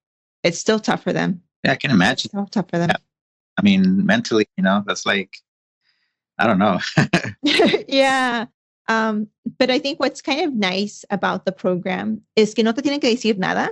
it's 0.42 0.58
still 0.58 0.80
tough 0.80 1.02
for 1.02 1.12
them. 1.12 1.42
yeah, 1.64 1.72
I 1.72 1.76
can 1.76 1.90
It's 1.90 1.94
imagine. 1.96 2.28
still 2.30 2.46
tough 2.46 2.68
for 2.68 2.78
them. 2.78 2.90
I 3.58 3.62
mean, 3.62 4.04
mentally, 4.04 4.46
you 4.56 4.64
know, 4.64 4.82
that's 4.86 5.06
like, 5.06 5.36
I 6.38 6.46
don't 6.46 6.58
know. 6.58 6.80
yeah. 7.88 8.46
Um, 8.88 9.28
but 9.58 9.70
I 9.70 9.78
think 9.78 10.00
what's 10.00 10.22
kind 10.22 10.40
of 10.42 10.54
nice 10.54 11.04
about 11.10 11.44
the 11.44 11.52
program 11.52 12.22
is 12.36 12.54
que 12.54 12.64
no 12.64 12.72
te 12.72 12.82
tienen 12.82 13.00
que 13.00 13.14
decir 13.14 13.36
nada 13.38 13.70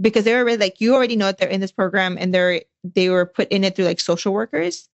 because 0.00 0.24
they're 0.24 0.40
already 0.40 0.58
like 0.58 0.80
you 0.80 0.94
already 0.94 1.16
know 1.16 1.26
that 1.26 1.38
they're 1.38 1.48
in 1.48 1.60
this 1.60 1.72
program 1.72 2.16
and 2.18 2.34
they're 2.34 2.62
they 2.84 3.08
were 3.08 3.26
put 3.26 3.48
in 3.48 3.64
it 3.64 3.76
through 3.76 3.84
like 3.84 4.00
social 4.00 4.32
workers. 4.32 4.88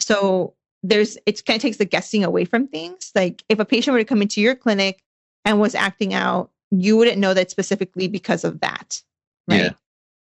So 0.00 0.54
there's 0.82 1.18
it 1.26 1.44
kind 1.44 1.56
of 1.56 1.62
takes 1.62 1.76
the 1.76 1.84
guessing 1.84 2.24
away 2.24 2.44
from 2.44 2.66
things. 2.66 3.12
Like 3.14 3.44
if 3.48 3.58
a 3.58 3.64
patient 3.64 3.92
were 3.92 4.00
to 4.00 4.04
come 4.04 4.22
into 4.22 4.40
your 4.40 4.54
clinic 4.54 5.02
and 5.44 5.60
was 5.60 5.74
acting 5.74 6.14
out, 6.14 6.50
you 6.70 6.96
wouldn't 6.96 7.18
know 7.18 7.34
that 7.34 7.50
specifically 7.50 8.08
because 8.08 8.44
of 8.44 8.60
that. 8.60 9.02
Right. 9.46 9.62
Yeah. 9.62 9.70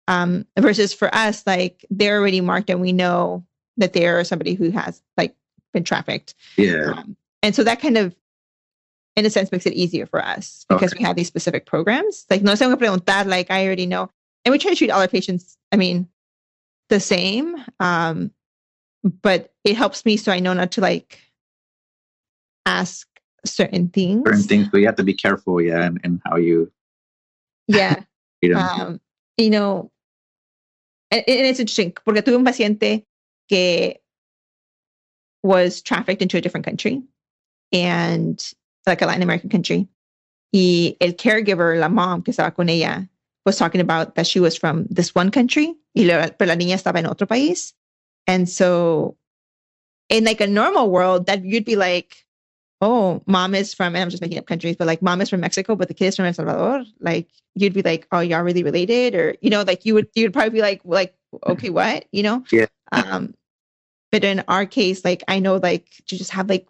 Um, 0.09 0.47
versus 0.59 0.93
for 0.93 1.15
us, 1.15 1.47
like 1.47 1.85
they're 1.91 2.19
already 2.19 2.41
marked 2.41 2.71
and 2.71 2.81
we 2.81 2.93
know 2.93 3.45
that 3.77 3.93
they're 3.93 4.25
somebody 4.25 4.55
who 4.55 4.71
has 4.71 5.03
like 5.17 5.35
been 5.73 5.85
trafficked. 5.85 6.35
yeah. 6.57 6.93
Um, 6.97 7.17
and 7.43 7.55
so 7.55 7.65
that 7.65 7.81
kind 7.81 7.97
of, 7.97 8.15
in 9.17 9.27
a 9.27 9.31
sense, 9.31 9.53
makes 9.53 9.67
it 9.67 9.75
easier 9.75 10.07
for 10.07 10.25
us 10.25 10.65
because 10.69 10.93
Okay. 10.93 11.01
we 11.01 11.05
have 11.05 11.17
these 11.17 11.27
specific 11.27 11.67
programs. 11.67 12.25
Like, 12.31 12.43
no 12.43 12.55
tengo 12.55 12.77
que 12.77 12.87
preguntar, 12.87 13.27
like, 13.27 13.51
I 13.51 13.67
already 13.67 13.87
know. 13.87 14.09
And 14.45 14.53
we 14.53 14.59
try 14.59 14.71
to 14.71 14.77
treat 14.77 14.91
all 14.91 15.01
our 15.01 15.09
patients, 15.09 15.57
I 15.71 15.77
mean, 15.77 16.09
the 16.89 16.99
same. 17.01 17.57
Um, 17.79 18.31
but 19.23 19.53
it 19.65 19.77
helps 19.77 20.05
me 20.05 20.17
so 20.17 20.33
I 20.33 20.41
know 20.41 20.53
not 20.55 20.73
to 20.73 20.81
like 20.81 21.21
ask 22.67 23.07
certain 23.45 23.89
things. 23.89 24.23
Certain 24.27 24.43
things, 24.43 24.69
but 24.69 24.79
you 24.79 24.87
have 24.87 24.97
to 24.97 25.03
be 25.05 25.15
careful, 25.15 25.61
yeah, 25.61 25.85
and, 25.85 26.01
and 26.05 26.21
how 26.25 26.37
you, 26.37 26.71
Yeah. 27.67 28.03
you 28.43 28.51
know, 28.51 28.61
um, 28.61 29.01
you 29.37 29.51
know, 29.51 29.91
and, 31.11 31.25
and 31.27 31.47
it's 31.47 31.61
interesting 31.61 31.93
porque 31.93 32.23
tuve 32.25 32.37
un 32.37 32.45
paciente 32.45 33.05
que 33.49 33.95
was 35.43 35.83
trafficked 35.83 36.23
into 36.23 36.37
a 36.37 36.41
different 36.41 36.65
country 36.65 37.03
and 37.73 38.53
like 38.87 39.03
a 39.03 39.07
Latin 39.07 39.23
American 39.23 39.51
country. 39.51 39.89
Y 40.53 40.97
el 41.01 41.13
caregiver, 41.13 41.79
la 41.79 41.89
mom 41.89 42.23
que 42.23 42.33
estaba 42.33 42.55
con 42.55 42.69
ella, 42.69 43.09
was 43.45 43.57
talking 43.57 43.81
about 43.81 44.15
that 44.15 44.27
she 44.27 44.41
was 44.41 44.57
from 44.57 44.87
this 44.91 45.15
one 45.15 45.31
country, 45.31 45.75
y 45.95 46.03
la, 46.03 46.29
pero 46.29 46.49
la 46.49 46.55
niña 46.55 46.75
estaba 46.75 46.97
en 46.97 47.07
otro 47.07 47.27
país. 47.27 47.73
And 48.27 48.49
so 48.49 49.17
in 50.09 50.25
like 50.25 50.41
a 50.41 50.47
normal 50.47 50.91
world, 50.91 51.27
that 51.27 51.45
you'd 51.45 51.65
be 51.65 51.77
like, 51.77 52.25
oh, 52.81 53.23
mom 53.27 53.55
is 53.55 53.75
from, 53.75 53.95
and 53.95 54.03
I'm 54.03 54.11
just 54.11 54.21
making 54.21 54.39
up 54.39 54.47
countries, 54.47 54.77
but 54.77 54.87
like 54.87 55.03
mom 55.03 55.21
is 55.21 55.31
from 55.31 55.41
Mexico, 55.41 55.75
but 55.75 55.89
the 55.89 55.95
kid 55.95 56.09
is 56.09 56.17
from 56.17 56.27
El 56.27 56.35
Salvador. 56.35 56.85
Like 57.01 57.29
you'd 57.55 57.73
be 57.73 57.83
like, 57.83 58.07
oh, 58.13 58.21
y'all 58.21 58.43
really 58.43 58.63
related? 58.63 59.15
Or, 59.15 59.37
you 59.41 59.51
know, 59.51 59.63
like 59.63 59.85
you 59.85 59.95
would, 59.95 60.09
you 60.15 60.25
would 60.25 60.33
probably 60.33 60.51
be 60.51 60.61
like, 60.61 60.83
like, 60.85 61.15
okay, 61.47 61.71
what, 61.71 62.05
you 62.13 62.23
know? 62.23 62.45
Yeah. 62.51 62.67
Um, 62.91 63.35
but 64.11 64.25
in 64.25 64.45
our 64.49 64.67
case, 64.67 65.05
like 65.05 65.23
I 65.27 65.39
know 65.39 65.57
like 65.57 65.89
to 66.09 66.19
just 66.19 66.33
have 66.33 66.49
like 66.49 66.67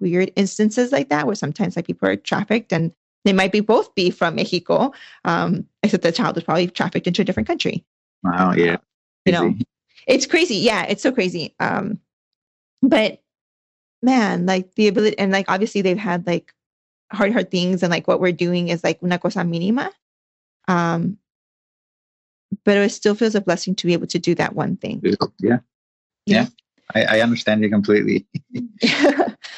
weird 0.00 0.32
instances 0.36 0.92
like 0.92 1.08
that 1.08 1.26
where 1.26 1.34
sometimes 1.34 1.76
like 1.76 1.86
people 1.86 2.08
are 2.08 2.16
trafficked 2.16 2.72
and 2.72 2.92
they 3.24 3.32
might 3.32 3.52
be 3.52 3.60
both 3.60 3.94
be 3.94 4.10
from 4.10 4.36
Mexico, 4.36 4.92
um, 5.24 5.66
except 5.82 6.02
the 6.02 6.12
child 6.12 6.36
was 6.36 6.44
probably 6.44 6.68
trafficked 6.68 7.06
into 7.06 7.22
a 7.22 7.24
different 7.24 7.48
country. 7.48 7.84
Wow. 8.22 8.52
Yeah. 8.52 8.76
You 9.24 9.32
know, 9.32 9.54
it's 10.06 10.26
crazy. 10.26 10.56
Yeah, 10.56 10.84
it's 10.84 11.02
so 11.02 11.10
crazy. 11.10 11.54
Um, 11.58 11.98
but 12.82 13.20
man, 14.02 14.46
like 14.46 14.74
the 14.76 14.86
ability 14.88 15.18
and 15.18 15.32
like 15.32 15.46
obviously 15.48 15.82
they've 15.82 15.98
had 15.98 16.26
like 16.26 16.54
hard, 17.12 17.32
hard 17.32 17.50
things, 17.50 17.82
and 17.82 17.90
like 17.90 18.06
what 18.06 18.20
we're 18.20 18.32
doing 18.32 18.68
is 18.68 18.84
like 18.84 19.02
una 19.02 19.18
cosa 19.18 19.40
mínima. 19.40 19.90
Um, 20.68 21.18
but 22.64 22.76
it 22.76 22.90
still 22.90 23.14
feels 23.14 23.34
a 23.34 23.40
blessing 23.40 23.74
to 23.76 23.86
be 23.86 23.92
able 23.92 24.06
to 24.06 24.18
do 24.18 24.34
that 24.36 24.54
one 24.54 24.76
thing. 24.76 25.02
Yeah. 25.40 25.58
Yeah. 26.26 26.46
I, 26.94 27.18
I 27.18 27.20
understand 27.20 27.62
you 27.62 27.70
completely. 27.70 28.26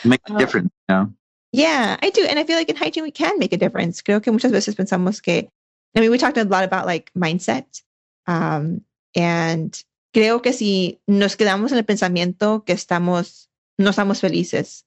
Make 0.04 0.20
a 0.28 0.32
Uh, 0.34 0.38
difference, 0.38 0.70
you 0.88 0.94
know? 0.94 1.12
Yeah, 1.52 1.96
I 2.02 2.10
do. 2.10 2.24
And 2.24 2.38
I 2.38 2.44
feel 2.44 2.56
like 2.56 2.68
in 2.68 2.76
hygiene, 2.76 3.04
we 3.04 3.10
can 3.10 3.38
make 3.38 3.52
a 3.52 3.56
difference. 3.56 4.02
Creo 4.02 4.22
que 4.22 4.32
muchas 4.32 4.52
veces 4.52 4.74
pensamos 4.74 5.22
que, 5.22 5.48
I 5.96 6.00
mean, 6.00 6.10
we 6.10 6.18
talked 6.18 6.36
a 6.36 6.44
lot 6.44 6.64
about 6.64 6.86
like 6.86 7.10
mindset. 7.14 7.82
Um, 8.26 8.82
and 9.16 9.82
creo 10.14 10.42
que 10.42 10.52
si 10.52 11.00
nos 11.08 11.36
quedamos 11.36 11.72
en 11.72 11.78
el 11.78 11.84
pensamiento 11.84 12.66
que 12.66 12.74
estamos, 12.74 13.48
no 13.78 13.90
estamos 13.90 14.20
felices, 14.20 14.84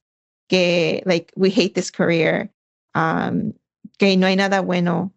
que 0.48 1.02
like 1.04 1.32
we 1.36 1.50
hate 1.50 1.74
this 1.74 1.90
career, 1.90 2.50
um, 2.94 3.54
que 3.98 4.16
no 4.16 4.28
hay 4.28 4.36
nada 4.36 4.62
bueno, 4.62 5.12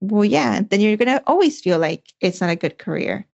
well, 0.00 0.24
yeah, 0.24 0.60
then 0.68 0.80
you're 0.80 0.96
going 0.96 1.16
to 1.16 1.22
always 1.26 1.60
feel 1.60 1.78
like 1.78 2.12
it's 2.20 2.40
not 2.40 2.50
a 2.50 2.56
good 2.56 2.76
career. 2.76 3.26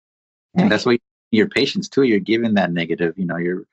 And 0.55 0.71
that's 0.71 0.85
why 0.85 0.99
your 1.31 1.49
patients 1.49 1.89
too, 1.89 2.03
you're 2.03 2.19
giving 2.21 2.55
that 2.55 2.73
negative, 2.73 3.15
you 3.17 3.27
know, 3.27 3.37
you're 3.37 3.65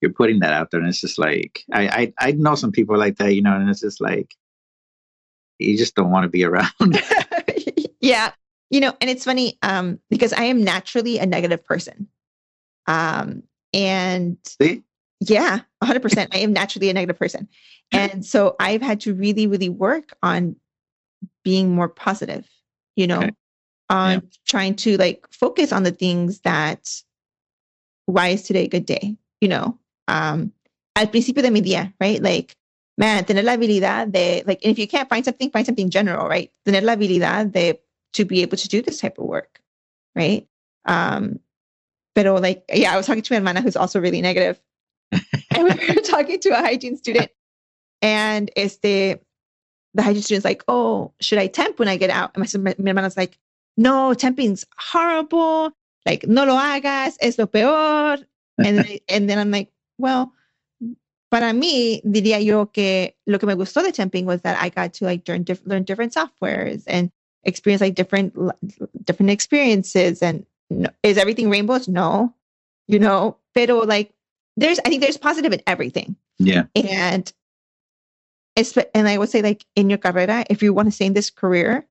you're 0.00 0.12
putting 0.12 0.40
that 0.40 0.52
out 0.52 0.70
there 0.70 0.80
and 0.80 0.88
it's 0.88 1.00
just 1.00 1.18
like 1.18 1.62
I 1.72 2.12
I, 2.18 2.28
I 2.28 2.32
know 2.32 2.54
some 2.54 2.72
people 2.72 2.98
like 2.98 3.16
that, 3.18 3.34
you 3.34 3.42
know, 3.42 3.54
and 3.54 3.68
it's 3.68 3.80
just 3.80 4.00
like 4.00 4.34
you 5.58 5.76
just 5.76 5.94
don't 5.94 6.10
want 6.10 6.24
to 6.24 6.28
be 6.28 6.44
around. 6.44 6.70
yeah. 8.00 8.32
You 8.70 8.80
know, 8.80 8.94
and 9.00 9.10
it's 9.10 9.24
funny 9.24 9.58
um, 9.62 9.98
because 10.08 10.32
I 10.32 10.44
am 10.44 10.62
naturally 10.62 11.18
a 11.18 11.26
negative 11.26 11.64
person. 11.64 12.08
Um, 12.86 13.42
and 13.72 14.38
See? 14.60 14.82
yeah, 15.20 15.60
100%. 15.82 16.28
I 16.32 16.38
am 16.38 16.52
naturally 16.52 16.88
a 16.88 16.94
negative 16.94 17.18
person. 17.18 17.48
And 17.92 18.24
so 18.24 18.54
I've 18.60 18.82
had 18.82 19.00
to 19.00 19.14
really, 19.14 19.48
really 19.48 19.68
work 19.68 20.16
on 20.22 20.54
being 21.42 21.74
more 21.74 21.88
positive, 21.88 22.48
you 22.94 23.08
know, 23.08 23.18
Okay. 23.18 23.32
On 23.90 24.12
Yeah. 24.12 24.20
trying 24.46 24.76
to 24.76 24.96
like 24.96 25.26
focus 25.30 25.72
on 25.72 25.82
the 25.82 25.92
things 25.92 26.40
that, 26.40 27.02
why 28.06 28.28
is 28.28 28.44
today 28.44 28.64
a 28.64 28.68
good 28.68 28.86
day? 28.86 29.16
You 29.42 29.48
know, 29.48 29.78
um, 30.08 30.52
al 30.96 31.08
principio 31.08 31.42
de 31.42 31.50
mi 31.50 31.60
día, 31.62 31.92
right? 32.00 32.22
Like, 32.22 32.56
man, 32.98 33.24
tener 33.24 33.42
la 33.42 33.52
habilidad 33.56 34.12
de, 34.12 34.42
like, 34.46 34.60
and 34.64 34.72
if 34.72 34.78
you 34.78 34.86
can't 34.88 35.08
find 35.08 35.24
something, 35.24 35.50
find 35.50 35.66
something 35.66 35.90
general, 35.90 36.28
right? 36.28 36.50
Tener 36.64 36.80
la 36.82 36.94
habilidad 36.96 37.52
de, 37.52 37.78
to 38.14 38.24
be 38.24 38.42
able 38.42 38.56
to 38.58 38.68
do 38.68 38.82
this 38.82 39.00
type 39.00 39.18
of 39.18 39.24
work, 39.26 39.60
right? 40.14 40.46
Um, 40.84 41.40
pero 42.14 42.34
like, 42.36 42.64
yeah, 42.72 42.92
I 42.92 42.96
was 42.96 43.06
talking 43.06 43.22
to 43.22 43.32
my 43.32 43.38
hermana 43.38 43.60
who's 43.60 43.76
also 43.76 44.00
really 44.00 44.20
negative. 44.20 44.60
and 45.12 45.64
we 45.64 45.70
were 45.94 46.02
talking 46.04 46.40
to 46.40 46.50
a 46.50 46.56
hygiene 46.56 46.96
student 46.96 47.30
and 48.02 48.50
este, 48.56 48.82
the 49.94 50.02
hygiene 50.02 50.22
student's 50.22 50.44
like, 50.44 50.64
oh, 50.68 51.12
should 51.20 51.38
I 51.38 51.46
temp 51.48 51.78
when 51.78 51.88
I 51.88 51.96
get 51.96 52.10
out? 52.10 52.32
And 52.34 52.64
my, 52.64 52.74
my 52.78 52.90
hermana's 52.90 53.16
like, 53.16 53.38
no, 53.80 54.12
temping's 54.12 54.66
horrible. 54.76 55.72
Like, 56.04 56.26
no 56.28 56.44
lo 56.44 56.54
hagas, 56.54 57.16
es 57.20 57.38
lo 57.38 57.46
peor. 57.46 58.18
And 58.58 58.78
then, 58.78 58.98
and 59.08 59.28
then 59.28 59.38
I'm 59.38 59.50
like, 59.50 59.70
well, 59.96 60.32
para 61.30 61.54
mí, 61.54 62.02
diría 62.04 62.44
yo 62.44 62.66
que 62.66 63.14
lo 63.26 63.38
que 63.38 63.46
me 63.46 63.54
gustó 63.54 63.82
de 63.82 63.90
temping 63.90 64.26
was 64.26 64.42
that 64.42 64.60
I 64.60 64.68
got 64.68 64.92
to 64.94 65.06
like 65.06 65.26
learn, 65.26 65.44
diff- 65.44 65.64
learn 65.64 65.84
different 65.84 66.12
softwares 66.12 66.84
and 66.86 67.10
experience 67.44 67.80
like 67.80 67.94
different 67.94 68.34
different 69.04 69.30
experiences. 69.30 70.22
And 70.22 70.44
no, 70.68 70.90
is 71.02 71.16
everything 71.16 71.48
rainbows? 71.48 71.88
No, 71.88 72.34
you 72.86 72.98
know, 72.98 73.38
pero 73.54 73.78
like 73.78 74.12
there's 74.58 74.78
I 74.80 74.90
think 74.90 75.00
there's 75.00 75.16
positive 75.16 75.54
in 75.54 75.62
everything. 75.66 76.16
yeah. 76.38 76.64
And 76.74 77.32
and 78.94 79.08
I 79.08 79.16
would 79.16 79.30
say 79.30 79.40
like 79.40 79.64
in 79.74 79.88
your 79.88 79.98
carrera, 79.98 80.44
if 80.50 80.62
you 80.62 80.74
want 80.74 80.88
to 80.88 80.92
stay 80.92 81.06
in 81.06 81.14
this 81.14 81.30
career, 81.30 81.86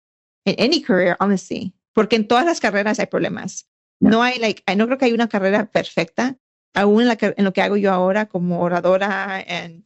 in 0.46 0.56
any 0.56 0.82
career, 0.82 1.18
honestly, 1.20 1.74
porque 1.94 2.16
en 2.16 2.28
todas 2.28 2.46
las 2.46 2.60
carreras 2.60 3.00
hay 3.00 3.08
problemas. 3.08 3.68
No 4.00 4.24
hay 4.24 4.40
like, 4.40 4.64
no 4.76 4.86
creo 4.86 4.98
que 4.98 5.06
hay 5.06 5.14
una 5.14 5.28
carrera 5.28 5.70
perfecta. 5.70 6.38
Aún 6.74 7.02
en, 7.02 7.08
la, 7.08 7.16
que- 7.18 7.34
en 7.36 7.44
lo 7.46 7.52
que 7.54 7.62
hago 7.62 7.76
yo 7.78 7.92
ahora 7.92 8.28
como 8.28 8.62
oradora 8.62 9.44
and 9.48 9.84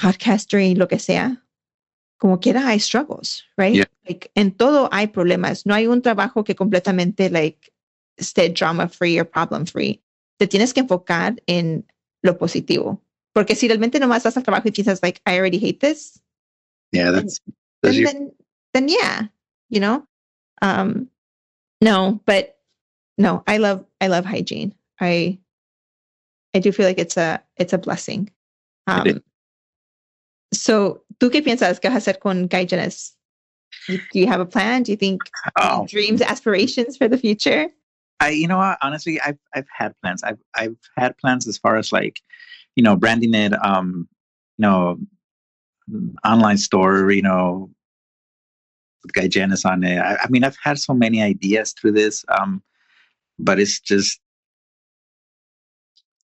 podcaster 0.00 0.60
y 0.60 0.74
lo 0.74 0.88
que 0.88 0.98
sea, 0.98 1.44
como 2.18 2.38
quiera 2.40 2.66
hay 2.68 2.78
struggles, 2.78 3.44
right? 3.56 3.74
Yeah. 3.74 3.86
Like 4.06 4.30
en 4.34 4.52
todo 4.52 4.88
hay 4.92 5.08
problemas. 5.08 5.66
No 5.66 5.74
hay 5.74 5.86
un 5.86 6.02
trabajo 6.02 6.44
que 6.44 6.54
completamente 6.54 7.30
like 7.30 7.72
esté 8.16 8.48
drama 8.50 8.88
free 8.88 9.18
or 9.18 9.28
problem 9.28 9.66
free. 9.66 10.02
Te 10.38 10.46
tienes 10.46 10.72
que 10.72 10.80
enfocar 10.80 11.42
en 11.46 11.86
lo 12.22 12.38
positivo. 12.38 13.02
Porque 13.34 13.54
si 13.56 13.66
realmente 13.66 13.98
nomás 13.98 14.22
vas 14.24 14.36
al 14.36 14.42
trabajo 14.42 14.68
y 14.68 14.72
piensas 14.72 15.00
like, 15.02 15.20
I 15.26 15.38
already 15.38 15.58
hate 15.58 15.78
this, 15.80 16.20
Yeah, 16.92 17.10
that's, 17.10 17.40
then, 17.46 17.54
that's 17.82 17.96
your, 17.96 18.12
then, 18.12 18.32
then 18.74 18.88
yeah, 18.88 19.28
you 19.70 19.80
know? 19.80 20.06
Um, 20.62 21.10
no, 21.82 22.20
but 22.24 22.56
no, 23.18 23.42
I 23.46 23.58
love, 23.58 23.84
I 24.00 24.06
love 24.06 24.24
hygiene. 24.24 24.74
I, 25.00 25.38
I 26.54 26.60
do 26.60 26.72
feel 26.72 26.86
like 26.86 26.98
it's 26.98 27.18
a, 27.18 27.42
it's 27.56 27.74
a 27.74 27.78
blessing. 27.78 28.30
Um, 28.86 29.22
so, 30.54 31.02
¿tú 31.18 31.30
qué 31.30 31.42
piensas 31.42 31.80
que 31.80 31.90
hacer 31.90 32.18
con 32.20 32.46
Guy 32.46 32.64
Do 32.66 33.98
you 34.14 34.26
have 34.26 34.40
a 34.40 34.46
plan? 34.46 34.82
Do 34.82 34.92
you 34.92 34.96
think 34.96 35.20
oh, 35.56 35.86
dreams, 35.88 36.22
aspirations 36.22 36.96
for 36.96 37.08
the 37.08 37.18
future? 37.18 37.68
I 38.22 38.28
you 38.30 38.46
know 38.46 38.58
what 38.58 38.78
honestly 38.82 39.20
I've 39.20 39.38
I've 39.52 39.66
had 39.76 39.94
plans 40.00 40.22
I've 40.22 40.38
I've 40.54 40.76
had 40.96 41.18
plans 41.18 41.48
as 41.48 41.58
far 41.58 41.76
as 41.76 41.90
like 41.90 42.20
you 42.76 42.82
know 42.82 42.94
branding 42.94 43.34
it 43.34 43.52
um 43.64 44.08
you 44.58 44.62
know 44.62 44.98
online 46.24 46.58
store 46.58 47.10
you 47.10 47.22
know 47.22 47.68
with 49.02 49.12
guygienist 49.12 49.64
on 49.64 49.84
it 49.84 49.98
I, 49.98 50.16
I 50.16 50.28
mean 50.28 50.44
I've 50.44 50.58
had 50.62 50.78
so 50.78 50.94
many 50.94 51.22
ideas 51.22 51.72
through 51.72 51.92
this 51.92 52.24
um 52.28 52.62
but 53.38 53.58
it's 53.58 53.80
just 53.80 54.20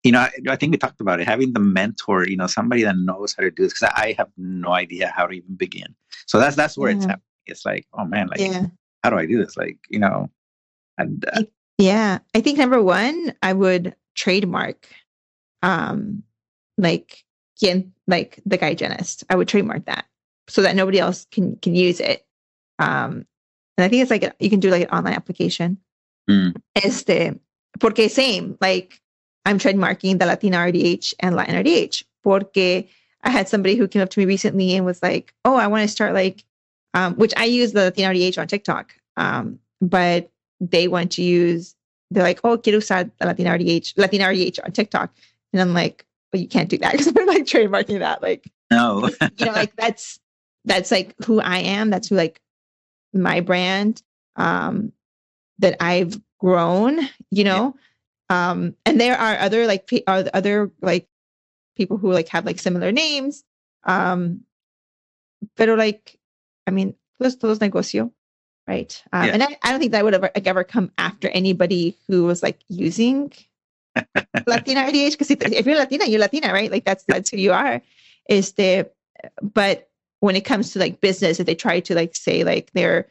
you 0.03 0.11
know 0.11 0.19
I, 0.19 0.31
I 0.49 0.55
think 0.55 0.71
we 0.71 0.77
talked 0.77 1.01
about 1.01 1.19
it 1.19 1.27
having 1.27 1.53
the 1.53 1.59
mentor 1.59 2.27
you 2.27 2.37
know 2.37 2.47
somebody 2.47 2.83
that 2.83 2.97
knows 2.97 3.33
how 3.35 3.43
to 3.43 3.51
do 3.51 3.63
this 3.63 3.73
because 3.73 3.91
I, 3.95 4.03
I 4.03 4.15
have 4.17 4.29
no 4.37 4.71
idea 4.71 5.11
how 5.15 5.27
to 5.27 5.33
even 5.33 5.55
begin 5.55 5.95
so 6.27 6.39
that's 6.39 6.55
that's 6.55 6.77
where 6.77 6.91
it's 6.91 7.05
happening 7.05 7.23
it's 7.45 7.65
like 7.65 7.85
oh 7.93 8.05
man 8.05 8.27
like 8.27 8.39
Yeah. 8.39 8.67
how 9.03 9.09
do 9.09 9.17
I 9.17 9.25
do 9.25 9.37
this 9.37 9.57
like 9.57 9.77
you 9.89 9.99
know 9.99 10.29
and 10.97 11.25
uh, 11.33 11.43
Yeah, 11.77 12.19
I 12.33 12.41
think 12.41 12.57
number 12.57 12.81
one, 12.81 13.33
I 13.41 13.53
would 13.53 13.95
trademark, 14.15 14.87
um, 15.61 16.23
like 16.77 17.23
like 18.07 18.39
the 18.45 18.57
guygienist. 18.57 19.23
I 19.29 19.35
would 19.35 19.47
trademark 19.47 19.85
that 19.85 20.05
so 20.47 20.61
that 20.61 20.75
nobody 20.75 20.99
else 20.99 21.25
can 21.31 21.55
can 21.57 21.75
use 21.75 21.99
it. 21.99 22.24
Um, 22.79 23.25
and 23.77 23.85
I 23.85 23.87
think 23.87 24.01
it's 24.01 24.11
like 24.11 24.23
a, 24.23 24.33
you 24.39 24.49
can 24.49 24.59
do 24.59 24.69
like 24.69 24.83
an 24.83 24.89
online 24.89 25.13
application. 25.13 25.77
Mm. 26.29 26.55
Este, 26.75 27.39
porque 27.79 28.09
same, 28.09 28.57
like 28.61 29.01
I'm 29.45 29.59
trademarking 29.59 30.19
the 30.19 30.25
Latina 30.25 30.57
RDH 30.57 31.13
and 31.19 31.35
Latin 31.35 31.55
RDH. 31.63 32.03
Porque 32.23 32.87
I 33.23 33.29
had 33.29 33.47
somebody 33.47 33.75
who 33.75 33.87
came 33.87 34.01
up 34.01 34.09
to 34.09 34.19
me 34.19 34.25
recently 34.25 34.75
and 34.75 34.85
was 34.85 35.03
like, 35.03 35.33
"Oh, 35.45 35.55
I 35.55 35.67
want 35.67 35.83
to 35.83 35.87
start 35.87 36.13
like," 36.13 36.43
um, 36.93 37.15
which 37.15 37.33
I 37.37 37.45
use 37.45 37.73
the 37.73 37.81
Latina 37.81 38.09
RDH 38.09 38.39
on 38.39 38.47
TikTok, 38.47 38.95
um, 39.17 39.59
but 39.81 40.31
they 40.59 40.87
want 40.87 41.11
to 41.13 41.21
use 41.21 41.75
they're 42.11 42.23
like 42.23 42.39
oh 42.43 42.57
quiero 42.57 42.79
usar 42.79 43.09
the 43.19 43.25
latina 43.25 43.51
rdh 43.51 43.93
latina 43.97 44.25
rdh 44.25 44.59
on 44.63 44.71
tiktok 44.71 45.11
and 45.53 45.61
i'm 45.61 45.73
like 45.73 46.05
well 46.31 46.41
you 46.41 46.47
can't 46.47 46.69
do 46.69 46.77
that 46.77 46.91
because 46.91 47.07
i'm 47.07 47.25
like 47.25 47.43
trademarking 47.43 47.99
that 47.99 48.21
like 48.21 48.49
no 48.71 49.09
you 49.37 49.45
know 49.45 49.51
like 49.51 49.75
that's 49.75 50.19
that's 50.65 50.91
like 50.91 51.13
who 51.25 51.39
i 51.41 51.59
am 51.59 51.89
that's 51.89 52.09
who 52.09 52.15
like 52.15 52.41
my 53.15 53.39
brand 53.39 54.03
um 54.35 54.91
that 55.59 55.75
i've 55.79 56.19
grown 56.39 56.99
you 57.31 57.43
know 57.43 57.75
Um, 58.29 58.75
and 58.85 58.99
there 58.99 59.17
are 59.17 59.37
other 59.37 59.67
like 59.67 59.85
are 60.07 60.25
other 60.33 60.71
like 60.81 61.07
people 61.77 61.97
who 61.97 62.11
like 62.11 62.29
have 62.29 62.45
like 62.45 62.59
similar 62.59 62.91
names. 62.91 63.43
Um, 63.83 64.41
pero 65.55 65.75
like, 65.75 66.17
I 66.65 66.71
mean, 66.71 66.95
todos 67.21 67.37
todos 67.37 67.59
negocio, 67.59 68.09
right? 68.67 68.89
Um, 69.13 69.25
Yeah. 69.25 69.33
And 69.33 69.43
I, 69.43 69.57
I 69.61 69.69
don't 69.69 69.79
think 69.79 69.91
that 69.91 70.03
would 70.03 70.15
ever 70.15 70.31
like, 70.33 70.47
ever 70.47 70.63
come 70.63 70.89
after 70.97 71.29
anybody 71.29 71.97
who 72.07 72.25
was 72.25 72.41
like 72.41 72.59
using 72.67 73.31
Latina 74.47 74.89
RDH 74.89 75.11
because 75.11 75.29
if 75.29 75.65
you're 75.65 75.77
Latina, 75.77 76.05
you're 76.09 76.19
Latina, 76.19 76.51
right? 76.51 76.71
Like 76.71 76.83
that's 76.83 77.05
that's 77.05 77.29
who 77.29 77.37
you 77.37 77.53
are. 77.53 77.81
Is 78.27 78.53
the 78.53 78.89
but 79.41 79.87
when 80.19 80.35
it 80.35 80.45
comes 80.45 80.71
to 80.71 80.79
like 80.79 81.01
business, 81.01 81.39
if 81.39 81.45
they 81.45 81.55
try 81.55 81.79
to 81.79 81.95
like 81.95 82.15
say 82.15 82.43
like 82.43 82.71
they're 82.73 83.07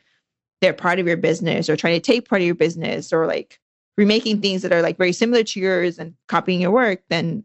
they're 0.60 0.72
part 0.72 0.98
of 0.98 1.06
your 1.06 1.16
business 1.16 1.68
or 1.68 1.76
trying 1.76 1.94
to 1.94 2.00
take 2.00 2.28
part 2.28 2.40
of 2.40 2.46
your 2.46 2.54
business 2.54 3.12
or 3.12 3.26
like 3.26 3.60
remaking 3.96 4.40
things 4.40 4.62
that 4.62 4.72
are 4.72 4.82
like 4.82 4.96
very 4.96 5.12
similar 5.12 5.42
to 5.44 5.60
yours 5.60 5.98
and 5.98 6.14
copying 6.28 6.60
your 6.60 6.70
work, 6.70 7.02
then 7.10 7.44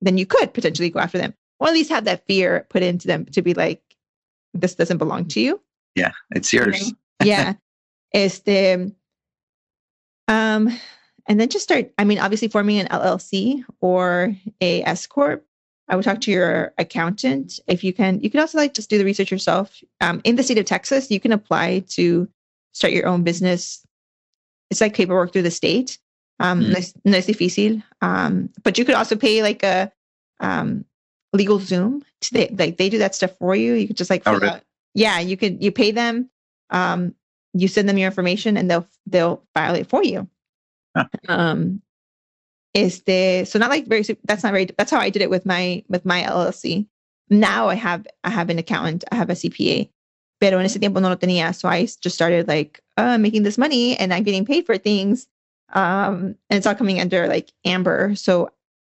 then 0.00 0.18
you 0.18 0.26
could 0.26 0.54
potentially 0.54 0.90
go 0.90 1.00
after 1.00 1.18
them. 1.18 1.34
Or 1.58 1.68
at 1.68 1.74
least 1.74 1.90
have 1.90 2.04
that 2.04 2.26
fear 2.26 2.66
put 2.70 2.82
into 2.82 3.06
them 3.06 3.26
to 3.26 3.42
be 3.42 3.52
like, 3.52 3.82
this 4.54 4.74
doesn't 4.74 4.98
belong 4.98 5.26
to 5.26 5.40
you. 5.40 5.60
Yeah, 5.94 6.12
it's 6.30 6.52
you 6.52 6.60
know? 6.60 6.66
yours. 6.66 6.94
yeah. 7.22 7.54
Este, 8.12 8.90
um, 10.26 10.80
and 11.28 11.38
then 11.38 11.48
just 11.48 11.62
start, 11.62 11.92
I 11.96 12.02
mean, 12.02 12.18
obviously 12.18 12.48
forming 12.48 12.80
an 12.80 12.88
LLC 12.88 13.64
or 13.80 14.34
a 14.60 14.82
S 14.82 15.06
Corp. 15.06 15.46
I 15.90 15.96
would 15.96 16.04
talk 16.04 16.20
to 16.22 16.30
your 16.30 16.72
accountant 16.78 17.58
if 17.66 17.82
you 17.84 17.92
can. 17.92 18.20
You 18.20 18.30
can 18.30 18.40
also 18.40 18.56
like 18.58 18.74
just 18.74 18.88
do 18.88 18.96
the 18.96 19.04
research 19.04 19.30
yourself. 19.30 19.82
Um, 20.00 20.20
in 20.24 20.36
the 20.36 20.42
state 20.42 20.56
of 20.58 20.64
Texas, 20.64 21.10
you 21.10 21.18
can 21.20 21.32
apply 21.32 21.80
to 21.90 22.28
start 22.72 22.92
your 22.94 23.06
own 23.08 23.24
business. 23.24 23.84
It's 24.70 24.80
like 24.80 24.94
paperwork 24.94 25.32
through 25.32 25.42
the 25.42 25.50
state. 25.50 25.98
Um, 26.38 26.62
Mm. 26.64 26.76
es- 26.76 26.94
no 27.04 27.18
es 27.18 27.26
difícil. 27.26 27.82
Um, 28.00 28.50
but 28.62 28.78
you 28.78 28.84
could 28.84 28.94
also 28.94 29.16
pay 29.16 29.42
like 29.42 29.62
a 29.64 29.92
um, 30.38 30.84
LegalZoom. 31.36 32.02
To 32.22 32.32
they, 32.32 32.48
like 32.56 32.76
they 32.78 32.88
do 32.88 32.98
that 32.98 33.14
stuff 33.14 33.36
for 33.38 33.56
you. 33.56 33.74
You 33.74 33.86
could 33.88 33.96
just 33.96 34.10
like 34.10 34.22
Oh, 34.26 34.32
fill 34.32 34.40
really? 34.40 34.52
out. 34.54 34.62
Yeah, 34.94 35.18
you 35.20 35.36
could. 35.36 35.62
You 35.62 35.72
pay 35.72 35.90
them. 35.90 36.30
Um, 36.70 37.14
you 37.52 37.66
send 37.68 37.88
them 37.88 37.98
your 37.98 38.06
information, 38.06 38.56
and 38.56 38.70
they'll 38.70 38.86
they'll 39.06 39.42
file 39.54 39.74
it 39.74 39.88
for 39.88 40.04
you. 40.04 40.28
Huh. 40.96 41.06
Um, 41.28 41.82
is 42.74 43.02
the 43.02 43.44
so 43.44 43.58
not 43.58 43.70
like 43.70 43.86
very 43.86 44.04
that's 44.24 44.42
not 44.42 44.52
very 44.52 44.66
that's 44.78 44.90
how 44.90 44.98
I 44.98 45.10
did 45.10 45.22
it 45.22 45.30
with 45.30 45.46
my 45.46 45.82
with 45.88 46.04
my 46.04 46.22
LLC. 46.22 46.86
Now 47.28 47.68
I 47.68 47.74
have 47.74 48.06
I 48.24 48.30
have 48.30 48.50
an 48.50 48.58
accountant, 48.58 49.04
I 49.10 49.16
have 49.16 49.30
a 49.30 49.34
CPA. 49.34 49.90
Pero 50.40 50.58
en 50.58 50.64
ese 50.64 50.78
tiempo 50.78 51.00
no 51.00 51.10
lo 51.10 51.16
tenía, 51.16 51.54
so 51.54 51.68
i 51.68 51.82
just 51.82 52.14
started 52.14 52.48
like 52.48 52.80
uh, 52.96 53.18
making 53.18 53.42
this 53.42 53.58
money 53.58 53.94
and 53.98 54.14
I'm 54.14 54.22
getting 54.22 54.46
paid 54.46 54.64
for 54.64 54.78
things. 54.78 55.26
Um, 55.72 56.34
and 56.48 56.56
it's 56.56 56.66
all 56.66 56.74
coming 56.74 56.98
under 56.98 57.26
like 57.26 57.52
Amber. 57.66 58.14
So 58.14 58.50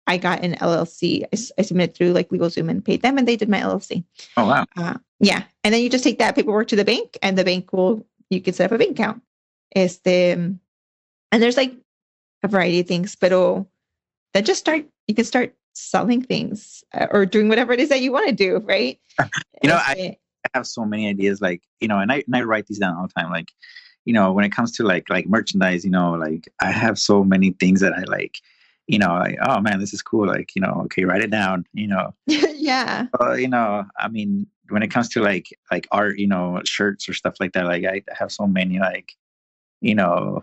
I 0.07 0.19
got 0.19 0.45
an 0.45 0.55
LLC. 0.55 1.25
I 1.59 1.63
submitted 1.63 1.97
through 1.97 2.13
like 2.13 2.29
LegalZoom 2.29 2.71
and 2.71 2.85
paid 2.85 3.03
them, 3.03 3.19
and 3.19 3.27
they 3.27 3.37
did 3.37 3.49
my 3.49 3.61
LLC. 3.61 4.05
Oh 4.37 4.47
wow. 4.47 4.67
Uh, 4.77 4.99
yeah. 5.21 5.45
And 5.65 5.73
then 5.73 5.83
you 5.83 5.89
just 5.89 6.05
take 6.05 6.19
that 6.19 6.35
paperwork 6.35 6.69
to 6.69 6.77
the 6.77 6.85
bank 6.85 7.17
and 7.23 7.39
the 7.39 7.45
bank 7.45 7.73
will, 7.73 8.07
you 8.29 8.41
can 8.41 8.55
set 8.55 8.67
up 8.67 8.73
a 8.73 8.79
bank 8.79 8.99
account. 8.99 9.23
Este, 9.75 10.07
and 10.07 10.59
there's 11.31 11.57
like 11.57 11.75
a 12.43 12.49
variety 12.49 12.81
of 12.81 12.87
things, 12.87 13.15
but 13.17 13.33
oh, 13.33 13.67
then 14.35 14.45
just 14.45 14.61
start, 14.61 14.85
you 15.07 15.15
can 15.15 15.25
start 15.25 15.55
selling 15.75 16.23
things 16.23 16.83
uh, 16.95 17.07
or 17.11 17.25
doing 17.27 17.49
whatever 17.49 17.73
it 17.73 17.81
is 17.81 17.89
that 17.89 18.01
you 18.03 18.13
want 18.13 18.29
to 18.29 18.35
do. 18.35 18.59
Right. 18.59 18.99
You 19.63 19.69
know, 19.71 19.77
I- 19.77 20.17
I 20.45 20.59
have 20.59 20.67
so 20.67 20.85
many 20.85 21.07
ideas, 21.09 21.41
like 21.41 21.63
you 21.79 21.87
know, 21.87 22.01
and 22.01 22.11
I 22.11 22.25
and 22.27 22.35
I 22.35 22.43
write 22.43 22.67
these 22.67 22.81
down 22.81 22.97
all 22.97 23.07
the 23.07 23.13
time. 23.13 23.31
Like, 23.31 23.53
you 24.05 24.13
know, 24.13 24.33
when 24.33 24.45
it 24.45 24.51
comes 24.51 24.73
to 24.73 24.83
like 24.83 25.09
like 25.09 25.29
merchandise, 25.29 25.85
you 25.85 25.91
know, 25.93 26.15
like 26.15 26.49
I 26.61 26.73
have 26.73 26.99
so 26.99 27.23
many 27.23 27.53
things 27.53 27.81
that 27.81 27.93
I 27.93 28.03
like. 28.09 28.35
You 28.89 28.99
know, 28.99 29.15
like, 29.15 29.39
oh 29.41 29.61
man, 29.61 29.79
this 29.79 29.95
is 29.95 30.03
cool. 30.03 30.27
Like, 30.27 30.57
you 30.57 30.61
know, 30.63 30.83
okay, 30.87 31.05
write 31.05 31.23
it 31.23 31.31
down. 31.31 31.65
You 31.75 31.87
know, 31.87 32.13
yeah. 32.27 33.07
uh, 33.21 33.35
you 33.35 33.47
know, 33.47 33.85
I 33.97 34.09
mean, 34.09 34.49
when 34.69 34.83
it 34.83 34.89
comes 34.89 35.09
to 35.11 35.23
like 35.23 35.57
like 35.71 35.87
art, 35.93 36.19
you 36.19 36.27
know, 36.27 36.61
shirts 36.65 37.09
or 37.09 37.13
stuff 37.15 37.37
like 37.39 37.53
that, 37.53 37.67
like 37.67 37.85
I 37.85 38.03
have 38.13 38.33
so 38.33 38.49
many 38.49 38.81
like, 38.81 39.13
you 39.81 39.95
know, 39.95 40.43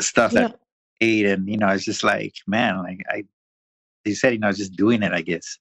stuff 0.00 0.32
Yeah. 0.32 0.40
that 0.48 0.60
and 1.00 1.48
you 1.48 1.56
know, 1.56 1.68
it's 1.68 1.84
just 1.84 2.04
like, 2.04 2.34
man, 2.46 2.82
like 2.82 3.04
I, 3.10 3.24
you 4.04 4.14
said, 4.14 4.32
you 4.32 4.38
know, 4.38 4.52
just 4.52 4.76
doing 4.76 5.02
it, 5.02 5.12
I 5.12 5.22
guess. 5.22 5.58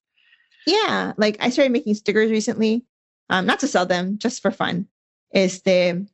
Yeah, 0.66 1.14
like 1.18 1.38
I 1.40 1.50
started 1.50 1.72
making 1.72 1.96
stickers 1.96 2.30
recently, 2.30 2.84
um, 3.30 3.46
not 3.46 3.60
to 3.60 3.68
sell 3.68 3.86
them, 3.86 4.18
just 4.18 4.42
for 4.42 4.52
fun. 4.52 4.88
Este, 5.34 6.06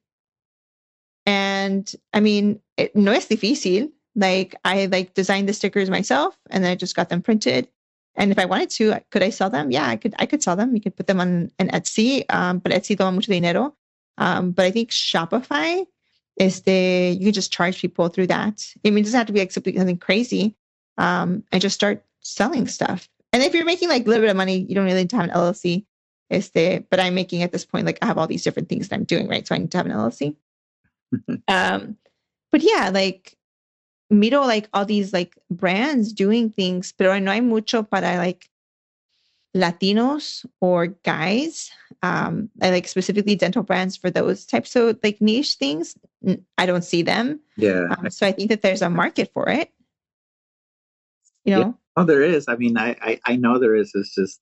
and 1.25 1.91
I 2.13 2.19
mean, 2.19 2.59
it, 2.77 2.95
no 2.95 3.11
es 3.11 3.27
difícil. 3.27 3.91
Like 4.15 4.55
I 4.63 4.85
like 4.87 5.13
designed 5.13 5.49
the 5.49 5.53
stickers 5.53 5.89
myself, 5.89 6.37
and 6.49 6.63
then 6.63 6.71
I 6.71 6.75
just 6.75 6.95
got 6.95 7.09
them 7.09 7.21
printed. 7.21 7.67
And 8.15 8.31
if 8.31 8.37
I 8.37 8.45
wanted 8.45 8.69
to, 8.71 8.93
I- 8.93 9.03
could 9.09 9.23
I 9.23 9.31
sell 9.31 9.49
them? 9.49 9.71
Yeah, 9.71 9.87
I 9.87 9.95
could. 9.95 10.13
I 10.19 10.25
could 10.27 10.43
sell 10.43 10.55
them. 10.55 10.75
You 10.75 10.81
could 10.81 10.95
put 10.95 11.07
them 11.07 11.19
on 11.19 11.51
an 11.57 11.69
Etsy, 11.69 12.25
um, 12.29 12.59
but 12.59 12.71
Etsy 12.71 12.97
toma 12.97 13.11
mucho 13.11 13.31
dinero. 13.31 13.73
Um, 14.19 14.51
but 14.51 14.65
I 14.65 14.71
think 14.71 14.91
Shopify 14.91 15.85
is 16.37 16.61
the 16.61 17.15
you 17.19 17.31
just 17.31 17.51
charge 17.51 17.79
people 17.79 18.07
through 18.07 18.27
that. 18.27 18.65
I 18.85 18.89
mean, 18.89 18.99
it 18.99 19.03
doesn't 19.03 19.17
have 19.17 19.27
to 19.27 19.33
be 19.33 19.39
like 19.39 19.51
something 19.51 19.77
something 19.77 19.97
crazy. 19.97 20.55
Um, 20.97 21.43
and 21.51 21.61
just 21.61 21.75
start 21.75 22.05
selling 22.19 22.67
stuff. 22.67 23.09
And 23.31 23.41
if 23.41 23.55
you're 23.55 23.65
making 23.65 23.89
like 23.89 24.05
a 24.05 24.09
little 24.09 24.21
bit 24.21 24.29
of 24.29 24.37
money, 24.37 24.59
you 24.59 24.75
don't 24.75 24.85
really 24.85 25.01
need 25.01 25.09
to 25.09 25.15
have 25.15 25.25
an 25.25 25.31
LLC. 25.31 25.85
Este, 26.29 26.83
but 26.89 26.99
I'm 26.99 27.15
making 27.15 27.41
at 27.41 27.51
this 27.51 27.65
point, 27.65 27.85
like 27.85 27.97
I 28.01 28.05
have 28.05 28.17
all 28.17 28.27
these 28.27 28.43
different 28.43 28.69
things 28.69 28.87
that 28.87 28.95
I'm 28.95 29.03
doing, 29.03 29.27
right? 29.27 29.47
So 29.47 29.55
I 29.55 29.57
need 29.57 29.71
to 29.71 29.77
have 29.77 29.85
an 29.87 29.91
LLC. 29.91 30.35
um, 31.47 31.97
but 32.51 32.61
yeah, 32.61 32.91
like 32.93 33.35
miro 34.09 34.41
like 34.41 34.69
all 34.73 34.85
these 34.85 35.13
like 35.13 35.37
brands 35.49 36.13
doing 36.13 36.51
things, 36.51 36.91
pero 36.91 37.17
no 37.19 37.31
hay 37.31 37.41
mucho 37.41 37.83
para 37.83 38.17
like 38.17 38.49
Latinos 39.55 40.45
or 40.61 40.87
guys. 40.87 41.69
Um, 42.01 42.49
I 42.61 42.71
like 42.71 42.87
specifically 42.87 43.35
dental 43.35 43.63
brands 43.63 43.95
for 43.95 44.09
those 44.09 44.45
types 44.45 44.75
of 44.75 44.99
like 45.03 45.21
niche 45.21 45.55
things. 45.55 45.95
I 46.57 46.65
don't 46.65 46.83
see 46.83 47.01
them. 47.03 47.39
Yeah. 47.57 47.87
Um, 47.97 48.09
so 48.09 48.25
I 48.25 48.31
think 48.31 48.49
that 48.49 48.61
there's 48.61 48.81
a 48.81 48.89
market 48.89 49.31
for 49.33 49.49
it. 49.49 49.71
You 51.45 51.51
Yeah. 51.51 51.59
know, 51.59 51.77
Oh, 51.95 52.03
there 52.03 52.23
is. 52.23 52.45
I 52.47 52.55
mean, 52.55 52.75
I 52.77 52.95
I, 53.01 53.19
I 53.25 53.35
know 53.35 53.59
there 53.59 53.75
is. 53.75 53.91
It's 53.93 54.15
just 54.15 54.41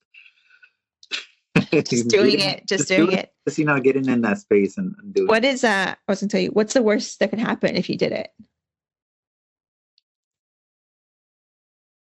just 1.72 2.08
doing 2.08 2.40
it, 2.40 2.66
just 2.66 2.88
doing 2.88 3.12
it. 3.12 3.34
Just 3.46 3.58
you 3.60 3.66
know, 3.66 3.80
getting 3.82 4.08
in 4.08 4.22
that 4.22 4.38
space 4.38 4.78
and, 4.78 4.96
and 5.00 5.14
doing. 5.14 5.28
What 5.28 5.44
is 5.44 5.64
uh 5.66 5.94
I 5.96 6.12
was 6.12 6.22
gonna 6.22 6.30
tell 6.30 6.40
you, 6.40 6.52
what's 6.52 6.74
the 6.74 6.82
worst 6.82 7.20
that 7.20 7.30
could 7.30 7.40
happen 7.40 7.76
if 7.76 7.90
you 7.90 7.98
did 7.98 8.14
it? 8.14 8.30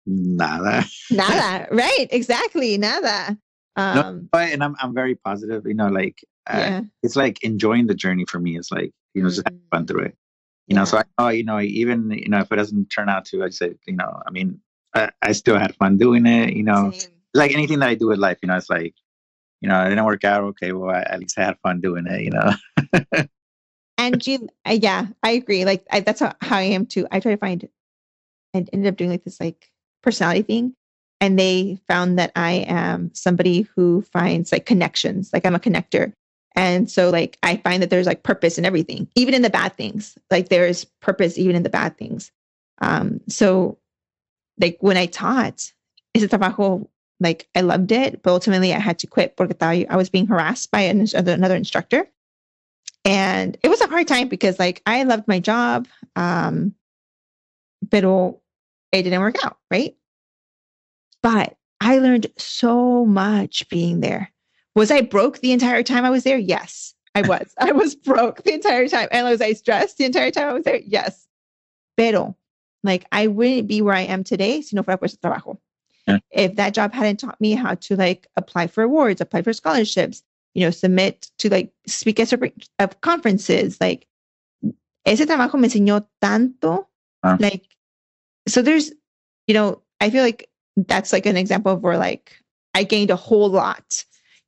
Nada. 0.05 0.85
Nada, 1.11 1.67
right? 1.71 2.07
Exactly, 2.11 2.77
nada. 2.77 3.37
Um 3.75 4.29
But 4.31 4.51
and 4.51 4.63
I'm 4.63 4.75
I'm 4.79 4.93
very 4.93 5.15
positive. 5.15 5.65
You 5.65 5.73
know, 5.75 5.87
like 5.87 6.23
uh, 6.47 6.57
yeah. 6.57 6.81
it's 7.03 7.15
like 7.15 7.43
enjoying 7.43 7.87
the 7.87 7.93
journey 7.95 8.25
for 8.25 8.39
me. 8.39 8.57
It's 8.57 8.71
like 8.71 8.91
you 9.13 9.23
know, 9.23 9.29
just 9.29 9.43
have 9.45 9.53
Mhm. 9.53 9.69
fun 9.71 9.87
through 9.87 10.05
it. 10.05 10.15
You 10.67 10.75
know, 10.75 10.85
so 10.85 10.97
I 10.99 11.03
know 11.19 11.29
you 11.29 11.43
know 11.43 11.59
even 11.59 12.11
you 12.11 12.29
know 12.29 12.39
if 12.39 12.51
it 12.51 12.55
doesn't 12.55 12.89
turn 12.89 13.09
out 13.09 13.25
to, 13.25 13.43
I 13.43 13.49
say 13.49 13.73
you 13.87 13.95
know, 13.95 14.21
I 14.25 14.31
mean, 14.31 14.59
I, 14.95 15.09
I 15.21 15.31
still 15.33 15.57
had 15.57 15.75
fun 15.75 15.97
doing 15.97 16.25
it. 16.25 16.53
You 16.53 16.63
know, 16.63 16.91
Same. 16.91 17.11
like 17.33 17.51
anything 17.53 17.79
that 17.79 17.89
I 17.89 17.95
do 17.95 18.07
with 18.07 18.19
life, 18.19 18.37
you 18.41 18.47
know, 18.47 18.55
it's 18.57 18.69
like, 18.69 18.93
you 19.61 19.69
know, 19.69 19.83
it 19.85 19.89
didn't 19.89 20.05
work 20.05 20.23
out. 20.23 20.43
Okay, 20.43 20.71
well, 20.71 20.91
I, 20.91 21.01
at 21.01 21.19
least 21.19 21.37
I 21.37 21.43
had 21.43 21.57
fun 21.61 21.81
doing 21.81 22.05
it. 22.07 22.21
You 22.21 22.31
know. 22.31 22.53
And 23.97 24.25
you, 24.25 24.47
uh, 24.65 24.77
yeah, 24.81 25.07
I 25.23 25.31
agree. 25.31 25.65
Like 25.65 25.85
I, 25.91 25.99
that's 25.99 26.21
how, 26.21 26.33
how 26.39 26.55
I 26.55 26.61
am 26.61 26.85
too. 26.85 27.05
I 27.11 27.19
try 27.19 27.33
to 27.33 27.37
find, 27.37 27.67
and 28.53 28.69
ended 28.71 28.93
up 28.93 28.97
doing 28.97 29.09
like 29.09 29.25
this 29.25 29.41
like 29.41 29.69
personality 30.01 30.41
thing, 30.41 30.75
and 31.21 31.37
they 31.37 31.79
found 31.87 32.17
that 32.19 32.31
I 32.35 32.65
am 32.67 33.11
somebody 33.13 33.67
who 33.75 34.01
finds 34.01 34.51
like 34.51 34.65
connections. 34.65 35.31
Like 35.33 35.45
I'm 35.45 35.55
a 35.55 35.59
connector, 35.59 36.13
and 36.55 36.89
so 36.89 37.09
like 37.09 37.37
I 37.43 37.57
find 37.57 37.81
that 37.81 37.89
there's 37.89 38.07
like 38.07 38.23
purpose 38.23 38.57
in 38.57 38.65
everything, 38.65 39.07
even 39.15 39.33
in 39.33 39.41
the 39.41 39.49
bad 39.49 39.75
things. 39.75 40.17
Like 40.31 40.49
there 40.49 40.67
is 40.67 40.85
purpose 41.01 41.37
even 41.37 41.55
in 41.55 41.63
the 41.63 41.69
bad 41.69 41.97
things. 41.97 42.31
Um, 42.81 43.19
so 43.27 43.77
like 44.59 44.77
when 44.79 44.97
I 44.97 45.05
taught, 45.05 45.71
is 46.13 46.23
ese 46.23 46.29
trabajo, 46.29 46.87
like 47.19 47.47
I 47.55 47.61
loved 47.61 47.91
it, 47.91 48.23
but 48.23 48.31
ultimately 48.31 48.73
I 48.73 48.79
had 48.79 48.99
to 48.99 49.07
quit 49.07 49.35
porque 49.35 49.55
I 49.61 49.95
was 49.95 50.09
being 50.09 50.27
harassed 50.27 50.71
by 50.71 50.81
an, 50.81 51.05
another 51.13 51.55
instructor 51.55 52.09
and 53.05 53.57
it 53.63 53.69
was 53.69 53.81
a 53.81 53.87
hard 53.87 54.07
time 54.07 54.27
because 54.27 54.59
like 54.59 54.81
I 54.85 55.03
loved 55.03 55.27
my 55.27 55.39
job, 55.39 55.87
um, 56.15 56.75
pero 57.89 58.39
it 58.91 59.03
didn't 59.03 59.21
work 59.21 59.43
out, 59.43 59.57
right? 59.71 59.95
But 61.21 61.55
I 61.81 61.99
learned 61.99 62.27
so 62.37 63.05
much 63.05 63.67
being 63.69 63.99
there. 64.01 64.31
Was 64.75 64.91
I 64.91 65.01
broke 65.01 65.39
the 65.39 65.51
entire 65.51 65.83
time 65.83 66.05
I 66.05 66.09
was 66.09 66.23
there? 66.23 66.37
Yes, 66.37 66.93
I 67.15 67.21
was. 67.21 67.53
I 67.59 67.71
was 67.71 67.95
broke 67.95 68.43
the 68.43 68.53
entire 68.53 68.87
time. 68.87 69.07
And 69.11 69.27
was 69.27 69.41
I 69.41 69.53
stressed 69.53 69.97
the 69.97 70.05
entire 70.05 70.31
time 70.31 70.47
I 70.49 70.53
was 70.53 70.63
there? 70.63 70.79
Yes. 70.85 71.27
Pero 71.97 72.35
like 72.83 73.05
I 73.11 73.27
wouldn't 73.27 73.67
be 73.67 73.81
where 73.81 73.95
I 73.95 74.01
am 74.01 74.23
today 74.23 74.61
si 74.61 74.75
no 74.75 74.83
fuera 74.83 74.97
por 74.97 75.05
ese 75.05 75.17
trabajo. 75.17 75.57
Yeah. 76.07 76.19
If 76.31 76.55
that 76.55 76.73
job 76.73 76.93
hadn't 76.93 77.17
taught 77.17 77.39
me 77.41 77.53
how 77.53 77.75
to 77.75 77.95
like 77.95 78.27
apply 78.35 78.67
for 78.67 78.83
awards, 78.83 79.21
apply 79.21 79.41
for 79.41 79.53
scholarships, 79.53 80.23
you 80.53 80.63
know, 80.63 80.71
submit 80.71 81.29
to 81.39 81.49
like 81.49 81.71
speak 81.87 82.19
at 82.19 82.31
of 82.79 83.01
conferences, 83.01 83.77
like 83.81 84.07
ese 85.05 85.25
trabajo 85.25 85.59
me 85.59 85.67
enseñó 85.67 86.05
tanto, 86.21 86.87
Wow. 87.21 87.35
like 87.37 87.65
so 88.51 88.61
there's, 88.61 88.91
you 89.47 89.53
know, 89.53 89.81
I 90.01 90.09
feel 90.09 90.23
like 90.23 90.49
that's 90.75 91.11
like 91.11 91.25
an 91.25 91.37
example 91.37 91.71
of 91.71 91.81
where 91.81 91.97
like 91.97 92.39
I 92.73 92.83
gained 92.83 93.11
a 93.11 93.15
whole 93.15 93.49
lot, 93.49 94.03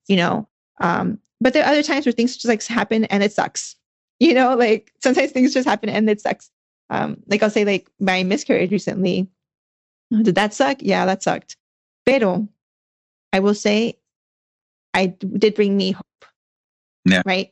you 0.07 0.15
know. 0.15 0.47
Um, 0.79 1.19
but 1.39 1.53
there 1.53 1.63
are 1.63 1.71
other 1.71 1.83
times 1.83 2.05
where 2.05 2.13
things 2.13 2.35
just 2.35 2.45
like 2.45 2.63
happen 2.63 3.05
and 3.05 3.23
it 3.23 3.33
sucks. 3.33 3.75
You 4.21 4.35
know, 4.35 4.53
like 4.53 4.93
sometimes 5.01 5.31
things 5.31 5.51
just 5.51 5.67
happen 5.67 5.89
and 5.89 6.07
it 6.07 6.21
sucks. 6.21 6.51
Um, 6.91 7.17
like 7.25 7.41
I'll 7.41 7.49
say 7.49 7.65
like 7.65 7.89
my 7.99 8.21
miscarriage 8.21 8.69
recently. 8.69 9.27
Did 10.11 10.35
that 10.35 10.53
suck? 10.53 10.77
Yeah, 10.79 11.07
that 11.07 11.23
sucked. 11.23 11.57
Pero 12.05 12.47
I 13.33 13.39
will 13.39 13.55
say 13.55 13.97
I 14.93 15.07
did 15.07 15.55
bring 15.55 15.75
me 15.75 15.93
hope. 15.93 16.25
Yeah. 17.03 17.23
Right. 17.25 17.51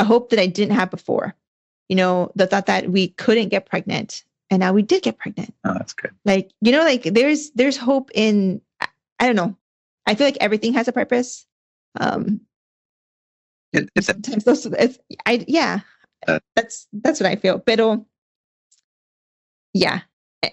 A 0.00 0.04
hope 0.04 0.30
that 0.30 0.40
I 0.40 0.48
didn't 0.48 0.74
have 0.74 0.90
before. 0.90 1.36
You 1.88 1.94
know, 1.94 2.32
the 2.34 2.48
thought 2.48 2.66
that 2.66 2.90
we 2.90 3.10
couldn't 3.10 3.50
get 3.50 3.66
pregnant 3.66 4.24
and 4.50 4.60
now 4.60 4.72
we 4.72 4.82
did 4.82 5.02
get 5.02 5.18
pregnant. 5.18 5.54
Oh, 5.64 5.74
that's 5.74 5.92
good. 5.92 6.12
Like, 6.24 6.50
you 6.60 6.72
know, 6.72 6.80
like 6.82 7.02
there's 7.02 7.50
there's 7.50 7.76
hope 7.76 8.10
in 8.14 8.60
I, 9.20 9.26
don't 9.26 9.36
know. 9.36 9.56
I 10.06 10.14
feel 10.14 10.26
like 10.26 10.38
everything 10.40 10.72
has 10.74 10.88
a 10.88 10.92
purpose. 10.92 11.46
Um 12.00 12.40
It, 13.72 13.90
it's 13.94 14.06
sometimes 14.06 14.44
those 14.44 14.64
it's 14.66 14.98
I 15.26 15.44
yeah. 15.46 15.80
Uh, 16.26 16.40
that's 16.56 16.86
that's 16.92 17.20
what 17.20 17.28
I 17.28 17.36
feel. 17.36 17.58
Pero 17.58 18.06
yeah. 19.74 20.00
Eh, 20.42 20.50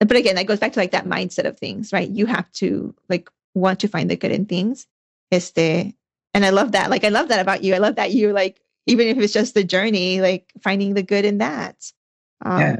But 0.00 0.16
again, 0.16 0.36
that 0.36 0.46
goes 0.46 0.58
back 0.60 0.72
to 0.74 0.80
like 0.80 0.92
that 0.92 1.06
mindset 1.06 1.46
of 1.46 1.58
things, 1.58 1.92
right? 1.92 2.08
You 2.08 2.26
have 2.26 2.50
to 2.52 2.94
like 3.08 3.30
want 3.54 3.80
to 3.80 3.88
find 3.88 4.10
the 4.10 4.16
good 4.16 4.32
in 4.32 4.46
things. 4.46 4.86
Este 5.32 5.94
and 6.34 6.44
I 6.44 6.50
love 6.50 6.72
that. 6.72 6.90
Like 6.90 7.04
I 7.04 7.08
love 7.08 7.28
that 7.28 7.40
about 7.40 7.64
you. 7.64 7.74
I 7.74 7.78
love 7.78 7.96
that 7.96 8.12
you 8.12 8.32
like 8.32 8.60
even 8.86 9.08
if 9.08 9.18
it's 9.18 9.32
just 9.32 9.54
the 9.54 9.64
journey, 9.64 10.20
like 10.20 10.52
finding 10.60 10.94
the 10.94 11.02
good 11.02 11.24
in 11.24 11.38
that. 11.38 11.90
Um 12.44 12.60
Yeah. 12.60 12.76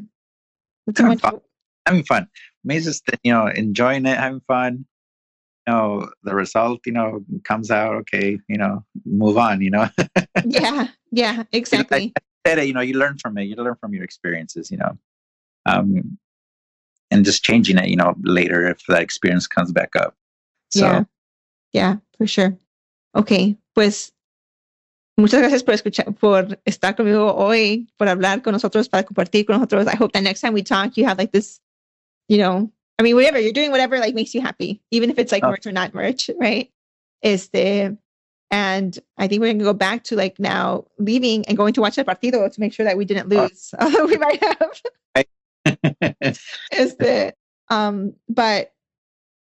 Having 0.97 1.19
fun. 1.19 1.41
having 1.87 2.05
fun. 2.05 2.27
Maybe 2.65 2.83
just 2.83 3.09
you 3.23 3.33
know 3.33 3.47
enjoying 3.47 4.07
it, 4.07 4.19
having 4.19 4.41
fun. 4.47 4.87
You 5.67 5.73
know 5.73 6.11
the 6.23 6.35
result. 6.35 6.81
You 6.87 6.93
know 6.93 7.25
comes 7.45 7.71
out 7.71 7.95
okay. 7.97 8.39
You 8.49 8.59
know 8.59 8.85
move 9.05 9.39
on. 9.39 9.61
You 9.61 9.71
know. 9.71 9.89
yeah, 10.45 10.89
yeah, 11.11 11.45
exactly. 11.53 12.13
said 12.47 12.59
it, 12.59 12.67
you 12.67 12.73
know 12.73 12.81
you 12.81 12.95
learn 12.99 13.19
from 13.19 13.39
it. 13.39 13.45
You 13.45 13.57
learn 13.57 13.77
from 13.81 13.95
your 13.95 14.05
experiences. 14.05 14.71
You 14.71 14.79
know, 14.79 14.99
um, 15.67 16.19
and 17.11 17.25
just 17.25 17.45
changing 17.45 17.79
it. 17.79 17.89
You 17.89 17.97
know 17.97 18.15
later 18.23 18.67
if 18.69 18.85
that 18.89 19.03
experience 19.03 19.47
comes 19.47 19.73
back 19.73 19.95
up. 19.97 20.15
So 20.71 20.87
Yeah, 20.87 21.05
yeah, 21.73 21.97
for 22.17 22.27
sure. 22.27 22.57
Ok, 23.15 23.57
pues 23.75 24.13
muchas 25.21 25.41
gracias 25.41 25.63
por 25.63 25.75
escuchar, 25.75 26.13
por 26.15 26.59
estar 26.65 26.95
conmigo 26.97 27.35
hoy, 27.35 27.89
por 27.97 28.09
hablar 28.09 28.43
con 28.43 28.53
nosotros, 28.53 28.89
para 28.89 29.05
compartir 29.05 29.47
con 29.47 29.57
nosotros. 29.57 29.87
I 29.87 29.97
hope 29.97 30.13
that 30.13 30.23
next 30.23 30.41
time 30.41 30.53
we 30.55 30.63
talk, 30.63 30.97
you 30.97 31.05
have 31.07 31.19
like 31.19 31.33
this, 31.33 31.61
you 32.29 32.39
know, 32.39 32.71
I 32.99 33.03
mean, 33.03 33.15
whatever 33.17 33.39
you're 33.41 33.53
doing, 33.53 33.71
whatever 33.71 33.99
like 33.99 34.15
makes 34.15 34.35
you 34.35 34.41
happy, 34.41 34.81
even 34.91 35.11
if 35.11 35.19
it's 35.19 35.33
like 35.33 35.43
Oh. 35.45 35.51
merch 35.51 35.67
or 35.67 35.73
not 35.73 35.95
merch, 35.95 36.29
right? 36.39 36.71
Este, 37.23 37.97
and 38.51 38.99
I 39.17 39.29
think 39.29 39.41
we're 39.41 39.53
gonna 39.53 39.65
go 39.65 39.73
back 39.73 40.05
to 40.05 40.17
like 40.17 40.39
now 40.39 40.85
leaving 40.99 41.45
and 41.47 41.57
going 41.57 41.73
to 41.75 41.81
watch 41.81 41.97
the 41.97 42.05
partido 42.05 42.49
to 42.53 42.61
make 42.61 42.73
sure 42.73 42.85
that 42.85 42.97
we 42.99 43.05
didn't 43.05 43.33
Oh. 43.33 43.43
lose. 43.49 43.73
we 44.11 44.17
might 44.19 44.43
have. 44.43 44.81
Este, 46.73 47.33
um, 47.69 48.15
but 48.29 48.73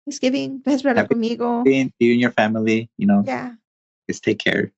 Thanksgiving, 0.05 0.61
gracias 0.63 0.81
por 0.83 0.89
hablar 0.91 1.03
Happy 1.05 1.15
conmigo. 1.15 1.63
you 1.65 2.11
and 2.13 2.21
your 2.21 2.31
family. 2.31 2.89
You 2.97 3.07
know, 3.07 3.23
Yeah. 3.25 3.53
just 4.09 4.23
take 4.23 4.37
care. 4.39 4.71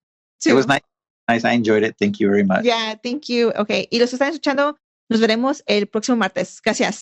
It 0.46 0.54
was 0.54 0.68
nice. 0.68 0.82
Nice. 1.28 1.44
I 1.44 1.52
enjoyed 1.52 1.84
it. 1.84 1.96
Thank 2.00 2.20
you 2.20 2.30
very 2.30 2.44
much. 2.44 2.64
Yeah, 2.64 2.96
thank 2.96 3.28
you. 3.28 3.52
Okay. 3.56 3.88
Y 3.92 4.00
los 4.00 4.10
que 4.10 4.16
están 4.16 4.30
escuchando, 4.30 4.78
nos 5.10 5.20
veremos 5.20 5.62
el 5.68 5.88
próximo 5.88 6.18
martes. 6.18 6.62
Gracias. 6.62 7.02